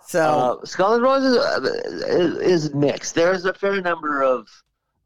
So 0.00 0.54
Uh, 0.54 0.64
Skull 0.64 0.94
and 0.94 1.02
Roses 1.02 1.36
uh, 1.36 1.60
is, 2.06 2.64
is 2.66 2.74
mixed. 2.74 3.14
There's 3.14 3.44
a 3.44 3.52
fair 3.54 3.80
number 3.80 4.22
of 4.22 4.48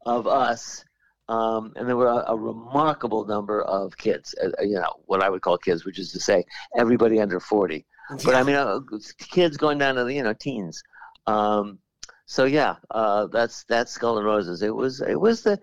of 0.05 0.27
us, 0.27 0.83
um, 1.27 1.73
and 1.75 1.87
there 1.87 1.97
were 1.97 2.07
a, 2.07 2.23
a 2.31 2.35
remarkable 2.37 3.25
number 3.25 3.61
of 3.63 3.95
kids. 3.97 4.33
Uh, 4.43 4.49
uh, 4.59 4.63
you 4.63 4.75
know 4.75 4.93
what 5.05 5.21
I 5.21 5.29
would 5.29 5.41
call 5.41 5.57
kids, 5.57 5.85
which 5.85 5.99
is 5.99 6.11
to 6.13 6.19
say 6.19 6.43
everybody 6.77 7.19
under 7.19 7.39
forty. 7.39 7.85
But 8.25 8.33
I 8.35 8.43
mean, 8.43 8.55
uh, 8.55 8.79
kids 9.19 9.55
going 9.57 9.77
down 9.77 9.95
to 9.95 10.03
the 10.03 10.13
you 10.13 10.23
know 10.23 10.33
teens. 10.33 10.81
Um, 11.27 11.79
so 12.25 12.45
yeah, 12.45 12.75
uh, 12.91 13.27
that's 13.27 13.63
that's 13.65 13.91
Skull 13.91 14.17
and 14.17 14.25
Roses. 14.25 14.61
It 14.63 14.73
was 14.75 15.01
it 15.01 15.19
was 15.19 15.43
the 15.43 15.59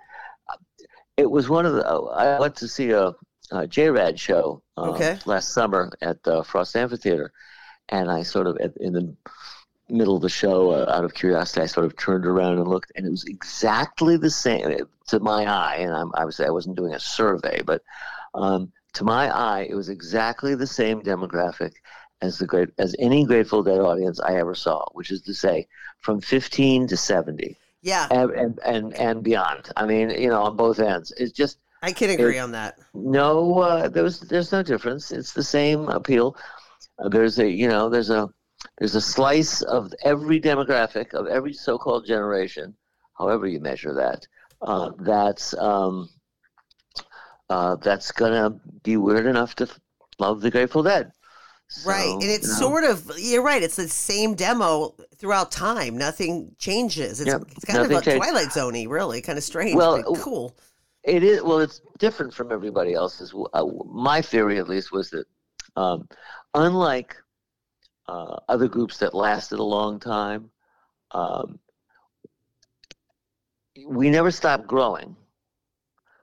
it 1.17 1.31
was 1.31 1.49
one 1.49 1.67
of 1.67 1.75
the. 1.75 1.85
I 1.85 2.39
went 2.39 2.57
to 2.57 2.69
see 2.69 2.91
a, 2.91 3.09
a 3.51 3.67
JRAD 3.67 4.19
show 4.19 4.63
uh, 4.77 4.91
Okay. 4.91 5.19
last 5.25 5.53
summer 5.55 5.91
at 6.03 6.23
the 6.23 6.45
Frost 6.45 6.77
Amphitheater, 6.77 7.33
and 7.89 8.11
I 8.11 8.23
sort 8.23 8.47
of 8.47 8.59
in 8.81 8.93
the 8.93 9.15
middle 9.89 10.17
of 10.17 10.23
the 10.23 10.29
show, 10.29 10.71
uh, 10.71 10.93
out 10.93 11.05
of 11.05 11.15
curiosity, 11.15 11.63
I 11.63 11.67
sort 11.67 11.87
of 11.87 11.97
turned 11.97 12.27
around 12.27 12.59
and 12.59 12.69
looked, 12.69 12.93
and 12.97 13.07
it 13.07 13.11
was 13.11 13.25
exactly 13.25 14.17
the 14.17 14.31
same 14.31 14.77
to 15.09 15.21
my 15.21 15.47
eye. 15.47 15.77
And 15.81 15.93
I'm, 15.93 16.11
obviously, 16.15 16.47
I 16.47 16.51
wasn't 16.51 16.77
doing 16.77 16.95
a 16.95 17.01
survey, 17.01 17.63
but 17.65 17.83
um, 18.35 18.73
to 18.95 19.05
my 19.05 19.35
eye, 19.35 19.67
it 19.69 19.75
was 19.75 19.89
exactly 19.89 20.55
the 20.55 20.67
same 20.67 21.03
demographic 21.03 21.73
as 22.23 22.39
the 22.39 22.47
great 22.47 22.71
as 22.79 22.97
any 22.99 23.25
Grateful 23.25 23.63
Dead 23.63 23.79
audience 23.79 24.21
I 24.21 24.37
ever 24.37 24.55
saw, 24.55 24.85
which 24.93 25.11
is 25.11 25.23
to 25.23 25.35
say, 25.35 25.67
from 26.01 26.21
15 26.21 26.89
to 26.89 26.97
70 26.97 27.57
yeah, 27.83 28.09
and 28.11 28.31
and 28.33 28.59
and, 28.65 28.95
and 28.95 29.23
beyond. 29.23 29.71
I 29.77 29.87
mean, 29.87 30.11
you 30.11 30.29
know, 30.29 30.43
on 30.43 30.57
both 30.57 30.81
ends. 30.81 31.13
It's 31.17 31.33
just 31.33 31.59
I 31.83 31.93
can 31.93 32.11
agree 32.11 32.39
on 32.39 32.51
that. 32.53 32.79
no 32.95 33.61
uh, 33.61 33.89
there's 33.89 34.21
there's 34.21 34.51
no 34.51 34.63
difference 34.63 35.13
it's 35.13 35.33
the 35.33 35.43
same 35.43 35.89
appeal 35.89 36.37
uh, 36.99 37.09
there's 37.09 37.39
a 37.39 37.49
you 37.49 37.69
know 37.69 37.89
there's 37.89 38.11
a 38.11 38.29
there's 38.79 38.95
a 38.95 39.01
slice 39.01 39.63
of 39.63 39.93
every 40.05 40.41
demographic 40.41 41.13
of 41.15 41.27
every 41.27 41.53
so-called 41.53 42.07
generation 42.07 42.75
however 43.19 43.47
you 43.47 43.61
measure 43.61 43.95
that 43.95 44.27
uh, 44.63 44.91
that's 45.01 45.57
um, 45.59 46.09
uh, 47.51 47.77
that's 47.77 48.11
gonna 48.13 48.51
be 48.83 48.97
weird 48.97 49.27
enough 49.27 49.55
to 49.55 49.69
love 50.19 50.41
the 50.41 50.51
grateful 50.51 50.83
dead 50.83 51.13
Right. 51.85 52.13
And 52.13 52.23
it's 52.23 52.47
you 52.47 52.53
know, 52.53 52.59
sort 52.59 52.85
of, 52.85 53.11
you're 53.19 53.43
right. 53.43 53.63
It's 53.63 53.77
the 53.77 53.89
same 53.89 54.35
demo 54.35 54.95
throughout 55.17 55.51
time. 55.51 55.99
Nothing 55.99 56.55
changes. 56.59 57.21
It's, 57.21 57.29
Yep, 57.29 57.43
it's 57.57 57.65
kind 57.65 57.81
of 57.81 57.91
a 57.91 58.01
changes. 58.01 58.19
Twilight 58.19 58.53
Zone 58.53 58.87
really, 58.89 59.21
kind 59.21 59.37
of 59.37 59.45
strange, 59.45 59.75
Well, 59.75 60.03
but 60.03 60.21
cool. 60.21 60.57
It 61.03 61.23
is 61.23 61.43
well. 61.43 61.61
It's 61.61 61.81
different 61.99 62.35
from 62.35 62.51
everybody 62.51 62.93
else's. 62.95 63.33
Uh, 63.53 63.65
my 63.87 64.21
theory, 64.21 64.59
at 64.59 64.69
least, 64.69 64.91
was 64.91 65.11
that 65.11 65.25
um, 65.77 66.09
unlike 66.55 67.15
uh, 68.09 68.37
other 68.49 68.69
groups 68.69 68.99
that 68.99 69.15
lasted 69.15 69.59
a 69.59 69.65
long 69.65 69.99
time, 70.01 70.51
um, 71.13 71.59
we 73.87 74.11
never 74.11 74.31
stopped 74.31 74.67
growing. 74.67 75.17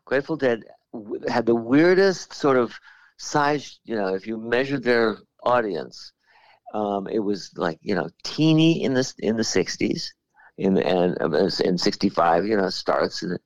Grateful 0.05 0.35
Dead 0.37 0.63
had 1.27 1.45
the 1.45 1.55
weirdest 1.55 2.33
sort 2.33 2.57
of 2.57 2.79
size. 3.17 3.79
You 3.83 3.95
know, 3.95 4.13
if 4.13 4.27
you 4.27 4.37
measured 4.37 4.83
their 4.83 5.17
audience, 5.43 6.11
um, 6.73 7.07
it 7.07 7.19
was 7.19 7.51
like 7.55 7.79
you 7.81 7.95
know 7.95 8.09
teeny 8.23 8.83
in 8.83 8.93
the 8.93 9.13
in 9.19 9.35
the 9.37 9.43
'60s, 9.43 10.09
in 10.57 10.77
and 10.77 11.17
uh, 11.21 11.49
in 11.63 11.77
'65. 11.77 12.45
You 12.45 12.57
know, 12.57 12.69
starts 12.69 13.23
and 13.23 13.39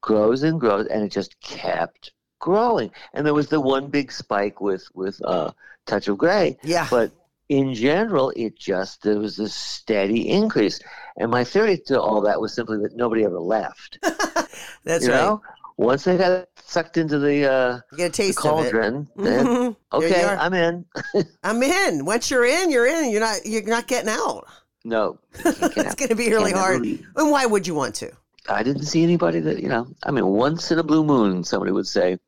grows 0.00 0.42
and 0.42 0.60
grows, 0.60 0.86
and 0.86 1.02
it 1.04 1.10
just 1.10 1.38
kept 1.40 2.12
growing. 2.40 2.90
And 3.12 3.26
there 3.26 3.34
was 3.34 3.48
the 3.48 3.60
one 3.60 3.88
big 3.88 4.12
spike 4.12 4.60
with 4.60 4.86
with 4.94 5.20
uh, 5.24 5.52
Touch 5.86 6.08
of 6.08 6.18
Grey, 6.18 6.58
Yeah. 6.62 6.86
but 6.90 7.12
in 7.48 7.74
general, 7.74 8.32
it 8.36 8.58
just 8.58 9.02
there 9.02 9.18
was 9.18 9.38
a 9.38 9.48
steady 9.48 10.28
increase. 10.28 10.80
And 11.16 11.30
my 11.30 11.44
theory 11.44 11.78
to 11.86 12.00
all 12.00 12.20
that 12.22 12.40
was 12.40 12.52
simply 12.54 12.78
that 12.78 12.96
nobody 12.96 13.24
ever 13.24 13.38
left. 13.40 13.98
That's 14.84 15.06
you 15.06 15.12
right. 15.12 15.18
know, 15.18 15.42
once 15.76 16.04
they 16.04 16.16
got 16.16 16.48
sucked 16.64 16.96
into 16.96 17.18
the, 17.18 17.50
uh, 17.50 17.80
You 17.92 17.98
get 17.98 18.04
a 18.06 18.08
the 18.08 18.12
taste 18.16 18.38
of 18.38 18.44
it. 18.44 18.48
cauldron, 18.48 19.08
then 19.16 19.46
Mhm. 19.46 19.76
Okay. 19.92 20.24
I'm 20.24 20.54
in. 20.54 20.84
I'm 21.44 21.62
in. 21.62 22.04
Once 22.04 22.30
you're 22.30 22.44
in, 22.46 22.70
you're 22.70 22.86
in. 22.86 23.10
You're 23.10 23.20
not. 23.20 23.38
You're 23.44 23.62
not 23.62 23.86
getting 23.86 24.10
out. 24.10 24.44
No, 24.84 25.18
it's 25.44 25.94
going 25.96 26.10
to 26.10 26.14
be 26.14 26.28
really 26.30 26.52
can't 26.52 26.62
hard. 26.62 26.84
And 26.84 27.30
why 27.30 27.44
would 27.44 27.66
you 27.66 27.74
want 27.74 27.94
to? 27.96 28.12
I 28.48 28.62
didn't 28.62 28.84
see 28.84 29.02
anybody 29.02 29.40
that 29.40 29.60
you 29.60 29.68
know. 29.68 29.88
I 30.04 30.12
mean, 30.12 30.26
once 30.26 30.70
in 30.70 30.78
a 30.78 30.84
blue 30.84 31.02
moon, 31.02 31.42
somebody 31.42 31.72
would 31.72 31.88
say, 31.88 32.18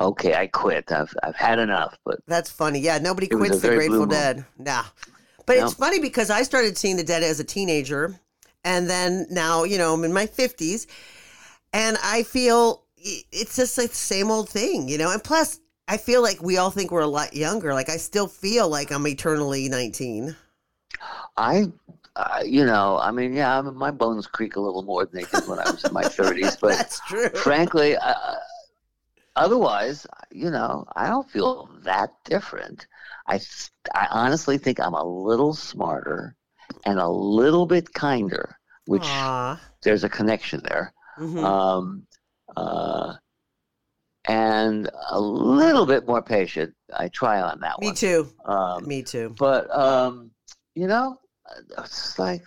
"Okay, 0.00 0.34
I 0.34 0.46
quit. 0.46 0.90
I've 0.92 1.14
I've 1.22 1.36
had 1.36 1.58
enough." 1.58 1.98
But 2.04 2.20
That's 2.26 2.50
funny. 2.50 2.80
Yeah, 2.80 2.98
nobody 2.98 3.26
quits 3.26 3.60
the 3.60 3.68
Grateful. 3.68 4.06
Dead. 4.06 4.44
Nah. 4.58 4.84
But 5.46 5.58
No. 5.58 5.64
it's 5.64 5.74
funny 5.74 6.00
because 6.00 6.30
I 6.30 6.42
started 6.42 6.76
seeing 6.78 6.96
the 6.96 7.04
Dead 7.04 7.22
as 7.22 7.40
a 7.40 7.44
teenager, 7.44 8.20
and 8.64 8.88
then 8.88 9.26
now 9.30 9.64
you 9.64 9.78
know 9.78 9.94
I'm 9.94 10.04
in 10.04 10.12
my 10.12 10.26
fifties, 10.26 10.86
and 11.72 11.96
I 12.02 12.22
feel 12.22 12.84
it's 13.02 13.56
just 13.56 13.78
like 13.78 13.90
the 13.90 13.94
same 13.96 14.30
old 14.30 14.48
thing, 14.48 14.88
you 14.88 14.98
know. 14.98 15.10
And 15.10 15.22
plus, 15.22 15.60
I 15.88 15.96
feel 15.96 16.22
like 16.22 16.42
we 16.42 16.58
all 16.58 16.70
think 16.70 16.90
we're 16.90 17.00
a 17.00 17.06
lot 17.06 17.34
younger. 17.34 17.72
Like 17.74 17.88
I 17.88 17.96
still 17.96 18.26
feel 18.28 18.68
like 18.68 18.90
I'm 18.92 19.06
eternally 19.06 19.68
19. 19.68 20.36
I, 21.36 21.72
uh, 22.16 22.42
you 22.44 22.64
know, 22.66 22.98
I 23.00 23.10
mean, 23.10 23.32
yeah, 23.32 23.60
my 23.62 23.90
bones 23.90 24.26
creak 24.26 24.56
a 24.56 24.60
little 24.60 24.82
more 24.82 25.06
than 25.06 25.22
they 25.22 25.26
did 25.26 25.48
when 25.48 25.58
I 25.58 25.70
was 25.70 25.84
in 25.84 25.92
my 25.92 26.02
thirties. 26.18 26.56
But 26.56 26.76
That's 26.76 27.00
true. 27.08 27.30
frankly, 27.30 27.96
uh, 27.96 28.34
otherwise, 29.36 30.06
you 30.30 30.50
know, 30.50 30.84
I 30.96 31.08
don't 31.08 31.30
feel 31.30 31.68
that 31.84 32.10
different. 32.24 32.86
I, 33.26 33.40
I 33.94 34.06
honestly 34.10 34.58
think 34.58 34.80
I'm 34.80 34.94
a 34.94 35.04
little 35.04 35.54
smarter 35.54 36.36
and 36.86 36.98
a 36.98 37.08
little 37.08 37.66
bit 37.66 37.92
kinder. 37.92 38.56
which 38.86 39.02
Aw. 39.04 39.60
there's 39.82 40.02
a 40.04 40.08
connection 40.08 40.60
there. 40.64 40.92
Mhm. 41.18 41.44
Um, 41.44 42.06
uh, 42.56 43.14
and 44.26 44.90
a 45.10 45.20
little 45.20 45.86
bit 45.86 46.06
more 46.06 46.22
patient. 46.22 46.74
I 46.92 47.08
try 47.08 47.40
on 47.40 47.60
that 47.60 47.80
Me 47.80 47.86
one. 47.88 47.92
Me 47.92 47.96
too. 47.96 48.28
Um, 48.44 48.86
Me 48.86 49.02
too. 49.02 49.34
but 49.38 49.70
um, 49.76 50.30
you 50.74 50.86
know, 50.86 51.18
it's 51.78 52.18
like, 52.18 52.44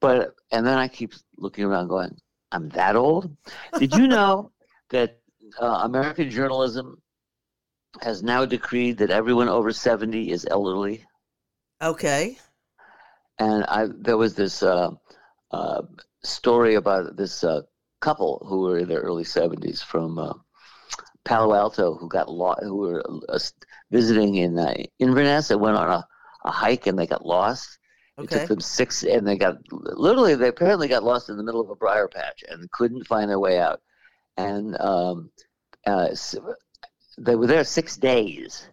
but 0.00 0.34
and 0.52 0.66
then 0.66 0.78
I 0.78 0.88
keep 0.88 1.12
looking 1.36 1.64
around, 1.64 1.88
going, 1.88 2.16
"I'm 2.52 2.68
that 2.70 2.96
old." 2.96 3.36
Did 3.78 3.94
you 3.94 4.06
know 4.08 4.52
that 4.90 5.20
uh, 5.60 5.80
American 5.84 6.30
journalism 6.30 7.02
has 8.02 8.24
now 8.24 8.44
decreed 8.44 8.98
that 8.98 9.10
everyone 9.10 9.48
over 9.48 9.72
seventy 9.72 10.30
is 10.32 10.44
elderly? 10.50 11.06
Okay. 11.80 12.38
And 13.38 13.64
I 13.64 13.86
there 13.94 14.16
was 14.16 14.34
this 14.34 14.62
uh, 14.62 14.90
uh, 15.50 15.82
story 16.24 16.74
about 16.74 17.16
this 17.16 17.44
uh, 17.44 17.62
couple 18.00 18.44
who 18.48 18.60
were 18.62 18.78
in 18.78 18.88
their 18.88 19.00
early 19.00 19.24
seventies 19.24 19.82
from 19.82 20.18
uh, 20.18 20.34
Palo 21.24 21.54
Alto 21.54 21.94
who 21.96 22.08
got 22.08 22.30
lost, 22.30 22.62
who 22.64 22.76
were 22.76 23.02
uh, 23.28 23.38
visiting 23.90 24.36
in 24.36 24.58
uh, 24.58 24.74
Inverness 24.98 25.50
and 25.50 25.60
went 25.60 25.76
on 25.76 25.90
a, 25.90 26.08
a 26.44 26.50
hike 26.50 26.86
and 26.86 26.98
they 26.98 27.06
got 27.06 27.26
lost. 27.26 27.78
It 28.22 28.30
Okay. 28.30 28.40
took 28.40 28.46
them 28.46 28.60
six, 28.60 29.04
and 29.04 29.26
they 29.26 29.36
got 29.36 29.56
literally 29.72 30.34
they 30.34 30.48
apparently 30.48 30.88
got 30.88 31.04
lost 31.04 31.28
in 31.30 31.36
the 31.36 31.44
middle 31.44 31.60
of 31.60 31.70
a 31.70 31.76
briar 31.76 32.08
patch 32.08 32.44
and 32.48 32.70
couldn't 32.72 33.06
find 33.06 33.30
their 33.30 33.40
way 33.40 33.60
out. 33.60 33.80
And 34.38 34.80
um, 34.80 35.32
uh, 35.86 36.08
they 37.18 37.36
were 37.36 37.46
there 37.46 37.64
six 37.64 37.96
days, 37.96 38.70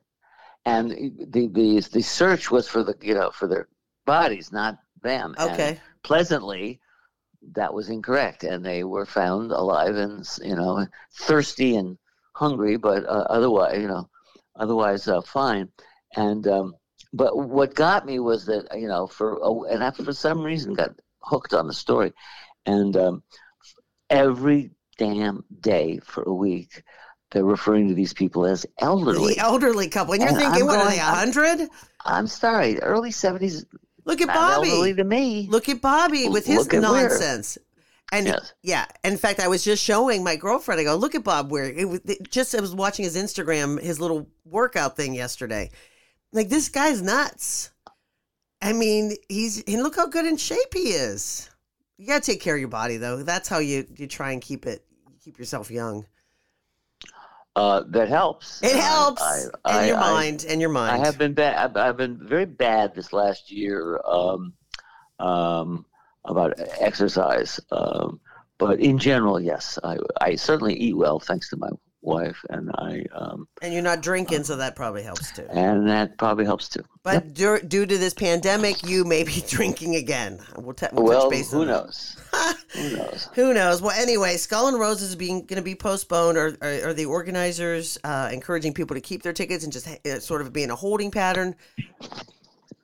and 0.66 0.92
the 0.92 1.48
the 1.48 1.80
the 1.94 2.02
search 2.02 2.52
was 2.52 2.68
for 2.68 2.84
the 2.84 2.96
you 3.02 3.16
know 3.16 3.32
for 3.32 3.48
their 3.48 3.68
bodies, 4.06 4.52
not 4.52 4.78
them. 5.04 5.36
And 5.44 5.74
Okay. 5.74 5.80
pleasantly, 6.04 6.82
that 7.54 7.74
was 7.74 7.90
incorrect, 7.90 8.44
and 8.44 8.66
they 8.66 8.84
were 8.84 9.06
found 9.06 9.52
alive 9.52 9.96
and 9.96 10.26
you 10.44 10.56
know 10.56 10.86
thirsty 11.14 11.76
and 11.76 11.98
hungry, 12.36 12.78
but 12.78 13.06
uh, 13.06 13.26
otherwise 13.30 13.80
you 13.80 13.88
know 13.88 14.10
otherwise 14.56 15.08
uh, 15.08 15.22
fine. 15.22 15.70
And 16.16 16.48
um, 16.48 16.76
but 17.14 17.38
what 17.38 17.76
got 17.76 18.06
me 18.06 18.20
was 18.20 18.46
that 18.48 18.68
you 18.80 18.88
know 18.88 19.08
for 19.08 19.38
a- 19.42 19.74
and 19.74 19.84
I 19.84 19.92
for 19.92 20.14
some 20.14 20.44
reason 20.44 20.74
got 20.74 20.92
hooked 21.22 21.54
on 21.54 21.68
the 21.68 21.74
story, 21.74 22.14
and 22.66 22.96
um, 22.98 23.24
every 24.10 24.72
damn 24.98 25.44
day 25.62 26.00
for 26.04 26.24
a 26.24 26.34
week 26.34 26.84
they're 27.32 27.44
referring 27.44 27.90
to 27.90 27.94
these 27.96 28.14
people 28.14 28.46
as 28.46 28.66
elderly. 28.80 29.34
The 29.34 29.40
elderly 29.42 29.90
couple. 29.90 30.14
And 30.14 30.22
you're 30.22 30.30
And 30.30 30.38
thinking, 30.38 30.62
I'm 30.62 30.68
what 30.68 30.78
are 30.78 30.84
going- 30.86 30.96
they, 30.96 31.02
I'm- 31.02 31.28
100? 31.34 31.70
I'm 32.06 32.28
sorry, 32.28 32.80
early 32.80 33.12
seventies. 33.12 33.66
Look 34.06 34.22
at 34.22 34.28
Not 34.28 34.54
elderly 34.66 34.92
Bobby. 34.92 34.94
to 34.94 35.04
me. 35.04 35.48
Look 35.50 35.68
at 35.68 35.82
Bobby 35.82 36.30
with 36.30 36.46
his 36.46 36.68
at 36.68 36.72
where. 36.74 36.82
nonsense. 36.82 37.58
And 38.12 38.28
Yes. 38.28 38.54
yeah, 38.62 38.86
in 39.04 39.18
fact, 39.18 39.40
I 39.40 39.48
was 39.48 39.64
just 39.64 39.84
showing 39.84 40.24
my 40.24 40.36
girlfriend. 40.36 40.80
I 40.80 40.84
go, 40.84 40.96
look 40.96 41.16
at 41.16 41.24
Bob 41.24 41.52
Weir. 41.52 41.66
It 41.66 41.90
was 41.90 42.00
it 42.06 42.30
just 42.30 42.54
I 42.54 42.62
was 42.62 42.76
watching 42.76 43.04
his 43.04 43.18
Instagram, 43.18 43.82
his 43.82 44.00
little 44.00 44.28
workout 44.46 44.96
thing 44.96 45.16
yesterday. 45.16 45.72
Like 46.32 46.48
this 46.50 46.70
guy's 46.70 47.02
nuts. 47.02 47.72
I 48.62 48.72
mean, 48.72 49.16
he's 49.28 49.62
and 49.64 49.82
look 49.84 49.96
how 49.96 50.06
good 50.08 50.26
in 50.28 50.38
shape 50.38 50.74
he 50.74 50.90
is. 50.92 51.50
You 51.98 52.08
gotta 52.08 52.22
take 52.26 52.42
care 52.42 52.56
of 52.56 52.60
your 52.60 52.70
body 52.70 52.98
though. 52.98 53.24
That's 53.24 53.48
how 53.48 53.60
you 53.60 53.86
you 53.96 54.08
try 54.08 54.32
and 54.32 54.42
keep 54.42 54.66
it 54.66 54.86
keep 55.24 55.40
yourself 55.40 55.72
young. 55.72 56.06
Uh, 57.56 57.84
that 57.88 58.10
helps. 58.10 58.62
It 58.62 58.76
helps. 58.76 59.22
I, 59.22 59.40
and 59.44 59.52
I- 59.64 59.88
your 59.88 59.98
I- 59.98 60.00
mind. 60.12 60.46
and 60.48 60.60
your 60.60 60.70
mind. 60.70 60.92
I 61.02 61.06
have 61.06 61.18
been 61.18 61.34
bad. 61.34 61.56
I've, 61.58 61.78
I've 61.78 61.98
been 61.98 62.20
very 62.22 62.46
bad 62.46 62.94
this 62.94 63.14
last 63.14 63.50
year 63.50 64.02
um, 64.06 64.54
um, 65.20 65.86
about 66.26 66.60
exercise. 66.80 67.60
Um, 67.72 68.20
but 68.58 68.82
in 68.82 68.98
general, 68.98 69.40
yes, 69.40 69.80
I, 69.84 69.98
I 70.20 70.36
certainly 70.36 70.74
eat 70.76 70.98
well 70.98 71.20
thanks 71.20 71.50
to 71.52 71.58
my 71.58 71.70
wife, 72.06 72.38
and 72.50 72.72
I 72.76 73.04
um, 73.14 73.48
and 73.62 73.74
you're 73.74 73.82
not 73.82 74.02
drinking, 74.02 74.44
so 74.44 74.56
that 74.58 74.76
probably 74.76 75.04
helps 75.04 75.32
too. 75.32 75.46
and 75.50 75.88
that 75.90 76.18
probably 76.18 76.46
helps 76.46 76.70
too. 76.70 76.84
But 77.04 77.34
dur- 77.34 77.60
due 77.60 77.86
to 77.86 77.98
this 77.98 78.14
pandemic, 78.14 78.88
you 78.88 79.04
may 79.04 79.24
be 79.24 79.44
drinking 79.48 79.96
again. 79.96 80.40
We'll, 80.58 80.74
t- 80.74 80.88
we'll 80.92 81.06
well, 81.06 81.22
touch 81.24 81.32
base 81.32 81.52
who 81.52 81.66
knows? 81.66 82.18
who 82.74 82.96
knows? 82.96 83.30
Who 83.34 83.54
knows? 83.54 83.82
Well, 83.82 84.00
anyway, 84.00 84.38
Skull 84.38 84.68
and 84.68 84.80
Roses 84.80 85.10
is 85.10 85.16
being 85.16 85.46
going 85.46 85.58
to 85.58 85.62
be 85.62 85.76
postponed. 85.76 86.38
Are, 86.38 86.56
are, 86.62 86.90
are 86.90 86.94
the 86.94 87.06
organizers 87.06 87.98
uh, 88.04 88.30
encouraging 88.32 88.74
people 88.74 88.96
to 88.96 89.02
keep 89.02 89.24
their 89.24 89.34
tickets 89.34 89.64
and 89.64 89.74
just 89.74 89.88
uh, 89.88 90.20
sort 90.20 90.42
of 90.42 90.54
be 90.54 90.64
in 90.64 90.72
a 90.72 90.76
holding 90.76 91.12
pattern? 91.12 91.56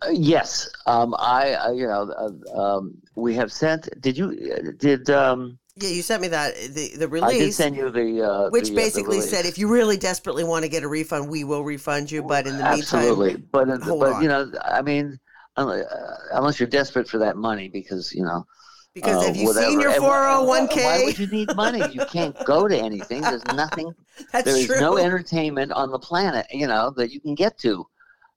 Uh, 0.03 0.09
yes, 0.11 0.69
um, 0.87 1.13
I, 1.19 1.53
I 1.53 1.71
you 1.71 1.85
know 1.87 2.11
uh, 2.11 2.59
um, 2.59 2.97
we 3.15 3.35
have 3.35 3.51
sent. 3.51 3.89
Did 4.01 4.17
you 4.17 4.29
uh, 4.55 4.71
did 4.77 5.09
um, 5.09 5.59
Yeah, 5.81 5.89
you 5.89 6.01
sent 6.01 6.21
me 6.21 6.27
that 6.29 6.55
the 6.55 6.95
the 6.97 7.07
release. 7.07 7.35
I 7.35 7.37
did 7.39 7.53
send 7.53 7.75
you 7.75 7.89
the 7.89 8.21
uh, 8.21 8.49
which 8.49 8.65
the, 8.65 8.71
uh, 8.71 8.75
the 8.75 8.81
basically 8.81 9.21
said 9.21 9.45
if 9.45 9.57
you 9.57 9.67
really 9.67 9.97
desperately 9.97 10.43
want 10.43 10.63
to 10.63 10.69
get 10.69 10.83
a 10.83 10.87
refund, 10.87 11.29
we 11.29 11.43
will 11.43 11.63
refund 11.63 12.11
you. 12.11 12.21
But 12.23 12.47
in 12.47 12.57
the 12.57 12.63
Absolutely, 12.63 13.35
meantime, 13.35 13.41
absolutely. 13.51 13.81
but 13.81 13.81
hold 13.83 14.01
but 14.01 14.13
on. 14.13 14.21
you 14.23 14.27
know, 14.29 14.51
I 14.63 14.81
mean, 14.81 15.19
unless, 15.57 15.85
uh, 15.85 16.53
you're 16.59 16.67
desperate 16.67 17.07
for 17.07 17.17
that 17.19 17.37
money, 17.37 17.69
because 17.69 18.13
you 18.13 18.23
know, 18.23 18.45
because 18.93 19.17
uh, 19.17 19.25
have 19.27 19.35
you 19.35 19.47
whatever. 19.47 19.65
seen 19.69 19.79
your 19.79 19.91
wh- 19.91 19.95
and 19.95 20.03
wh- 20.03 20.07
401k? 20.07 20.83
Why 20.83 21.03
would 21.03 21.17
you 21.19 21.27
need 21.27 21.55
money? 21.55 21.91
You 21.93 22.01
can't 22.05 22.35
go 22.45 22.67
to 22.67 22.77
anything. 22.77 23.21
There's 23.21 23.45
nothing. 23.45 23.93
That's 24.31 24.45
there 24.45 24.55
is 24.55 24.65
true. 24.67 24.79
no 24.79 24.97
entertainment 24.97 25.71
on 25.71 25.91
the 25.91 25.99
planet, 25.99 26.45
you 26.51 26.67
know, 26.67 26.91
that 26.97 27.11
you 27.11 27.19
can 27.21 27.35
get 27.35 27.57
to. 27.59 27.87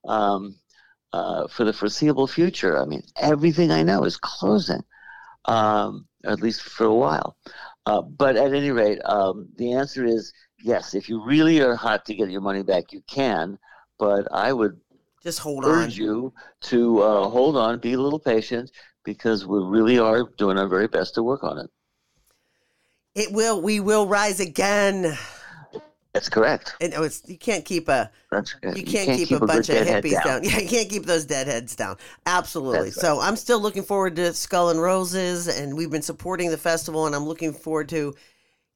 Um, 0.07 0.55
uh, 1.13 1.47
for 1.47 1.63
the 1.63 1.71
foreseeable 1.73 2.27
future, 2.27 2.77
I 2.79 2.85
mean, 2.85 3.01
everything 3.15 3.71
I 3.71 3.83
know 3.83 4.03
is 4.03 4.17
closing, 4.17 4.83
um, 5.45 6.07
at 6.25 6.41
least 6.41 6.61
for 6.61 6.85
a 6.85 6.93
while. 6.93 7.37
Uh, 7.85 8.01
but 8.01 8.35
at 8.35 8.53
any 8.53 8.71
rate, 8.71 8.99
um, 9.05 9.47
the 9.57 9.73
answer 9.73 10.05
is 10.05 10.33
yes. 10.63 10.95
If 10.95 11.07
you 11.07 11.23
really 11.23 11.61
are 11.61 11.75
hot 11.75 12.05
to 12.05 12.15
get 12.15 12.29
your 12.29 12.41
money 12.41 12.63
back, 12.63 12.91
you 12.91 13.01
can. 13.07 13.57
But 13.99 14.27
I 14.31 14.51
would 14.51 14.79
Just 15.23 15.39
hold 15.39 15.65
on. 15.65 15.71
urge 15.71 15.97
you 15.97 16.33
to 16.61 17.01
uh, 17.01 17.29
hold 17.29 17.55
on, 17.55 17.79
be 17.79 17.93
a 17.93 17.99
little 17.99 18.19
patient, 18.19 18.71
because 19.03 19.45
we 19.45 19.59
really 19.59 19.99
are 19.99 20.29
doing 20.37 20.57
our 20.57 20.67
very 20.67 20.87
best 20.87 21.15
to 21.15 21.23
work 21.23 21.43
on 21.43 21.59
it. 21.59 21.69
It 23.13 23.31
will. 23.31 23.61
We 23.61 23.79
will 23.79 24.07
rise 24.07 24.39
again. 24.39 25.17
That's 26.15 26.29
correct. 26.29 26.75
And 26.79 26.93
oh, 26.93 27.03
it's 27.03 27.21
you 27.27 27.37
can't 27.37 27.65
keep 27.65 27.89
a 27.89 28.09
That's 28.31 28.55
you 28.63 28.85
can't, 28.85 29.17
keep, 29.17 29.31
a 29.31 29.39
good 29.39 29.47
bunch 29.47 29.67
of 29.67 29.85
hippies 29.85 30.23
down. 30.23 30.39
Yeah, 30.45 30.59
you 30.59 30.69
can't 30.69 30.89
keep 30.89 31.03
those 31.03 31.25
deadheads 31.25 31.75
down. 31.75 31.97
Absolutely. 32.25 32.91
So 32.91 33.19
I'm 33.19 33.35
still 33.35 33.59
looking 33.59 33.83
forward 33.83 34.15
to 34.15 34.33
Skull 34.33 34.69
and 34.69 34.81
Roses, 34.81 35.49
and 35.49 35.75
we've 35.75 35.91
been 35.91 36.01
supporting 36.01 36.51
the 36.51 36.57
festival, 36.57 37.05
and 37.05 37.13
I'm 37.13 37.25
looking 37.25 37.51
forward 37.51 37.89
to 37.89 38.15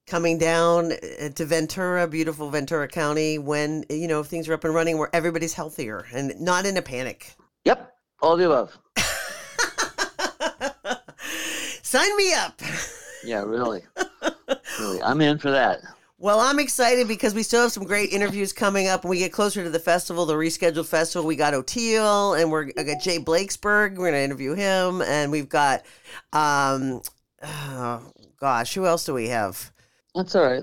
coming 0.06 0.36
down 0.36 0.92
uh, 0.92 1.30
to 1.30 1.46
Ventura, 1.46 2.06
beautiful 2.06 2.50
Ventura 2.50 2.86
County, 2.86 3.38
when 3.38 3.86
you 3.88 4.06
know 4.06 4.22
things 4.22 4.46
are 4.46 4.52
up 4.52 4.64
and 4.64 4.74
running, 4.74 4.98
where 4.98 5.08
everybody's 5.14 5.54
healthier 5.54 6.04
and 6.12 6.38
not 6.38 6.66
in 6.66 6.76
a 6.76 6.82
panic. 6.82 7.36
Yep, 7.64 7.90
all 8.20 8.36
the 8.36 8.44
above. 8.44 8.76
Sign 11.82 12.16
me 12.18 12.34
up. 12.34 12.60
Yeah, 13.24 13.44
really, 13.44 13.80
really, 14.78 15.02
I'm 15.02 15.22
in 15.22 15.38
for 15.38 15.50
that. 15.50 15.80
Well, 16.22 16.38
I'm 16.38 16.58
excited 16.58 17.08
because 17.08 17.32
we 17.32 17.42
still 17.42 17.62
have 17.62 17.72
some 17.72 17.84
great 17.84 18.12
interviews 18.12 18.52
coming 18.52 18.88
up. 18.88 19.04
When 19.04 19.10
we 19.10 19.20
get 19.20 19.32
closer 19.32 19.64
to 19.64 19.70
the 19.70 19.78
festival, 19.78 20.26
the 20.26 20.34
rescheduled 20.34 20.84
festival, 20.84 21.26
we 21.26 21.34
got 21.34 21.54
Oteil 21.54 22.38
and 22.38 22.50
we're 22.50 22.68
I 22.76 22.82
got 22.82 23.00
Jay 23.00 23.16
Blakesberg. 23.16 23.92
We're 23.92 24.10
going 24.10 24.12
to 24.12 24.20
interview 24.20 24.54
him, 24.54 25.00
and 25.00 25.32
we've 25.32 25.48
got, 25.48 25.82
um, 26.34 27.00
oh, 27.42 28.02
gosh, 28.38 28.74
who 28.74 28.84
else 28.84 29.06
do 29.06 29.14
we 29.14 29.28
have? 29.28 29.72
That's 30.14 30.34
all 30.36 30.44
right. 30.44 30.62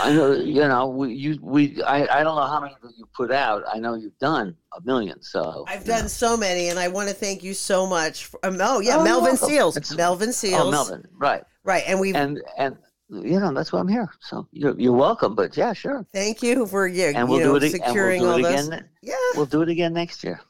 I 0.00 0.14
know, 0.14 0.32
you 0.32 0.66
know, 0.66 0.88
we, 0.88 1.12
you, 1.12 1.38
we, 1.42 1.82
I, 1.82 2.20
I 2.20 2.22
don't 2.22 2.36
know 2.36 2.46
how 2.46 2.60
many 2.62 2.74
you 2.96 3.04
put 3.14 3.30
out. 3.30 3.62
I 3.70 3.78
know 3.78 3.92
you've 3.94 4.18
done 4.18 4.56
a 4.74 4.80
million, 4.86 5.20
so 5.20 5.66
I've 5.68 5.84
done 5.84 6.02
know. 6.04 6.08
so 6.08 6.34
many, 6.34 6.68
and 6.70 6.78
I 6.78 6.88
want 6.88 7.10
to 7.10 7.14
thank 7.14 7.42
you 7.42 7.52
so 7.52 7.86
much. 7.86 8.24
For, 8.24 8.40
um, 8.42 8.56
oh 8.58 8.80
yeah, 8.80 8.96
Oh, 8.96 9.04
Melvin. 9.04 9.36
Seals, 9.36 9.94
Melvin 9.94 10.32
Seals, 10.32 10.62
Oh, 10.62 10.70
Melvin, 10.70 11.06
right? 11.18 11.42
right? 11.62 11.82
And 11.86 12.00
we 12.00 12.14
And 12.14 12.40
and 12.56 12.78
you 13.10 13.40
know 13.40 13.52
that's 13.52 13.72
why 13.72 13.80
I'm 13.80 13.88
here. 13.88 14.08
So 14.20 14.46
you're 14.52 14.78
you're 14.78 14.92
welcome. 14.96 15.34
But 15.34 15.56
yeah, 15.56 15.72
sure. 15.72 16.06
thank 16.12 16.42
you 16.42 16.66
for 16.66 16.86
yeah, 16.86 17.12
And 17.14 17.28
we'll 17.28 17.40
know, 17.40 17.58
do 17.58 17.66
it. 17.66 17.70
securing 17.70 18.20
we'll 18.22 18.30
all 18.32 18.38
it 18.38 18.42
this. 18.42 18.68
again. 18.68 18.88
Yeah, 19.02 19.14
We'll 19.34 19.46
do 19.46 19.62
it 19.62 19.68
again 19.68 19.92
next 19.92 20.22
year. 20.24 20.40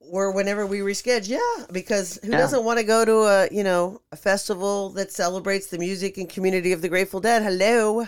or 0.00 0.32
whenever 0.32 0.66
we 0.66 0.78
reschedule. 0.80 1.28
Yeah, 1.28 1.66
because 1.72 2.18
who 2.24 2.30
Yeah. 2.30 2.38
doesn't 2.38 2.64
want 2.64 2.78
to 2.78 2.84
go 2.84 3.04
to 3.04 3.16
a 3.36 3.48
you 3.52 3.62
know 3.64 4.00
a 4.12 4.16
festival 4.16 4.90
that 4.90 5.12
celebrates 5.12 5.66
the 5.68 5.78
music 5.78 6.16
and 6.18 6.28
community 6.28 6.72
of 6.72 6.80
the 6.82 6.88
Grateful 6.88 7.20
Dead? 7.20 7.42
Hello, 7.42 8.06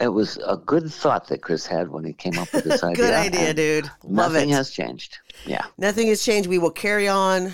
It 0.00 0.08
was 0.08 0.38
a 0.44 0.56
good 0.56 0.92
thought 0.92 1.28
that 1.28 1.40
Chris 1.40 1.66
had 1.66 1.88
when 1.88 2.02
he 2.04 2.12
came 2.12 2.36
up 2.42 2.52
with 2.52 2.64
this 2.64 2.82
idea. 2.82 2.96
good 3.04 3.14
idea, 3.14 3.54
dude. 3.54 3.84
Love 4.02 4.32
Nothing 4.32 4.50
it. 4.50 4.54
has 4.54 4.70
changed. 4.70 5.18
Yeah. 5.46 5.64
Nothing 5.78 6.08
has 6.08 6.24
changed. 6.24 6.48
We 6.48 6.58
will 6.58 6.72
carry 6.72 7.06
on, 7.06 7.52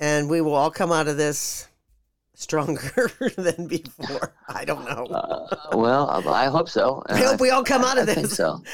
and 0.00 0.28
we 0.28 0.40
will 0.40 0.54
all 0.56 0.72
come 0.72 0.90
out 0.90 1.06
of 1.06 1.16
this 1.16 1.68
stronger 2.34 3.10
than 3.36 3.66
before. 3.66 4.34
I 4.48 4.64
don't 4.64 4.84
know. 4.84 5.06
Uh, 5.06 5.76
well, 5.76 6.08
I 6.28 6.46
hope 6.46 6.68
so. 6.68 7.02
I 7.06 7.18
hope 7.18 7.40
we 7.40 7.50
all 7.50 7.64
come 7.64 7.82
out 7.82 7.98
of 7.98 8.08
I 8.08 8.14
think 8.14 8.28
this. 8.28 8.36
so. 8.36 8.62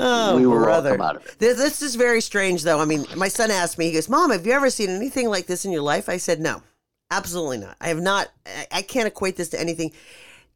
Oh, 0.00 0.36
we 0.36 0.46
will 0.46 0.64
all 0.68 0.82
come 0.82 1.00
out 1.00 1.16
of 1.16 1.26
it. 1.26 1.38
This, 1.40 1.56
this 1.56 1.82
is 1.82 1.96
very 1.96 2.20
strange, 2.20 2.62
though. 2.62 2.78
I 2.78 2.84
mean, 2.84 3.04
my 3.16 3.26
son 3.26 3.50
asked 3.50 3.78
me, 3.78 3.86
he 3.86 3.92
goes, 3.94 4.08
Mom, 4.08 4.30
have 4.30 4.46
you 4.46 4.52
ever 4.52 4.70
seen 4.70 4.90
anything 4.90 5.28
like 5.28 5.46
this 5.46 5.64
in 5.64 5.72
your 5.72 5.82
life? 5.82 6.08
I 6.08 6.18
said, 6.18 6.38
No, 6.38 6.62
absolutely 7.10 7.58
not. 7.58 7.76
I 7.80 7.88
have 7.88 8.00
not. 8.00 8.28
I, 8.70 8.82
can't 8.82 9.08
equate 9.08 9.36
this 9.36 9.48
to 9.48 9.60
anything. 9.60 9.90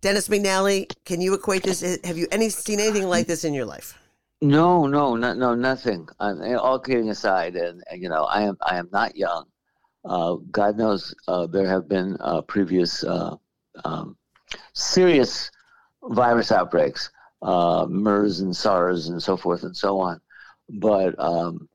Dennis 0.01 0.29
McNally, 0.29 0.95
can 1.05 1.21
you 1.21 1.35
equate 1.35 1.65
this? 1.65 1.81
Have 2.05 2.17
you 2.17 2.29
any 2.31 2.51
seen 2.51 2.79
anything 2.79 3.09
like 3.09 3.27
this 3.27 3.43
in 3.43 3.53
your 3.53 3.65
life? 3.65 3.99
No, 4.43 4.87
no, 4.87 5.17
no, 5.17 5.33
no, 5.35 5.55
nothing. 5.55 6.09
i 6.21 6.55
all 6.55 6.79
kidding 6.79 7.11
aside, 7.11 7.57
and, 7.57 7.83
and, 7.91 8.01
you 8.03 8.09
know, 8.09 8.25
I 8.25 8.43
am 8.43 8.57
I 8.61 8.77
am 8.77 8.89
not 8.93 9.17
young. 9.17 9.47
Uh, 10.05 10.35
God 10.51 10.77
knows 10.77 11.15
uh, 11.29 11.47
there 11.47 11.67
have 11.69 11.89
been 11.89 12.17
uh, 12.21 12.43
previous 12.43 13.05
uh, 13.05 13.37
um, 13.85 14.17
serious 14.73 15.51
virus 16.03 16.51
outbreaks, 16.51 17.11
uh, 17.43 17.87
MERS 17.89 18.41
and 18.41 18.55
SARS 18.57 19.09
and 19.09 19.23
so 19.23 19.37
forth 19.37 19.63
and 19.63 19.77
so 19.77 20.01
on. 20.01 20.21
But 20.69 21.15
um, 21.19 21.69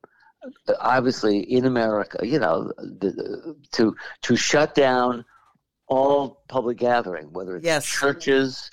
obviously, 0.80 1.40
in 1.40 1.66
America, 1.66 2.26
you 2.26 2.40
know, 2.40 2.72
the, 2.78 3.56
to 3.74 3.96
to 4.24 4.36
shut 4.36 4.76
down 4.76 5.24
all 5.88 6.44
public 6.50 6.78
gathering, 6.78 7.32
whether 7.32 7.56
it's 7.56 7.66
Yes. 7.66 7.86
churches, 7.86 8.70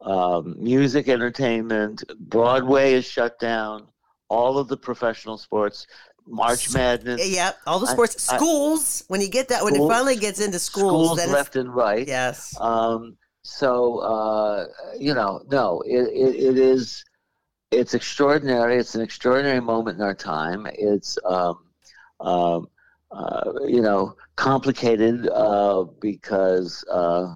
um, 0.00 0.56
music, 0.58 1.08
entertainment, 1.08 2.02
Broadway 2.18 2.94
is 2.94 3.04
shut 3.04 3.38
down. 3.38 3.86
All 4.28 4.58
of 4.58 4.66
the 4.66 4.76
professional 4.76 5.38
sports, 5.38 5.86
March 6.26 6.72
Madness, 6.72 7.28
Yeah, 7.28 7.52
all 7.66 7.78
the 7.78 7.86
sports, 7.86 8.28
I- 8.28 8.36
schools. 8.36 9.04
when 9.08 9.20
you 9.20 9.28
get 9.28 9.48
that, 9.48 9.62
when 9.64 9.74
it 9.76 9.86
finally 9.88 10.16
gets 10.16 10.40
into 10.40 10.58
schools, 10.58 11.18
schools 11.18 11.32
left 11.32 11.56
and 11.56 11.72
right. 11.74 12.06
yes, 12.06 12.54
Um, 12.60 13.16
so 13.42 13.98
uh, 13.98 14.66
you 14.98 15.14
know, 15.14 15.42
no, 15.50 15.82
it, 15.86 16.08
it, 16.08 16.34
it 16.48 16.58
is. 16.58 17.04
It's 17.70 17.94
extraordinary. 17.94 18.76
It's 18.78 18.94
an 18.94 19.02
extraordinary 19.02 19.60
moment 19.60 19.98
in 19.98 20.02
our 20.04 20.14
time. 20.14 20.66
It's 20.74 21.18
um, 21.24 21.58
um, 22.20 22.68
uh, 23.10 23.52
you 23.66 23.80
know 23.82 24.16
complicated 24.36 25.28
uh, 25.28 25.84
because 26.00 26.84
uh, 26.90 27.34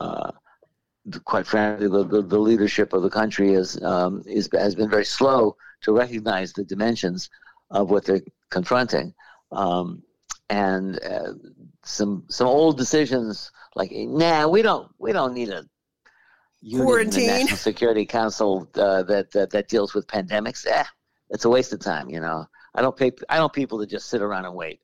uh, 0.00 0.30
quite 1.24 1.46
frankly, 1.46 1.88
the, 1.88 2.04
the, 2.04 2.22
the 2.22 2.38
leadership 2.38 2.92
of 2.92 3.02
the 3.02 3.10
country 3.10 3.54
is, 3.54 3.82
um, 3.82 4.22
is 4.26 4.48
has 4.52 4.74
been 4.74 4.88
very 4.90 5.04
slow 5.04 5.56
to 5.82 5.92
recognize 5.92 6.52
the 6.52 6.64
dimensions 6.64 7.28
of 7.72 7.90
what 7.90 8.04
they're 8.04 8.22
confronting, 8.50 9.12
um, 9.50 10.02
and 10.48 11.02
uh, 11.02 11.32
some 11.82 12.24
some 12.28 12.46
old 12.46 12.76
decisions 12.78 13.50
like 13.74 13.90
nah, 13.92 14.46
we 14.46 14.62
don't 14.62 14.88
we 14.98 15.12
don't 15.12 15.34
need 15.34 15.48
a 15.48 15.64
Quarantine. 16.70 17.26
National 17.26 17.56
Security 17.56 18.06
Council 18.06 18.68
uh, 18.76 19.02
that, 19.02 19.32
that 19.32 19.50
that 19.50 19.68
deals 19.68 19.94
with 19.94 20.06
pandemics. 20.06 20.64
Eh, 20.66 20.84
it's 21.30 21.44
a 21.44 21.50
waste 21.50 21.72
of 21.72 21.80
time. 21.80 22.08
You 22.08 22.20
know, 22.20 22.46
I 22.74 22.82
don't 22.82 22.96
pay 22.96 23.10
I 23.28 23.38
don't 23.38 23.52
people 23.52 23.80
to 23.80 23.86
just 23.86 24.08
sit 24.08 24.22
around 24.22 24.44
and 24.44 24.54
wait. 24.54 24.80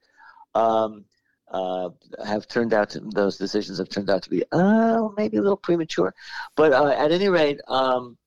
Um, 0.54 1.04
uh, 1.50 1.90
have 2.26 2.48
turned 2.48 2.74
out 2.74 2.90
to 2.90 3.00
those 3.00 3.38
decisions 3.38 3.78
have 3.78 3.88
turned 3.88 4.10
out 4.10 4.22
to 4.22 4.30
be 4.30 4.42
uh, 4.52 5.08
maybe 5.16 5.36
a 5.36 5.40
little 5.40 5.56
premature, 5.56 6.12
but 6.56 6.72
uh, 6.72 6.88
at 6.90 7.12
any 7.12 7.28
rate, 7.28 7.60
um, 7.68 8.18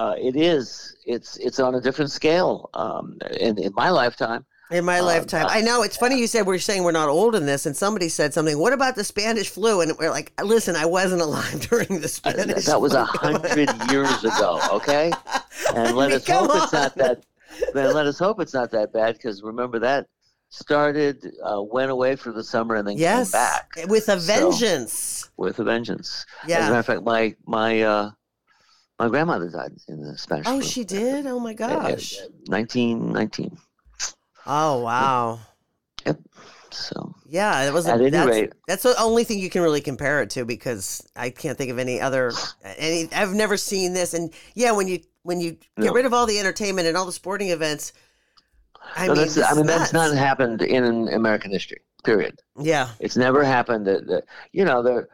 uh, 0.00 0.14
it 0.28 0.34
is 0.36 0.96
it's 1.06 1.36
it's 1.46 1.58
on 1.60 1.74
a 1.74 1.80
different 1.80 2.10
scale. 2.10 2.54
Um, 2.74 3.04
in, 3.46 3.58
in 3.66 3.72
my 3.74 3.90
lifetime, 3.90 4.42
in 4.70 4.84
my 4.84 5.00
uh, 5.00 5.04
lifetime. 5.12 5.46
I 5.48 5.60
know 5.60 5.82
it's 5.82 5.96
funny 5.96 6.16
you 6.18 6.26
said 6.26 6.46
we're 6.46 6.58
saying 6.58 6.84
we're 6.84 6.92
not 7.02 7.08
old 7.08 7.34
in 7.34 7.44
this, 7.46 7.66
and 7.66 7.76
somebody 7.76 8.08
said 8.08 8.32
something. 8.32 8.58
What 8.58 8.72
about 8.72 8.94
the 8.96 9.04
Spanish 9.04 9.48
flu? 9.50 9.80
And 9.82 9.92
we're 9.98 10.10
like, 10.18 10.32
listen, 10.42 10.74
I 10.76 10.86
wasn't 10.86 11.20
alive 11.22 11.60
during 11.70 12.00
the 12.00 12.08
Spanish. 12.08 12.64
that 12.66 12.80
was 12.80 12.94
a 12.94 13.04
hundred 13.04 13.68
years 13.90 14.24
ago. 14.24 14.60
Okay, 14.78 15.12
and 15.76 15.96
let 16.00 16.08
mean, 16.10 16.16
us 16.16 16.26
hope 16.26 16.50
it's 16.54 16.72
not 16.72 16.94
that. 16.96 17.16
Then 17.74 17.92
let 17.94 18.06
us 18.06 18.18
hope 18.18 18.40
it's 18.40 18.54
not 18.54 18.70
that 18.70 18.92
bad 18.92 19.14
because 19.16 19.42
remember 19.42 19.78
that 19.80 20.06
started, 20.52 21.16
uh, 21.44 21.62
went 21.62 21.90
away 21.90 22.16
for 22.16 22.32
the 22.32 22.42
summer, 22.42 22.74
and 22.76 22.86
then 22.88 22.96
Yes, 22.96 23.32
came 23.32 23.40
back 23.40 23.90
with 23.90 24.08
a 24.08 24.18
So- 24.20 24.32
vengeance. 24.34 25.30
with 25.36 25.58
a 25.58 25.64
vengeance. 25.64 26.26
yeah. 26.46 26.58
As 26.58 26.66
a 26.66 26.70
matter 26.70 26.78
of 26.80 26.86
fact, 26.86 27.02
my 27.04 27.34
my 27.46 27.82
uh, 27.82 28.10
my 29.00 29.08
grandmother 29.08 29.48
died 29.48 29.72
in 29.88 30.02
the 30.02 30.16
Spanish 30.18 30.46
Oh, 30.46 30.60
flu. 30.60 30.68
she 30.68 30.84
did. 30.84 31.26
Oh 31.26 31.40
my 31.40 31.54
gosh. 31.54 32.16
Nineteen 32.48 33.12
nineteen. 33.12 33.56
Oh 34.46 34.80
wow. 34.80 35.40
Yep. 36.06 36.18
So 36.70 37.14
Yeah, 37.26 37.66
it 37.66 37.72
was. 37.72 37.86
At 37.86 38.00
any 38.00 38.10
that's, 38.10 38.28
rate- 38.30 38.52
that's 38.68 38.82
the 38.82 38.94
only 39.00 39.24
thing 39.24 39.38
you 39.38 39.50
can 39.50 39.62
really 39.62 39.80
compare 39.80 40.22
it 40.22 40.30
to 40.30 40.44
because 40.44 41.04
I 41.16 41.30
can't 41.30 41.56
think 41.58 41.70
of 41.70 41.78
any 41.78 42.00
other. 42.00 42.30
Any, 42.76 43.08
I've 43.12 43.32
never 43.34 43.56
seen 43.56 43.92
this, 43.94 44.14
and 44.14 44.32
yeah, 44.54 44.70
when 44.72 44.86
you 44.86 45.00
when 45.22 45.40
you 45.40 45.52
get 45.52 45.86
No. 45.86 45.92
rid 45.92 46.04
of 46.06 46.14
all 46.14 46.26
the 46.26 46.38
entertainment 46.38 46.86
and 46.86 46.96
all 46.96 47.06
the 47.06 47.12
sporting 47.12 47.50
events, 47.50 47.92
I 48.96 49.06
no, 49.06 49.14
mean, 49.14 49.22
that's, 49.22 49.38
I 49.42 49.54
mean 49.54 49.66
that's 49.66 49.92
not 49.92 50.14
happened 50.14 50.62
in 50.62 51.08
American 51.08 51.50
history. 51.50 51.80
Period. 52.04 52.38
Yeah, 52.58 52.88
It's 52.98 53.16
never 53.16 53.44
happened 53.44 53.86
that, 53.86 54.06
that 54.06 54.24
you 54.52 54.64
know 54.64 54.82
the 54.82 55.06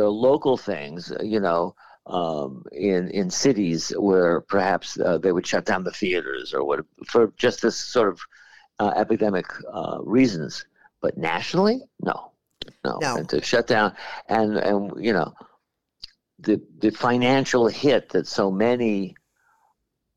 are 0.00 0.08
local 0.08 0.56
things 0.56 1.12
you 1.22 1.40
know 1.40 1.74
um, 2.06 2.64
in 2.72 3.10
in 3.10 3.30
cities 3.30 3.92
where 3.96 4.40
perhaps 4.40 4.98
uh, 4.98 5.18
they 5.18 5.32
would 5.32 5.46
shut 5.46 5.64
down 5.64 5.84
the 5.84 5.92
theaters 5.92 6.54
or 6.54 6.64
what 6.64 6.80
for 7.06 7.32
just 7.36 7.62
this 7.62 7.76
sort 7.76 8.08
of 8.08 8.20
uh, 8.78 8.92
epidemic 8.96 9.46
uh, 9.72 9.98
reasons. 10.02 10.66
But 11.00 11.16
nationally, 11.16 11.82
no, 12.00 12.32
no, 12.84 12.98
No. 13.00 13.16
And 13.16 13.28
to 13.30 13.42
shut 13.42 13.66
down 13.66 13.94
and 14.28 14.56
and 14.56 14.92
you 15.04 15.12
know 15.12 15.34
the 16.38 16.60
the 16.78 16.90
financial 16.90 17.68
hit 17.68 18.10
that 18.10 18.26
so 18.26 18.50
many 18.50 19.14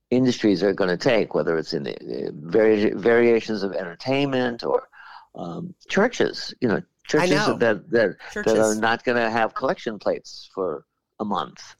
industries 0.09 0.63
are 0.63 0.73
going 0.73 0.89
to 0.89 0.97
take, 0.97 1.33
whether 1.33 1.57
it's 1.57 1.73
in 1.73 1.83
the 1.83 2.31
vari- 2.33 2.93
variations 2.93 3.63
of 3.63 3.73
entertainment 3.73 4.63
or 4.63 4.87
um, 5.35 5.73
churches, 5.87 6.53
you 6.61 6.67
know, 6.67 6.81
churches 7.07 7.31
know. 7.31 7.57
that 7.57 7.89
that 7.89 8.15
churches. 8.31 8.53
that 8.53 8.61
are 8.61 8.75
not 8.75 9.03
going 9.03 9.17
to 9.17 9.29
have 9.29 9.53
collection 9.53 9.99
plates 9.99 10.49
for 10.53 10.85
a 11.23 11.25
month. 11.25 11.75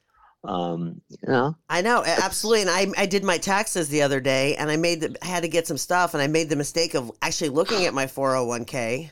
Um, 0.45 1.01
you 1.09 1.29
know, 1.29 1.55
I 1.69 1.81
know, 1.81 2.03
absolutely. 2.05 2.61
And 2.61 2.69
I, 2.69 3.01
I 3.03 3.05
did 3.05 3.23
my 3.23 3.37
taxes 3.37 3.89
the 3.89 4.01
other 4.01 4.19
day, 4.19 4.55
and 4.55 4.69
I 4.69 4.75
made 4.77 5.01
the, 5.01 5.15
I 5.23 5.27
had 5.27 5.43
to 5.43 5.49
get 5.49 5.65
some 5.67 5.77
stuff, 5.77 6.13
and 6.13 6.21
I 6.21 6.27
made 6.27 6.49
the 6.49 6.55
mistake 6.55 6.93
of 6.93 7.11
actually 7.21 7.49
looking 7.49 7.85
at 7.85 7.93
my 7.93 8.05
four 8.07 8.33
hundred 8.35 8.45
one 8.47 8.65
k. 8.65 9.11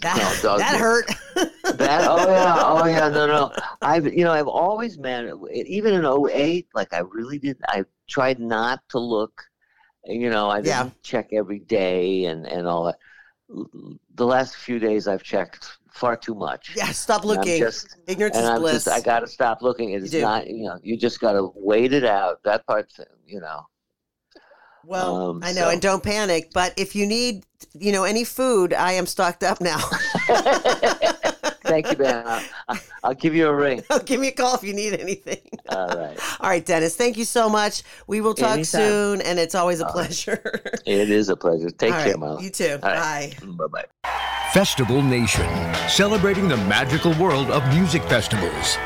That 0.00 0.16
No, 0.16 0.34
that 0.56 0.76
hurt. 0.76 1.10
that 1.78 2.04
oh 2.06 2.28
yeah, 2.30 2.54
oh 2.62 2.86
yeah, 2.86 3.08
no, 3.08 3.26
no. 3.26 3.52
I've 3.82 4.06
you 4.12 4.24
know 4.24 4.32
I've 4.32 4.48
always 4.48 4.98
managed, 4.98 5.36
even 5.52 5.94
in 5.94 6.04
08, 6.04 6.68
like 6.74 6.92
I 6.94 7.00
really 7.00 7.38
did. 7.38 7.58
I 7.68 7.84
tried 8.08 8.40
not 8.40 8.80
to 8.90 8.98
look. 8.98 9.42
You 10.04 10.30
know, 10.30 10.50
I 10.50 10.62
didn't 10.62 10.92
Yeah. 10.92 10.92
check 11.02 11.28
every 11.32 11.60
day 11.60 12.26
and 12.26 12.46
and 12.46 12.66
all 12.68 12.86
that. 12.86 12.98
The 14.14 14.26
last 14.26 14.56
few 14.56 14.78
days 14.78 15.08
I've 15.08 15.22
checked 15.22 15.78
far 15.94 16.16
too 16.16 16.34
much. 16.34 16.72
yeah, 16.76 16.90
stop 16.92 17.24
looking. 17.24 17.58
just- 17.60 17.96
Ignorance 18.06 18.36
is 18.36 18.44
I'm 18.44 18.60
bliss. 18.60 18.84
just 18.84 18.88
I 18.88 19.00
got 19.00 19.20
to 19.20 19.26
stop 19.26 19.62
looking. 19.62 19.90
It's 19.90 20.12
not 20.12 20.46
you 20.48 20.64
know 20.64 20.78
you 20.82 20.96
just 20.98 21.20
got 21.20 21.32
to 21.32 21.52
wait 21.54 21.92
it 21.92 22.04
out. 22.04 22.42
That 22.44 22.66
part, 22.66 22.90
you 23.26 23.40
know. 23.40 23.60
Well, 24.86 25.30
Um, 25.30 25.40
I 25.42 25.52
know, 25.52 25.62
so- 25.62 25.70
and 25.70 25.80
don't 25.80 26.02
panic. 26.02 26.50
But 26.52 26.74
if 26.76 26.94
you 26.94 27.06
need, 27.06 27.44
you 27.72 27.90
know, 27.92 28.04
any 28.04 28.24
food, 28.24 28.74
I 28.74 28.92
am 28.92 29.06
stocked 29.06 29.42
up 29.42 29.60
now. 29.62 29.78
Thank 31.64 31.90
you, 31.90 31.96
Ben. 31.96 32.24
I'll, 32.68 32.78
I'll 33.02 33.14
give 33.14 33.34
you 33.34 33.48
a 33.48 33.54
ring. 33.54 33.82
Give 34.04 34.20
me 34.20 34.28
a 34.28 34.32
call 34.32 34.54
if 34.54 34.62
you 34.62 34.74
need 34.74 34.94
anything. 34.94 35.38
All 35.70 35.88
right. 35.88 36.18
All 36.40 36.48
right, 36.50 36.64
Dennis. 36.64 36.94
Thank 36.96 37.16
you 37.16 37.24
so 37.24 37.48
much. 37.48 37.82
We 38.06 38.20
will 38.20 38.34
talk 38.34 38.52
Anytime. 38.58 38.64
soon, 38.64 39.20
and 39.22 39.38
it's 39.38 39.54
always 39.54 39.80
a 39.80 39.86
All 39.86 39.94
right. 39.94 40.06
pleasure. 40.06 40.62
It 40.86 41.10
is 41.10 41.30
a 41.30 41.36
pleasure. 41.36 41.70
Take 41.70 41.92
All 41.94 42.02
care, 42.02 42.12
right, 42.12 42.20
Marla. 42.20 42.42
You 42.42 42.50
too. 42.50 42.78
All 42.82 42.90
right. 42.90 43.34
Bye. 43.40 43.66
Bye 43.66 43.84
bye. 44.02 44.10
Festival 44.52 45.02
Nation, 45.02 45.48
celebrating 45.88 46.46
the 46.46 46.56
magical 46.58 47.12
world 47.14 47.50
of 47.50 47.66
music 47.74 48.02
festivals. 48.04 48.76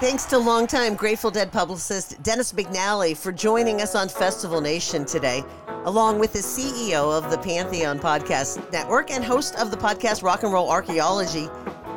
Thanks 0.00 0.26
to 0.26 0.38
longtime 0.38 0.94
Grateful 0.94 1.30
Dead 1.30 1.50
publicist 1.50 2.22
Dennis 2.22 2.52
McNally 2.52 3.16
for 3.16 3.32
joining 3.32 3.80
us 3.80 3.96
on 3.96 4.08
Festival 4.08 4.60
Nation 4.60 5.04
today, 5.04 5.42
along 5.84 6.18
with 6.18 6.32
the 6.32 6.38
CEO 6.40 7.16
of 7.16 7.30
the 7.30 7.38
Pantheon 7.38 7.98
Podcast 7.98 8.72
Network 8.72 9.10
and 9.10 9.24
host 9.24 9.54
of 9.56 9.70
the 9.70 9.76
podcast 9.76 10.22
Rock 10.22 10.42
and 10.42 10.52
Roll 10.52 10.70
Archaeology, 10.70 11.48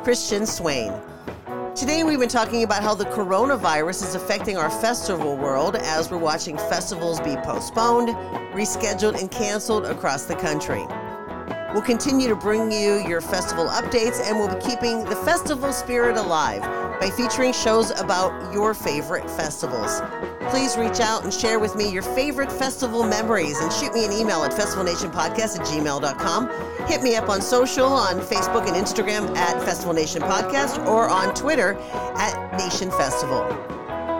Christian 0.02 0.46
Swain. 0.46 0.92
Today, 1.74 2.04
we've 2.04 2.18
been 2.18 2.28
talking 2.28 2.64
about 2.64 2.82
how 2.82 2.94
the 2.94 3.06
coronavirus 3.06 4.06
is 4.06 4.14
affecting 4.14 4.56
our 4.56 4.70
festival 4.70 5.36
world 5.36 5.76
as 5.76 6.10
we're 6.10 6.18
watching 6.18 6.56
festivals 6.56 7.20
be 7.20 7.36
postponed, 7.36 8.08
rescheduled, 8.54 9.18
and 9.20 9.30
canceled 9.30 9.86
across 9.86 10.24
the 10.24 10.36
country. 10.36 10.84
We'll 11.72 11.82
continue 11.82 12.28
to 12.28 12.36
bring 12.36 12.70
you 12.70 13.02
your 13.08 13.20
festival 13.20 13.66
updates 13.66 14.20
and 14.28 14.38
we'll 14.38 14.54
be 14.54 14.60
keeping 14.60 15.04
the 15.04 15.16
festival 15.16 15.72
spirit 15.72 16.16
alive 16.16 16.62
by 17.02 17.10
featuring 17.10 17.52
shows 17.52 17.90
about 17.98 18.54
your 18.54 18.74
favorite 18.74 19.28
festivals. 19.28 20.00
Please 20.50 20.76
reach 20.76 21.00
out 21.00 21.24
and 21.24 21.34
share 21.34 21.58
with 21.58 21.74
me 21.74 21.90
your 21.90 22.02
favorite 22.02 22.52
festival 22.52 23.02
memories 23.02 23.58
and 23.58 23.72
shoot 23.72 23.92
me 23.92 24.04
an 24.04 24.12
email 24.12 24.44
at 24.44 24.52
festivalnationpodcast 24.52 25.58
at 25.58 25.66
gmail.com. 25.66 26.48
Hit 26.86 27.02
me 27.02 27.16
up 27.16 27.28
on 27.28 27.42
social 27.42 27.86
on 27.86 28.20
Facebook 28.20 28.68
and 28.68 28.76
Instagram 28.76 29.36
at 29.36 29.60
Festival 29.64 29.92
Nation 29.92 30.22
Podcast 30.22 30.86
or 30.86 31.08
on 31.08 31.34
Twitter 31.34 31.76
at 31.92 32.56
Nation 32.56 32.88
Festival. 32.92 33.42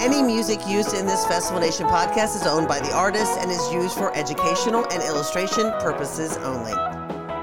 Any 0.00 0.20
music 0.20 0.58
used 0.66 0.92
in 0.92 1.06
this 1.06 1.24
Festival 1.26 1.60
Nation 1.60 1.86
podcast 1.86 2.34
is 2.34 2.48
owned 2.48 2.66
by 2.66 2.80
the 2.80 2.92
artist 2.92 3.38
and 3.38 3.48
is 3.48 3.72
used 3.72 3.96
for 3.96 4.12
educational 4.16 4.84
and 4.90 5.04
illustration 5.04 5.70
purposes 5.78 6.36
only. 6.38 6.91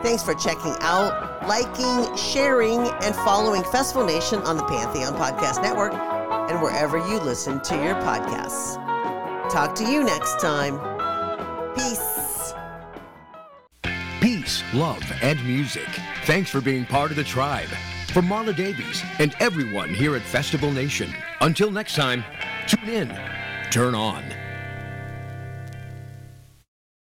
Thanks 0.02 0.24
for 0.24 0.34
checking 0.34 0.76
out, 0.80 1.45
liking, 1.47 2.16
sharing, 2.16 2.80
and 3.04 3.14
following 3.16 3.64
Festival 3.64 4.06
Nation 4.06 4.39
on 4.43 4.56
the 4.56 4.64
Pantheon 4.64 5.14
Podcast 5.14 5.62
Network 5.62 5.93
and 5.93 6.62
wherever 6.62 6.97
you 6.97 7.20
listen 7.20 7.60
to 7.62 7.76
your 7.76 7.95
podcasts. 7.95 8.76
Talk 9.52 9.76
to 9.76 9.91
you 9.91 10.04
next 10.04 10.39
time. 10.39 10.80
Peace. 11.76 12.54
Peace, 14.22 14.64
love, 14.74 15.04
and 15.22 15.43
music. 15.45 15.88
Thanks 16.24 16.50
for 16.50 16.62
being 16.62 16.86
part 16.86 17.12
of 17.12 17.18
the 17.18 17.24
tribe. 17.24 17.70
From 18.14 18.26
Marla 18.26 18.56
Davies 18.56 19.04
and 19.20 19.36
everyone 19.39 19.93
here 19.93 20.16
at 20.16 20.22
Festival 20.22 20.72
Nation. 20.72 21.14
Until 21.41 21.72
next 21.72 21.95
time, 21.95 22.24
tune 22.68 22.89
in, 22.89 23.20
turn 23.70 23.95
on. 23.95 24.24